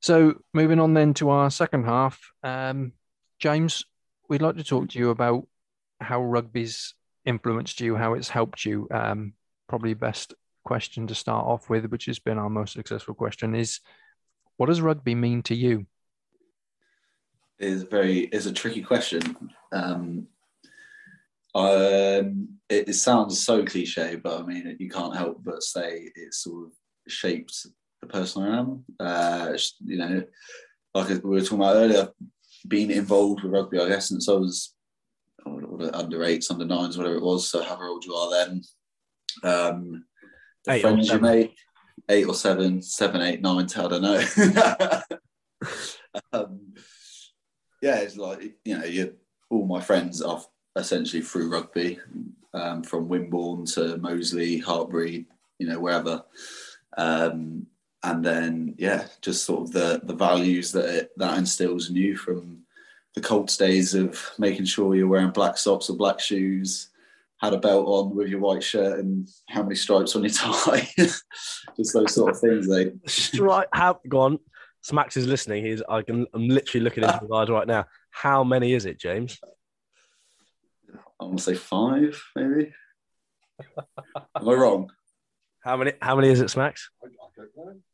[0.00, 2.92] So moving on then to our second half, um,
[3.38, 3.84] James,
[4.28, 5.46] we'd like to talk to you about
[6.00, 6.94] how rugby's
[7.24, 8.88] influenced you, how it's helped you.
[8.90, 9.32] Um,
[9.68, 10.34] probably best
[10.66, 13.80] question to start off with, which has been our most successful question, is
[14.58, 15.86] what does rugby mean to you?
[17.58, 19.22] is very is a tricky question.
[19.72, 20.28] Um,
[21.54, 26.34] um, it, it sounds so cliche, but I mean, you can't help but say it
[26.34, 26.72] sort of
[27.08, 27.66] shaped
[28.02, 28.84] the person I am.
[29.00, 30.22] Uh, you know,
[30.94, 32.08] like we were talking about earlier,
[32.68, 34.74] being involved with rugby, I guess, since I was
[35.44, 37.48] what- under eights, under nines, whatever it was.
[37.48, 38.62] So however old you are then.
[39.42, 40.04] Um,
[40.68, 41.56] Eight friends you make,
[42.08, 44.22] eight or seven, seven, eight, nine, ten, I don't know.
[46.32, 46.74] um,
[47.82, 49.14] yeah, it's like you know, you
[49.50, 50.42] all my friends are
[50.76, 51.98] essentially through rugby.
[52.56, 55.26] um, from Wimborne to Moseley, Hartpury,
[55.58, 56.24] you know, wherever.
[56.96, 57.66] Um,
[58.02, 62.16] and then, yeah, just sort of the the values that it, that instills in you
[62.16, 62.62] from
[63.14, 66.88] the Colts days of making sure you're wearing black socks or black shoes,
[67.46, 70.88] had a belt on with your white shirt, and how many stripes on your tie.
[70.96, 71.24] just
[71.92, 72.70] those sort of things.
[72.70, 72.84] Eh?
[72.84, 73.68] They Strike.
[73.72, 74.38] How go on?
[74.82, 75.64] Smacks is listening.
[75.64, 75.82] He's.
[75.88, 76.26] I can.
[76.34, 77.86] I'm literally looking into his eyes right now.
[78.10, 79.38] How many is it, James?
[81.20, 82.72] I want to say five, maybe.
[84.36, 84.90] Am I wrong?
[85.64, 85.92] How many?
[86.00, 86.90] How many is it, Smacks?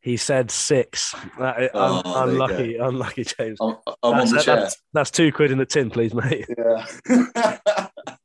[0.00, 1.14] He said six.
[1.38, 3.58] That is, Oh, un- unlucky, unlucky, James.
[3.60, 4.56] I'm, I'm on That's- the chair.
[4.56, 6.46] That's, that's two quid in the tin, please, mate.
[6.58, 7.88] Yeah.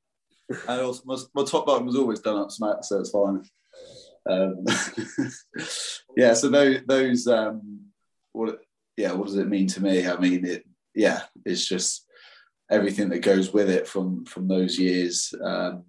[0.49, 3.43] and also, my, my top button was always done up smack, so it's fine.
[4.29, 4.65] Um,
[6.17, 7.81] yeah, so those, those um,
[8.33, 8.59] what,
[8.95, 10.07] yeah, what does it mean to me?
[10.07, 10.63] I mean, it,
[10.93, 12.05] yeah, it's just
[12.69, 15.33] everything that goes with it from from those years.
[15.43, 15.85] Um,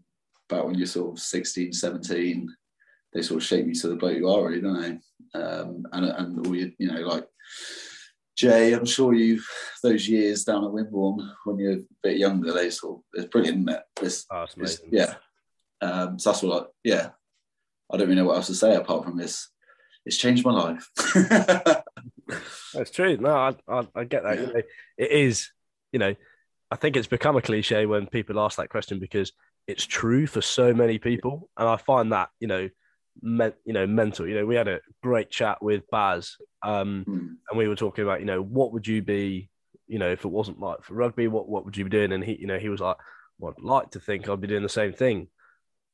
[0.51, 2.49] about when you're sort of 16, 17,
[3.13, 5.39] they sort of shape you to the bloke you are, really, don't they?
[5.39, 7.27] Um, and and all you, you know, like
[8.39, 9.45] Jay, I'm sure you've
[9.83, 13.69] those years down at Wimborne when you're a bit younger, they sort of it's brilliant,
[13.69, 13.83] isn't it?
[14.01, 15.15] It's, Oh, it's it's- yeah.
[15.81, 17.09] Um, so that's what I, yeah.
[17.91, 19.49] I don't really know what else to say apart from this.
[20.07, 20.89] It's changed my life.
[22.75, 23.17] That's true.
[23.17, 24.39] No, I, I, I get that.
[24.39, 24.63] You know,
[24.99, 25.51] it is,
[25.93, 26.15] you know,
[26.71, 29.33] I think it's become a cliche when people ask that question because
[29.67, 32.69] it's true for so many people, and I find that you know,
[33.23, 34.27] men, you know, mental.
[34.27, 37.27] You know, we had a great chat with Baz, um, Hmm.
[37.49, 39.51] and we were talking about, you know, what would you be,
[39.87, 42.13] you know, if it wasn't like for rugby, what what would you be doing?
[42.13, 42.97] And he, you know, he was like,
[43.39, 45.29] well, I'd like to think I'd be doing the same thing,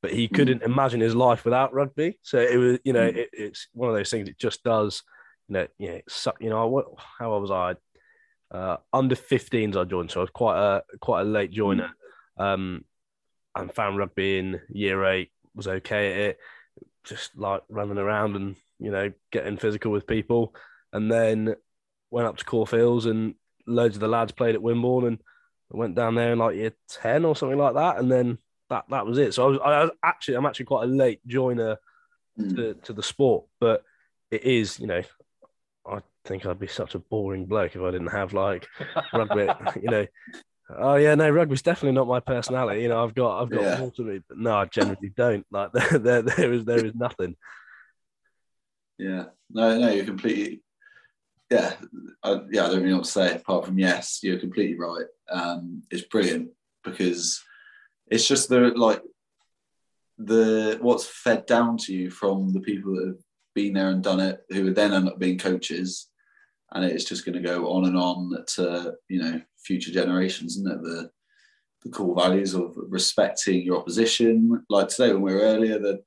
[0.03, 2.19] but he couldn't imagine his life without rugby.
[2.23, 3.17] So it was, you know, Mm.
[3.17, 4.29] it, it's one of those things.
[4.29, 5.03] It just does,
[5.49, 6.87] you know, yeah, it suck- you know, what,
[7.19, 7.77] how old was I?
[8.55, 11.91] Uh, under 15s I joined, so I was quite a quite a late joiner.
[12.37, 12.85] Um,
[13.57, 16.39] and found rugby in year eight was okay at it,
[17.05, 20.55] just like running around and you know getting physical with people,
[20.93, 21.55] and then
[22.11, 23.35] went up to Corfe Hills and
[23.67, 25.19] loads of the lads played at Wimborne and
[25.71, 28.39] went down there in like year ten or something like that, and then
[28.71, 29.35] that that was it.
[29.35, 31.79] So I was, I was actually I'm actually quite a late joiner
[32.37, 32.55] Hmm.
[32.57, 33.85] to, to the sport, but
[34.33, 35.03] it is you know
[35.87, 38.67] I think I'd be such a boring bloke if I didn't have like
[39.13, 39.51] rugby,
[39.83, 40.07] you know.
[40.77, 42.83] Oh yeah, no, rugby's definitely not my personality.
[42.83, 43.77] You know, I've got I've got Yeah.
[43.77, 45.47] more to me, but no, I generally don't.
[45.51, 47.37] Like there, there, there is there is nothing.
[48.99, 50.63] Yeah, no, no, you're completely.
[51.51, 51.75] Yeah,
[52.23, 55.07] I, yeah, I don't really know what to say apart from yes, you're completely right.
[55.31, 56.51] Um, it's brilliant
[56.83, 57.43] because
[58.11, 59.03] it's just the like
[60.19, 63.23] the what's fed down to you from the people that have
[63.55, 66.09] been there and done it, who would then end up being coaches,
[66.73, 70.71] and it's just going to go on and on to you know future generations, isn't
[70.71, 70.83] it?
[70.83, 71.11] The
[71.83, 74.65] the core values of respecting your opposition.
[74.71, 76.03] Like today when we were earlier, the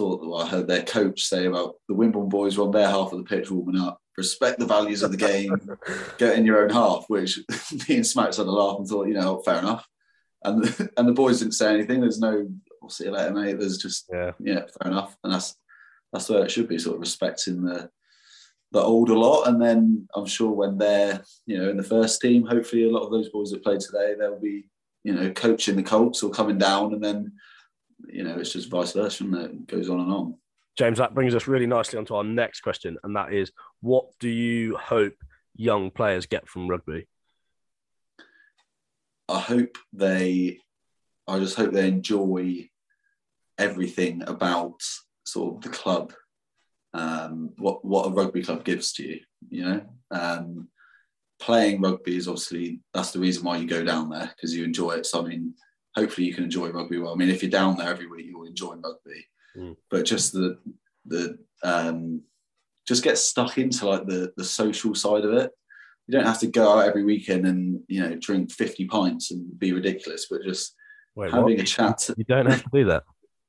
[0.00, 3.12] of, well, I heard their coach say about the Wimbledon boys were on their half
[3.12, 4.00] of the pitch warming up.
[4.16, 5.56] Respect the values of the game,
[6.18, 7.04] get in your own half.
[7.08, 7.38] Which
[7.88, 9.86] me and Smacks had a laugh and thought, you know, fair enough.
[10.44, 12.00] And the, and the boys didn't say anything.
[12.00, 12.48] There's no,
[12.82, 13.58] I'll see you later, mate.
[13.58, 15.16] There's just, Yeah, yeah, fair enough.
[15.24, 15.56] And that's
[16.12, 17.90] that's where it should be, sort of respecting the
[18.72, 19.48] the older lot.
[19.48, 23.04] And then I'm sure when they're, you know, in the first team, hopefully a lot
[23.04, 24.64] of those boys that play today, they'll be,
[25.04, 27.32] you know, coaching the Colts or coming down, and then,
[28.12, 30.34] you know, it's just vice versa, and it goes on and on.
[30.76, 34.28] James, that brings us really nicely onto our next question, and that is, what do
[34.28, 35.14] you hope
[35.54, 37.06] young players get from rugby?
[39.28, 40.58] I hope they,
[41.26, 42.68] I just hope they enjoy
[43.58, 44.82] everything about
[45.24, 46.12] sort of the club,
[46.94, 49.20] um, what what a rugby club gives to you.
[49.48, 50.68] You know, um,
[51.40, 54.92] playing rugby is obviously that's the reason why you go down there because you enjoy
[54.92, 55.06] it.
[55.06, 55.54] So I mean,
[55.94, 57.12] hopefully you can enjoy rugby well.
[57.12, 59.26] I mean, if you're down there every week, you'll enjoy rugby.
[59.56, 59.76] Mm.
[59.90, 60.58] But just the
[61.06, 62.22] the um,
[62.86, 65.50] just get stuck into like the the social side of it.
[66.06, 69.58] You don't have to go out every weekend and you know drink 50 pints and
[69.58, 70.74] be ridiculous, but just
[71.14, 71.60] Wait, having what?
[71.60, 72.10] a chat.
[72.16, 73.04] You don't have to do that.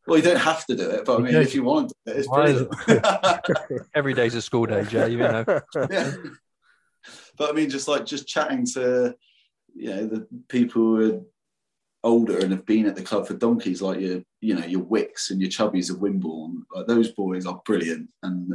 [0.06, 2.12] Well, you don't have to do it, but I mean, if you want to, do
[2.12, 2.28] it, it's
[3.58, 3.88] brilliant.
[3.96, 5.10] Every day's a school day, Jay.
[5.10, 5.46] You know.
[5.90, 6.14] yeah.
[7.38, 9.16] But I mean, just like just chatting to
[9.74, 11.22] you know the people who are
[12.04, 15.32] older and have been at the club for donkeys, like your you know your Wicks
[15.32, 16.64] and your Chubbies of Wimborne.
[16.74, 18.54] Like those boys are brilliant, and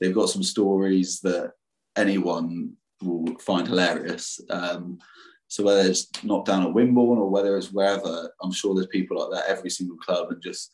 [0.00, 1.52] they've got some stories that
[1.96, 2.72] anyone
[3.02, 4.40] will find hilarious.
[4.50, 4.98] Um,
[5.48, 9.18] so whether it's not down at Wimborne or whether it's wherever, I'm sure there's people
[9.18, 10.70] like that every single club, and just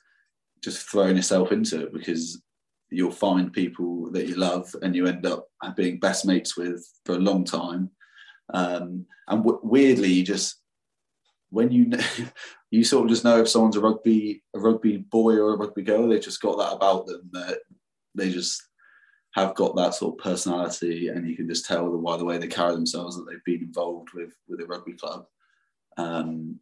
[0.62, 2.42] just throwing yourself into it because
[2.90, 7.14] you'll find people that you love and you end up being best mates with for
[7.14, 7.90] a long time.
[8.52, 10.59] Um, and w- weirdly, you just
[11.50, 11.92] when you
[12.70, 15.82] you sort of just know if someone's a rugby a rugby boy or a rugby
[15.82, 16.08] girl.
[16.08, 17.58] They just got that about them that
[18.14, 18.62] they just
[19.34, 22.48] have got that sort of personality, and you can just tell by the way they
[22.48, 25.26] carry themselves that they've been involved with with a rugby club.
[25.96, 26.60] Um,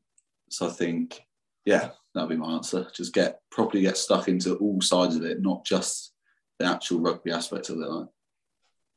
[0.51, 1.21] so I think,
[1.65, 2.87] yeah, that'll be my answer.
[2.95, 6.13] Just get properly get stuck into all sides of it, not just
[6.59, 7.89] the actual rugby aspect of it.
[7.89, 8.09] Like.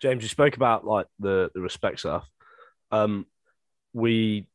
[0.01, 2.27] James, you spoke about like the the respect stuff.
[2.91, 3.25] Um,
[3.93, 4.47] we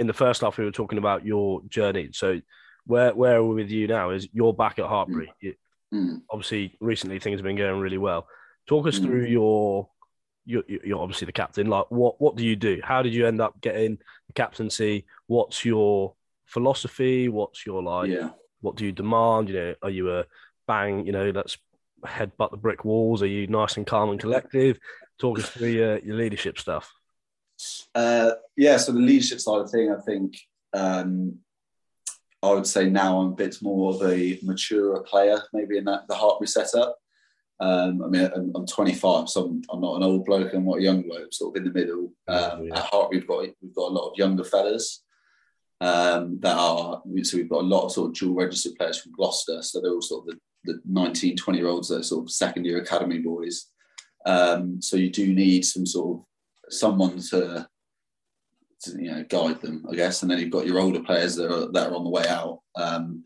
[0.00, 2.08] in the first half we were talking about your journey.
[2.12, 2.40] So
[2.86, 4.10] where where are we with you now?
[4.10, 5.28] Is you're back at Hartpury?
[5.28, 5.34] Mm.
[5.40, 5.54] You,
[5.94, 6.22] mm.
[6.30, 8.26] Obviously, recently things have been going really well.
[8.66, 9.04] Talk us mm.
[9.04, 9.88] through your
[10.46, 11.68] you're, you're obviously the captain.
[11.68, 12.80] Like, what what do you do?
[12.82, 15.04] How did you end up getting the captaincy?
[15.26, 16.14] What's your
[16.46, 17.28] philosophy?
[17.28, 18.10] What's your like?
[18.10, 18.30] Yeah.
[18.62, 19.50] What do you demand?
[19.50, 20.24] You know, are you a
[20.66, 21.06] bang?
[21.06, 21.58] You know, let's
[22.06, 23.22] headbutt the brick walls.
[23.22, 24.78] Are you nice and calm and collective?
[25.20, 26.90] Talk us through your, your leadership stuff.
[27.94, 30.36] Uh, yeah, so the leadership side of thing, I think
[30.72, 31.38] um,
[32.42, 36.08] I would say now I'm a bit more of a mature player, maybe in that
[36.08, 36.96] the Hartpury setup.
[37.60, 40.54] Um, I mean, I'm, I'm 25, so I'm, I'm, not an old bloke.
[40.54, 41.24] I'm not a young bloke.
[41.24, 42.12] I'm sort of in the middle.
[42.26, 42.78] Um, yeah.
[42.78, 45.02] At Heart, we've got we've got a lot of younger fellas
[45.82, 47.02] um, that are.
[47.22, 49.60] So we've got a lot of sort of dual registered players from Gloucester.
[49.62, 52.30] So they're all sort of the, the 19, 20 year olds that are sort of
[52.30, 53.66] second year academy boys.
[54.24, 56.24] Um, so you do need some sort of
[56.72, 57.68] someone to,
[58.82, 60.22] to, you know guide them, I guess.
[60.22, 62.60] And then you've got your older players that are that are on the way out.
[62.76, 63.24] Um,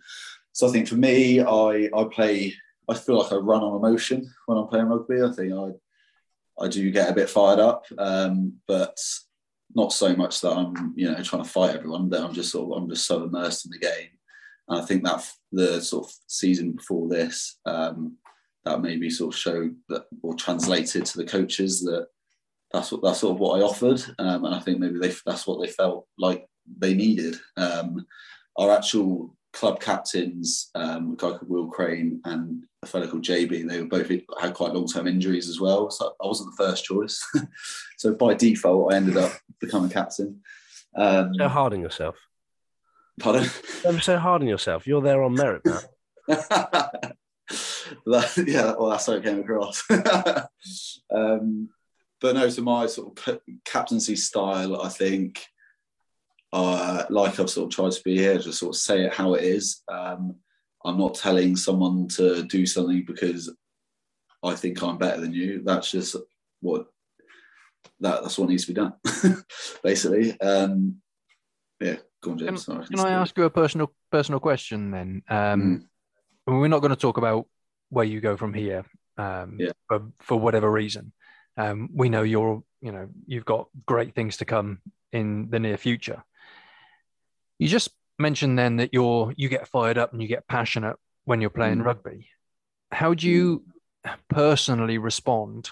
[0.53, 2.55] so I think for me, I I play
[2.89, 5.23] I feel like I run on emotion when I'm playing rugby.
[5.23, 8.99] I think I I do get a bit fired up, um, but
[9.75, 12.11] not so much that I'm you know trying to fight everyone.
[12.11, 14.11] That I'm just sort of I'm just so immersed in the game.
[14.69, 18.17] And I think that the sort of season before this, um,
[18.65, 22.07] that maybe sort of showed that or translated to the coaches that
[22.75, 25.47] that's what that's sort of what I offered, um, and I think maybe they that's
[25.47, 26.47] what they felt like
[26.79, 27.37] they needed.
[27.57, 28.05] Um,
[28.59, 33.69] our actual club captains, um, a guy called Will Crane and a fellow called JB,
[33.69, 34.11] they were both
[34.41, 35.91] had quite long term injuries as well.
[35.91, 37.25] So I wasn't the first choice.
[37.97, 40.41] so by default, I ended up becoming captain.
[40.97, 42.17] Um, so hard on yourself.
[43.21, 43.49] Pardon?
[43.85, 44.87] Never so hard on yourself.
[44.87, 45.81] You're there on merit now.
[48.37, 49.85] yeah, well, that's how it came across.
[51.15, 51.69] um,
[52.25, 55.45] but no, so my sort of captaincy style, I think,
[56.55, 59.35] uh, like I've sort of tried to be here, just sort of say it how
[59.35, 59.83] it is.
[59.93, 60.37] Um,
[60.87, 63.55] I'm not telling someone to do something because
[64.43, 65.61] I think I'm better than you.
[65.67, 66.17] That's just
[66.63, 66.87] what
[68.01, 68.95] that that's what needs to be done,
[69.83, 70.41] basically.
[70.41, 71.03] Um,
[71.79, 72.65] yeah, go on, James.
[72.65, 75.23] Can, can I ask you a personal personal question then?
[75.29, 75.87] Um,
[76.49, 76.59] mm.
[76.59, 77.47] We're not going to talk about
[77.91, 78.87] where you go from here,
[79.19, 79.73] um, yeah.
[79.89, 81.13] for, for whatever reason.
[81.57, 84.81] Um, we know you're, you know, you've got great things to come
[85.13, 86.23] in the near future.
[87.59, 91.41] You just mentioned then that you're you get fired up and you get passionate when
[91.41, 91.85] you're playing mm.
[91.85, 92.29] rugby.
[92.91, 93.65] How do you
[94.29, 95.71] personally respond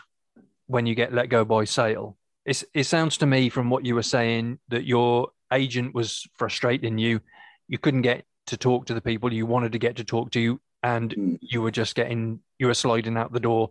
[0.66, 2.16] when you get let go by Sale?
[2.44, 6.98] It's, it sounds to me from what you were saying that your agent was frustrating
[6.98, 7.20] you.
[7.68, 10.60] You couldn't get to talk to the people you wanted to get to talk to,
[10.82, 11.38] and mm.
[11.40, 13.70] you were just getting you were sliding out the door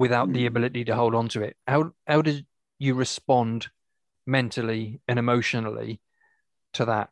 [0.00, 1.56] without the ability to hold on to it.
[1.68, 2.46] How how did
[2.78, 3.68] you respond
[4.26, 6.00] mentally and emotionally
[6.72, 7.10] to that?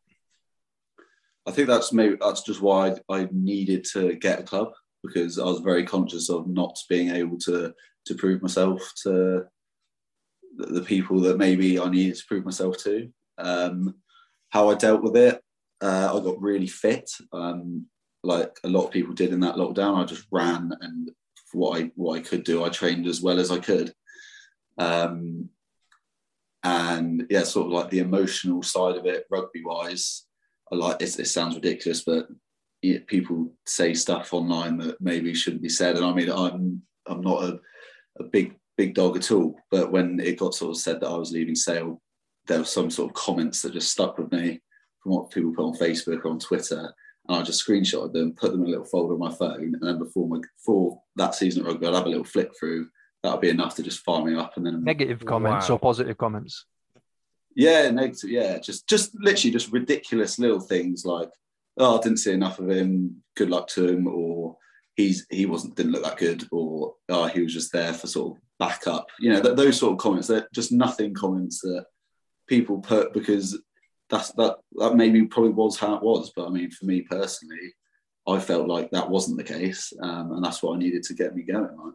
[1.46, 5.38] I think that's maybe that's just why I, I, needed to get a club because
[5.38, 7.74] I was very conscious of not being able to
[8.06, 9.44] to prove myself to
[10.56, 13.10] the, the people that maybe I needed to prove myself to.
[13.36, 13.96] Um,
[14.48, 15.42] how I dealt with it,
[15.82, 17.86] uh, I got really fit, um,
[18.22, 19.98] like a lot of people did in that lockdown.
[19.98, 21.10] I just ran and
[21.52, 23.92] what I what I could do, I trained as well as I could.
[24.78, 25.48] Um,
[26.64, 30.26] and yeah, sort of like the emotional side of it, rugby wise,
[30.72, 32.28] I like it, it sounds ridiculous, but
[33.06, 35.96] people say stuff online that maybe shouldn't be said.
[35.96, 37.60] And I mean, I'm I'm not a,
[38.18, 39.56] a big big dog at all.
[39.70, 42.00] But when it got sort of said that I was leaving Sale,
[42.46, 44.60] there were some sort of comments that just stuck with me
[45.02, 46.92] from what people put on Facebook or on Twitter.
[47.28, 49.82] And I just screenshotted them, put them in a little folder on my phone, and
[49.82, 52.88] then before my before that season at rugby, I'd have a little flick through.
[53.22, 54.56] That would be enough to just fire me up.
[54.56, 55.74] And then negative comments wow.
[55.74, 56.64] or positive comments.
[57.54, 58.30] Yeah, negative.
[58.30, 61.30] Yeah, just just literally just ridiculous little things like,
[61.76, 63.22] oh, I didn't see enough of him.
[63.36, 64.56] Good luck to him, or
[64.94, 68.36] he's he wasn't didn't look that good, or oh, he was just there for sort
[68.36, 69.08] of backup.
[69.18, 70.28] You know, th- those sort of comments.
[70.28, 71.86] They're just nothing comments that
[72.46, 73.60] people put because
[74.10, 76.32] that's that that maybe probably was how it was.
[76.34, 77.74] But I mean, for me personally,
[78.26, 81.34] I felt like that wasn't the case, um, and that's what I needed to get
[81.34, 81.94] me going.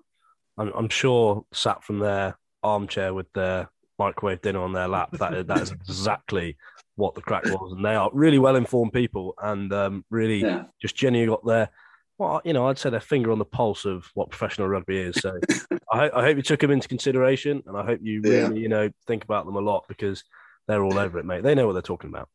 [0.58, 3.70] I'm, I'm sure sat from their armchair with their
[4.00, 5.12] microwave dinner on their lap.
[5.20, 6.58] That that is exactly
[6.96, 10.64] what the crack was, and they are really well informed people and um, really Yeah.
[10.82, 11.70] just genuinely got their
[12.20, 15.18] well, you know, I'd say their finger on the pulse of what professional rugby is.
[15.18, 15.40] So
[15.92, 18.30] I, I hope you took them into consideration, and I hope you Yeah.
[18.30, 20.24] really, you know, think about them a lot because
[20.68, 21.44] they're all over it, mate.
[21.44, 22.30] They know what they're talking about.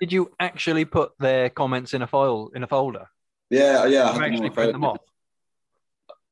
[0.00, 3.06] Did you actually put their comments in a file in a folder?
[3.50, 4.10] Yeah, yeah.
[4.10, 4.98] I Did you had them on actually my print them off?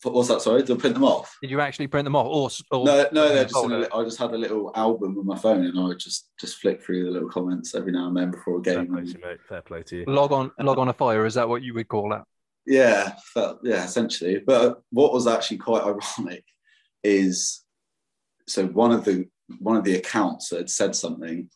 [0.03, 0.43] What's that?
[0.43, 1.36] Sorry, to print them off?
[1.40, 2.27] Did you actually print them off?
[2.27, 4.70] Or, or No, no, in they're just in a, li- I just had a little
[4.77, 7.93] album on my phone, and I would just just flick through the little comments every
[7.93, 8.93] now and then before a Fair game.
[8.93, 9.39] play to you, mate.
[9.48, 10.05] Fair play to you.
[10.07, 11.24] log on log on a fire.
[11.24, 12.24] Is that what you would call that?
[12.66, 14.39] Yeah, that, yeah, essentially.
[14.47, 16.44] But what was actually quite ironic
[17.03, 17.65] is
[18.47, 19.28] so one of the
[19.59, 21.48] one of the accounts that had said something.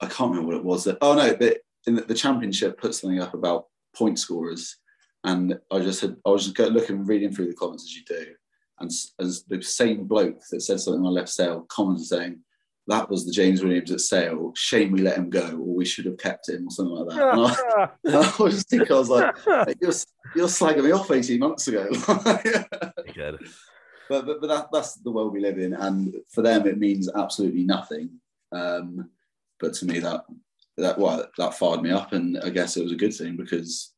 [0.00, 0.84] I can't remember what it was.
[0.84, 4.76] That, oh no, the, in the, the championship put something up about point scorers,
[5.24, 8.04] and I just had I was just go, looking reading through the comments as you
[8.06, 8.32] do,
[8.80, 8.90] and
[9.20, 12.40] as the same bloke that said something on left sale commented saying.
[12.88, 14.52] That was the James Williams at Sale.
[14.54, 17.32] Shame we let him go, or we should have kept him, or something like that.
[17.32, 19.92] And I, and I was just thinking, I was like, Mate, you're,
[20.36, 21.88] you're slagging me off 18 months ago.
[24.08, 25.74] But but, but that, that's the world we live in.
[25.74, 28.10] And for them, it means absolutely nothing.
[28.52, 29.10] Um,
[29.60, 30.24] but to me, that
[30.76, 32.12] that well, that fired me up.
[32.12, 33.92] And I guess it was a good thing because,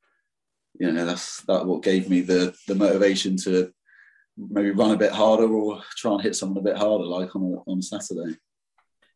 [0.78, 3.72] you know, that's that what gave me the, the motivation to
[4.36, 7.42] maybe run a bit harder or try and hit someone a bit harder, like on
[7.42, 8.36] a, on a Saturday.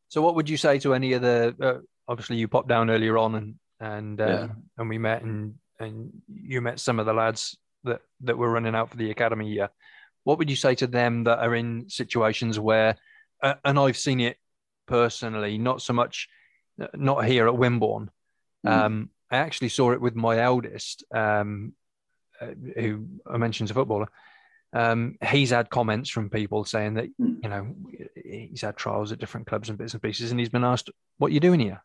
[0.08, 1.54] So, what would you say to any of the?
[1.60, 1.78] Uh,
[2.08, 4.48] obviously, you popped down earlier on, and and uh, Yeah.
[4.78, 8.74] and we met, and and you met some of the lads that that were running
[8.74, 9.70] out for the academy year.
[10.24, 12.96] What would you say to them that are in situations where,
[13.42, 14.36] uh, and I've seen it
[14.86, 16.28] personally, not so much,
[16.94, 18.08] not here at Wimborne.
[18.66, 18.70] Mm.
[18.70, 21.72] Um, I actually saw it with my eldest, um,
[22.40, 24.08] uh, who I mentioned is a footballer.
[24.74, 27.42] Um, he's had comments from people saying that Mm.
[27.42, 27.76] you know
[28.24, 31.30] he's had trials at different clubs and bits and pieces, and he's been asked, "What
[31.30, 31.82] are you doing here?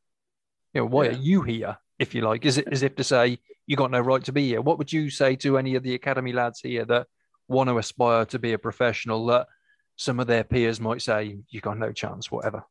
[0.74, 1.10] You know, why Yeah.
[1.12, 1.78] are you here?
[2.00, 4.48] If you like, is it as if to say you got no right to be
[4.48, 4.62] here?
[4.62, 7.08] What would you say to any of the academy lads here that
[7.48, 9.26] want to aspire to be a professional?
[9.28, 9.48] That
[9.95, 12.64] some of their peers might say you've got no chance, whatever.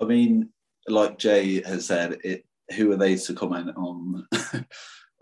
[0.00, 0.50] I mean,
[0.88, 2.44] like Jay has said, it.
[2.76, 4.26] Who are they to comment on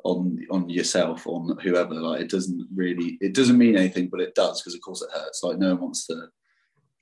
[0.05, 1.95] on on yourself, on whoever?
[1.95, 5.11] Like, it doesn't really, it doesn't mean anything, but it does because, of course, it
[5.12, 5.43] hurts.
[5.43, 6.28] Like, no one wants to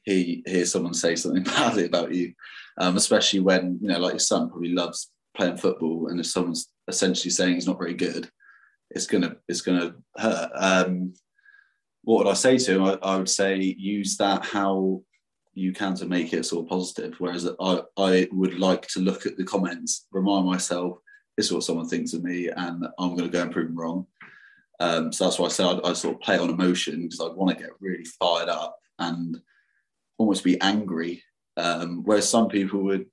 [0.05, 2.33] hear hear someone say something badly about you,
[2.79, 6.73] um, especially when you know, like your son probably loves playing football, and if someone's
[6.89, 8.31] essentially saying he's not very good,
[8.91, 10.51] it's gonna it's gonna hurt.
[10.55, 11.13] Um,
[12.09, 12.85] what would I say to him?
[12.85, 15.03] I, I would say use that how
[15.53, 17.15] you can to make it sort of positive.
[17.19, 21.01] Whereas I, I would like to look at the comments, remind myself
[21.37, 23.79] this is what someone thinks of me, and I'm going to go and prove them
[23.79, 24.07] wrong.
[24.81, 27.55] Um, so that's why I said I, sort of play on emotion because I want
[27.55, 29.37] to get really fired up and
[30.17, 31.23] almost be angry.
[31.59, 33.05] Um, whereas some people would,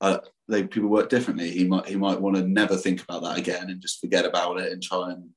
[0.00, 1.50] uh, they people work differently.
[1.50, 4.58] He might he might want to never think about that again and just forget about
[4.60, 5.28] it and try and,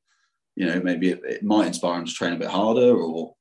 [0.56, 3.34] you know, maybe it, it might inspire him to train a bit harder or,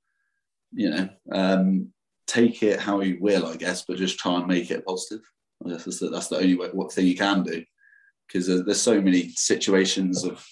[0.72, 1.92] you know, um,
[2.26, 5.20] take it how you will, I guess, but just try and make it positive.
[5.64, 7.62] I guess that's the, that's the only way, what thing you can do
[8.32, 10.44] because there's, there's so many situations of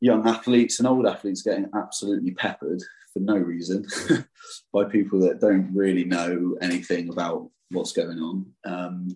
[0.00, 2.80] young athletes and old athletes getting absolutely peppered
[3.12, 3.86] for no reason
[4.72, 8.46] by people that don't really know anything about what's going on.
[8.64, 9.08] Um,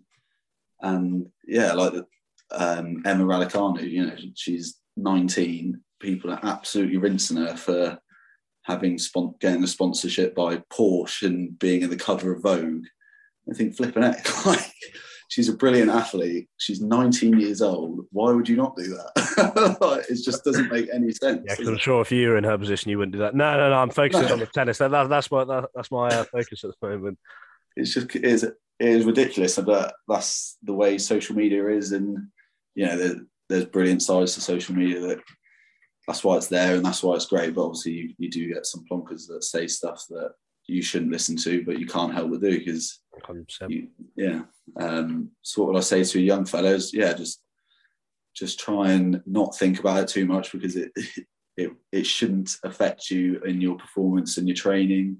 [0.80, 2.06] and yeah, like the,
[2.52, 5.80] um, Emma Raducanu, you know, she's 19.
[6.00, 7.98] People are absolutely rinsing her for
[8.62, 12.84] having spon- getting a sponsorship by Porsche and being in the cover of Vogue.
[13.50, 14.16] I think flipping it,
[14.46, 14.72] like
[15.28, 16.48] she's a brilliant athlete.
[16.56, 18.06] She's 19 years old.
[18.10, 19.76] Why would you not do that?
[19.80, 21.42] like, it just doesn't make any sense.
[21.46, 23.34] Yeah, 'cause does I'm sure if you were in her position, you wouldn't do that.
[23.36, 23.76] No, no, no.
[23.76, 24.32] I'm focusing No.
[24.34, 24.78] on the tennis.
[24.78, 27.18] That, that, that's my that, that's my uh, focus at the moment.
[27.76, 32.18] it's just it is, it is ridiculous, but that's the way social media is, and
[32.74, 33.14] you know, there,
[33.48, 35.20] there's brilliant sides to social media that
[36.06, 37.54] that's why it's there and that's why it's great.
[37.54, 40.32] But obviously, you, you do get some plonkers that say stuff that
[40.66, 43.00] you shouldn't listen to, but you can't help but do because
[44.16, 44.42] yeah.
[44.78, 46.92] Um, so what would I say to young fellows?
[46.92, 47.40] Yeah, just
[48.34, 50.92] just try and not think about it too much because it
[51.56, 55.18] it, it shouldn't affect you in your performance and your training,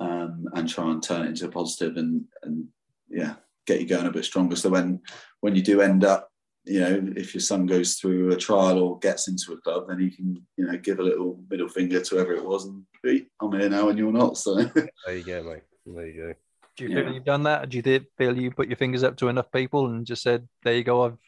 [0.00, 2.66] um, and try and turn it into a positive and and
[3.08, 3.34] yeah,
[3.66, 4.56] get you going a bit stronger.
[4.56, 5.00] So when
[5.40, 6.31] when you do end up,
[6.64, 9.98] you know, if your son goes through a trial or gets into a club, then
[9.98, 13.26] he can you know give a little middle finger to whoever it was and "Hey,
[13.40, 14.36] I'm here now and you're not.
[14.38, 15.62] So There you go, mate.
[15.86, 16.34] There you go.
[16.76, 17.12] Do you feel Yeah.
[17.12, 17.68] you've done that?
[17.68, 20.48] Do you thi- feel you put your fingers up to enough people and just said,
[20.62, 21.18] "There you go, I've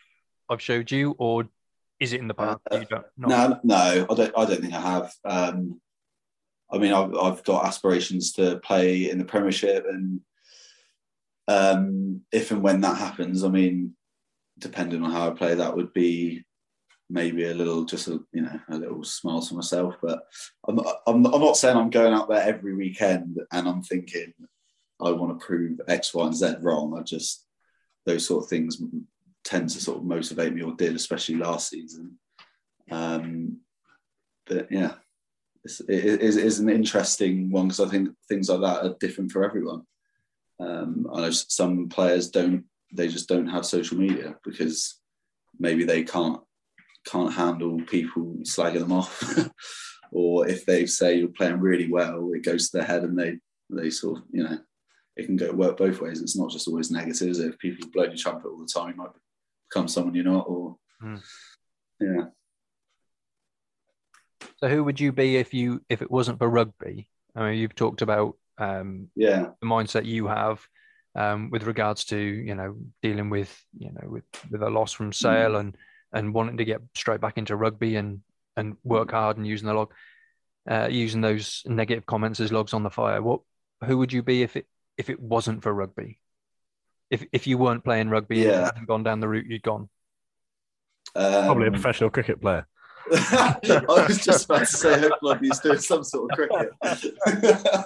[0.49, 1.49] I've showed you," or
[2.01, 2.61] is it in the past?
[2.71, 3.07] Uh, you don't.
[3.17, 3.29] not-
[3.65, 4.33] No, no, I don't.
[4.39, 5.13] I don't think I have.
[5.25, 5.81] Um,
[6.71, 10.21] I mean, I've, I've got aspirations to play in the Premiership, and
[11.49, 13.95] um, if and when that happens, I mean,
[14.59, 16.45] depending on how I play, that would be
[17.11, 19.97] maybe a little, just a you know, a little smile to myself.
[20.03, 20.21] But
[20.69, 24.33] I'm, I'm, I'm not saying I'm going out there every weekend and I'm thinking
[25.01, 26.97] I want to prove X, Y, and Z wrong.
[26.99, 27.47] I just
[28.07, 28.81] those sort of things
[29.45, 32.19] tend to sort of motivate me, or did, especially last season.
[32.91, 33.61] Um,
[34.47, 34.95] but yeah,
[35.65, 38.97] it's, it is, it is an interesting one because I think things like that are
[39.01, 39.83] different for everyone.
[40.61, 42.65] Um, I know some players don't;
[42.95, 45.01] they just don't have social media because
[45.59, 46.41] maybe they can't
[47.07, 49.23] can't handle people slagging them off,
[50.13, 53.39] or if they say you're playing really well, it goes to their head and they
[53.71, 54.59] they sort of you know
[55.17, 56.23] it can go work both ways.
[56.23, 57.39] It's not just always negatives.
[57.39, 59.11] If people blow your trumpet all the time, you might
[59.69, 61.23] become someone you're not, or mm.
[62.01, 62.27] yeah.
[64.59, 67.09] So who would you be if you if it wasn't for rugby?
[67.37, 70.67] I mean, you've talked about um, yeah the mindset you have
[71.15, 75.13] um, with regards to you know dealing with you know with with a loss from
[75.13, 75.61] Sale mm.
[75.61, 75.77] and
[76.13, 78.21] and wanting to get straight back into rugby and
[78.57, 79.93] and work hard and using the log,
[80.71, 83.21] uh, using those negative comments as logs on the fire.
[83.21, 83.41] What
[83.85, 84.67] who would you be if it
[84.97, 86.19] if it wasn't for rugby?
[87.11, 88.71] If if you weren't playing rugby yeah.
[88.75, 89.89] and gone down the route you'd gone?
[91.17, 92.67] Um, Probably a professional cricket player.
[93.13, 97.15] I was just about to say, hopefully he's doing some sort of cricket.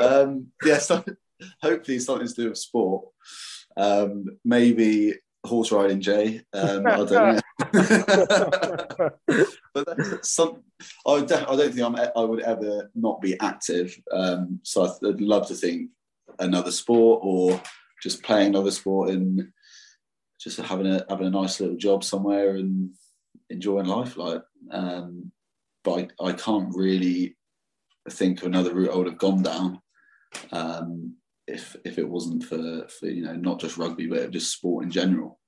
[0.00, 1.02] um, yeah, so,
[1.62, 3.06] hopefully something to do with sport.
[3.76, 6.42] Um, maybe horse riding, Jay.
[6.52, 7.40] Um, I don't know.
[9.74, 10.62] but some,
[11.06, 13.96] I, def- I don't think I'm, I would ever not be active.
[14.12, 15.90] Um, so I'd love to think
[16.38, 17.60] another sport or
[18.02, 19.48] just playing another sport and
[20.40, 22.90] just having a having a nice little job somewhere and
[23.50, 24.16] enjoying life.
[24.16, 25.30] Like, um,
[25.82, 27.36] but I, I can't really
[28.10, 29.80] think of another route I would have gone down.
[30.52, 31.16] Um,
[31.46, 34.90] if if it wasn't for for you know not just rugby but just sport in
[34.90, 35.38] general.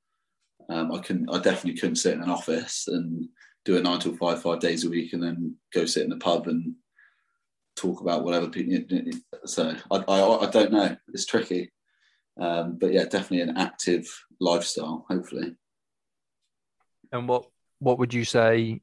[0.69, 3.29] Um, I can I definitely couldn't sit in an office and
[3.65, 6.17] do a nine till five five days a week and then go sit in the
[6.17, 6.75] pub and
[7.77, 8.89] talk about whatever people.
[9.45, 10.97] So I, I, I don't know.
[11.13, 11.73] It's tricky,
[12.41, 14.07] um, but yeah, definitely an active
[14.41, 15.07] lifestyle.
[15.09, 15.55] Hopefully.
[17.13, 17.47] And what
[17.79, 18.81] what would you say?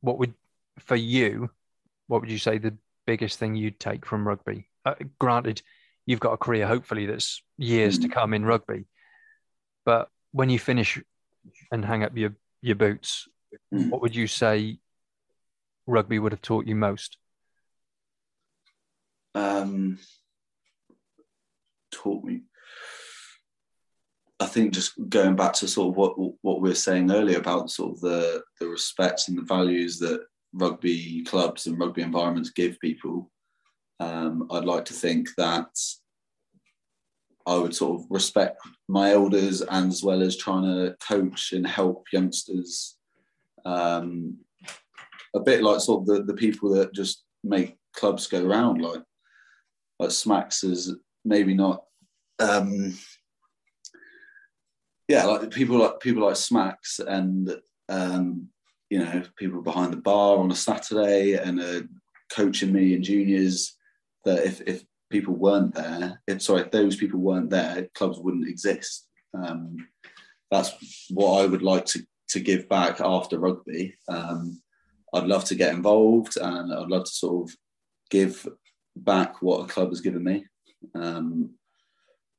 [0.00, 0.34] What would
[0.80, 1.50] for you?
[2.08, 2.76] What would you say the
[3.06, 4.68] biggest thing you'd take from rugby?
[4.84, 5.62] Uh, granted,
[6.06, 8.02] you've got a career hopefully that's years mm.
[8.02, 8.86] to come in rugby.
[9.84, 11.02] But when you finish
[11.72, 13.28] and hang up your, your boots,
[13.72, 13.88] mm.
[13.90, 14.78] what would you say
[15.86, 17.16] rugby would have taught you most?
[19.34, 19.98] Um,
[21.92, 22.42] taught me.
[24.40, 27.70] I think just going back to sort of what what we were saying earlier about
[27.70, 32.80] sort of the the respect and the values that rugby clubs and rugby environments give
[32.80, 33.30] people.
[34.00, 35.68] Um, I'd like to think that
[37.46, 41.66] I would sort of respect my elders and as well as trying to coach and
[41.66, 42.96] help youngsters.
[43.64, 44.38] Um,
[45.34, 49.02] a bit like sort of the, the people that just make clubs go round, like
[49.98, 50.94] like Smacks is
[51.24, 51.84] maybe not.
[52.38, 52.96] Um,
[55.08, 57.54] yeah, like people like people like Smacks and
[57.88, 58.48] um,
[58.88, 61.82] you know people behind the bar on a Saturday and uh,
[62.32, 63.76] coaching me and juniors.
[64.24, 68.48] That if if people weren't there, if sorry, if those people weren't there, clubs wouldn't
[68.48, 69.06] exist.
[69.34, 69.88] Um,
[70.50, 70.72] that's
[71.10, 73.96] what I would like to to give back after rugby.
[74.08, 74.60] Um,
[75.12, 77.56] I'd love to get involved, and I'd love to sort of
[78.10, 78.46] give
[78.96, 80.44] back what a club has given me.
[80.94, 81.50] Um,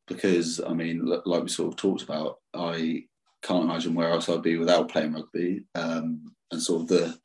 [0.08, 3.04] because I mean, like we sort of talked about, I
[3.42, 7.18] can't imagine where else I'd be without playing rugby, um, and sort of the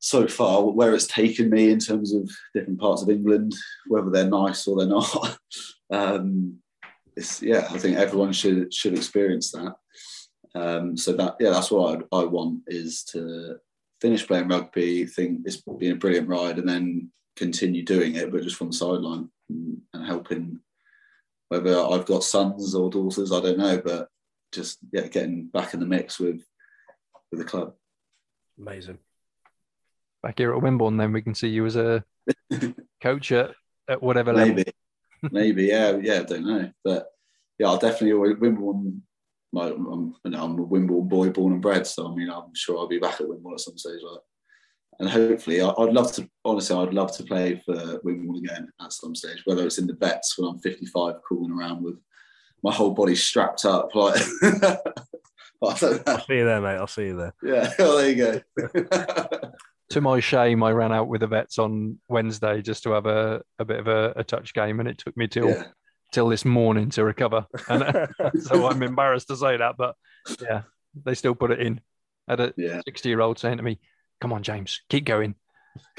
[0.00, 3.54] so far where it's taken me in terms of different parts of England,
[3.88, 5.38] whether they're nice or they're not.
[5.90, 6.58] um,
[7.16, 9.74] it's yeah, I think everyone should should experience that.
[10.54, 13.56] Um, so that yeah, that's what I, I want is to
[14.00, 18.42] finish playing rugby, think it's been a brilliant ride, and then continue doing it, but
[18.42, 20.60] just from the sideline and, and helping.
[21.48, 24.10] Whether I've got sons or daughters, I don't know, but
[24.52, 26.44] just yeah, getting back in the mix with
[27.30, 27.72] with the club.
[28.58, 28.98] Amazing
[30.22, 32.04] back here at Wimborne, then we can see you as a
[33.02, 33.52] coach at,
[33.88, 34.64] at whatever maybe.
[34.64, 34.72] level.
[35.32, 37.08] maybe, yeah, yeah, I don't know, but
[37.58, 39.00] yeah, I'll definitely Wimborne.
[39.50, 42.54] My, I'm, you know, I'm a Wimborne boy, born and bred, so I mean, I'm
[42.54, 44.20] sure I'll be back at Wimborne at some stage, right?
[45.00, 46.28] And hopefully, I, would love to.
[46.44, 49.94] Honestly, I'd love to play for Wimborne again at some stage, whether it's in the
[49.94, 51.98] bets when I'm 55, crawling around with
[52.62, 54.20] my whole body strapped up, like.
[55.60, 55.88] I'll see
[56.28, 56.76] you there, mate.
[56.76, 57.34] I'll see you there.
[57.42, 59.50] Yeah, well, there you go
[59.90, 63.42] to my shame, I ran out with the vets on Wednesday just to have a,
[63.58, 65.64] a bit of a, a touch game, and it took me till yeah.
[66.12, 68.06] till this morning to recover, and uh,
[68.40, 69.94] so I'm embarrassed to say that, but
[70.40, 70.62] yeah,
[71.04, 71.80] they still put it in.
[72.28, 72.80] I had a Yeah.
[72.84, 73.78] 60 year old saying to me,
[74.20, 75.34] "Come on, James, keep going."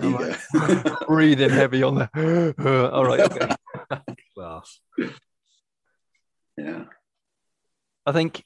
[0.02, 0.38] I'm like,
[1.07, 2.90] breathing heavy on the.
[2.94, 3.56] all right, okay.
[4.36, 4.80] Class.
[6.57, 6.84] yeah.
[8.06, 8.44] I think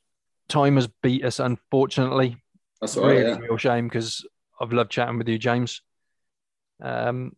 [0.47, 2.37] time has beat us, unfortunately.
[2.81, 3.13] That's all right.
[3.17, 3.37] really Yeah.
[3.37, 4.25] real shame because
[4.59, 5.81] I've loved chatting with you, James.
[6.81, 7.35] Um,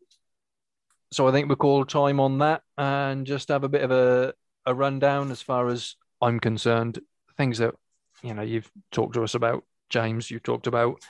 [1.12, 4.34] so I think we'll call time on that and just have a bit of a,
[4.66, 7.00] a rundown as far as I'm concerned.
[7.38, 7.76] Things that
[8.24, 10.30] you know you've talked to us about, James.
[10.30, 11.02] You've talked about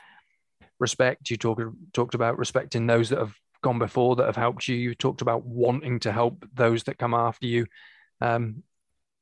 [0.80, 1.30] respect.
[1.30, 1.62] You talked
[1.94, 4.76] talked about respecting those that have gone before that have helped you.
[4.76, 7.66] You talked about wanting to help those that come after you.
[8.22, 8.64] Um,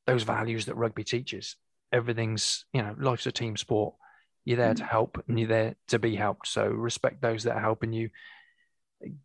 [0.05, 1.55] those values that rugby teaches.
[1.91, 3.95] Everything's you know life's a team sport
[4.45, 6.47] you're there to help and you're there to be helped.
[6.47, 8.09] So respect those that are helping you.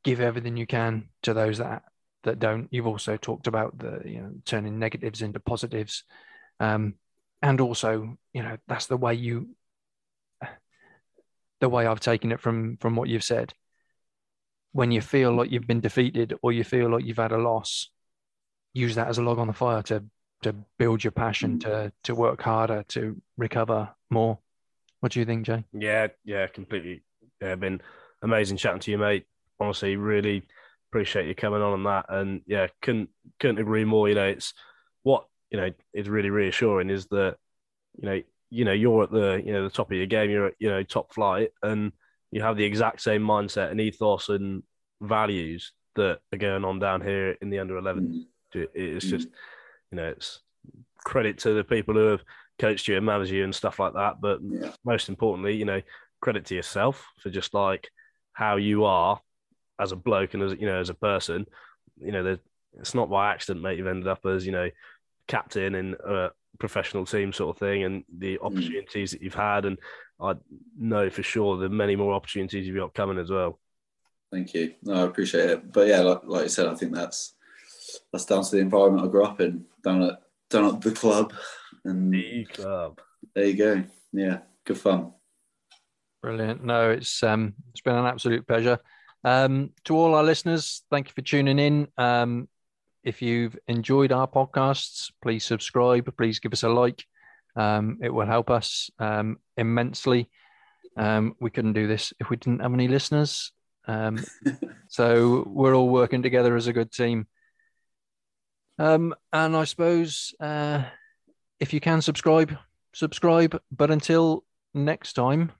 [0.03, 1.83] Give everything you can to those that
[2.25, 2.69] that don't.
[2.71, 6.05] You've also talked about the you know turning negatives into positives.
[6.61, 6.95] Um
[7.41, 9.51] and also you know that's the way you
[11.61, 13.55] the way i've taken it from from what you've said.
[14.73, 17.91] When you feel like you've been defeated or you feel like you've had a loss
[18.75, 20.05] use that as a log on the fire to
[20.43, 24.39] to build your passion to to work harder to recover more
[25.01, 25.65] what do you think, Jay?
[25.73, 27.03] Yeah, yeah, completely.
[27.41, 27.81] Yeah, been
[28.23, 29.27] amazing chatting to you, mate.
[29.61, 30.43] Honestly, really
[30.91, 32.07] appreciate you coming on on that.
[32.09, 34.09] And yeah, couldn't couldn't agree more.
[34.09, 34.55] You know, it's
[35.03, 37.37] what you know is really reassuring is that
[38.01, 40.31] you know you know you're at the you know the top of your game.
[40.31, 41.93] You're at you know top flight, and
[42.31, 44.63] you have the exact same mindset and ethos and
[45.01, 48.27] values that are going on down here in the under 11.
[48.55, 48.67] Mm.
[48.75, 49.29] It's just
[49.91, 50.41] you know it's
[51.05, 52.23] credit to the people who have
[52.59, 54.21] coached you and managed you and stuff like that.
[54.21, 54.73] But Yeah.
[54.85, 55.81] most importantly, you know,
[56.21, 57.91] credit to yourself for just like
[58.33, 59.21] how you are
[59.79, 61.47] as a bloke and as you know as a person.
[62.01, 62.39] You know,
[62.79, 63.79] it's not by accident, mate.
[63.79, 64.71] You've ended up as you know
[65.27, 68.47] captain in a professional team sort of thing, and the hmm.
[68.47, 69.79] opportunities that you've had, and
[70.21, 70.35] I
[70.77, 73.59] know for sure the many more opportunities you've got coming as well.
[74.31, 74.75] Thank you.
[74.83, 75.73] No, I appreciate it.
[75.73, 77.35] But yeah, like, like you said, I think that's
[78.13, 81.33] that's down to the environment I grew up in, down at down at the club,
[81.89, 83.01] and The club.
[83.35, 83.85] there you go.
[84.13, 85.13] Yeah, good fun.
[86.23, 86.65] Brilliant.
[86.65, 88.79] No, it's um it's been an absolute pleasure.
[89.25, 91.89] Um to all our listeners, thank you for tuning in.
[91.97, 92.49] Um
[93.05, 97.05] if you've enjoyed our podcasts, please subscribe, please give us a like.
[97.57, 100.29] Um it will help us um immensely.
[100.97, 103.53] Um we couldn't do this if we didn't have any listeners.
[103.87, 104.25] Um
[104.89, 107.27] so we're all working together as a good team.
[108.79, 110.85] Um and I suppose uh
[111.61, 112.57] if you can subscribe,
[112.93, 114.45] subscribe, but until
[114.75, 115.53] next time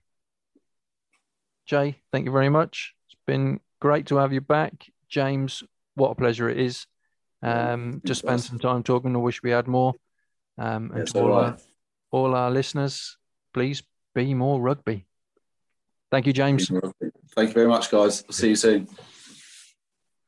[1.69, 2.95] Jay, thank you very much.
[3.05, 4.87] It's been great to have you back.
[5.07, 5.61] James,
[5.93, 6.87] what a pleasure it is
[7.43, 9.15] um, to spend some time talking.
[9.15, 9.93] I wish we had more.
[10.57, 11.57] Um, and Yes, to all, all our,
[12.09, 13.17] all our listeners,
[13.53, 13.83] please
[14.15, 15.05] be more rugby.
[16.09, 16.71] Thank you, James.
[17.35, 18.23] Thank you very much, guys.
[18.31, 18.87] See you soon.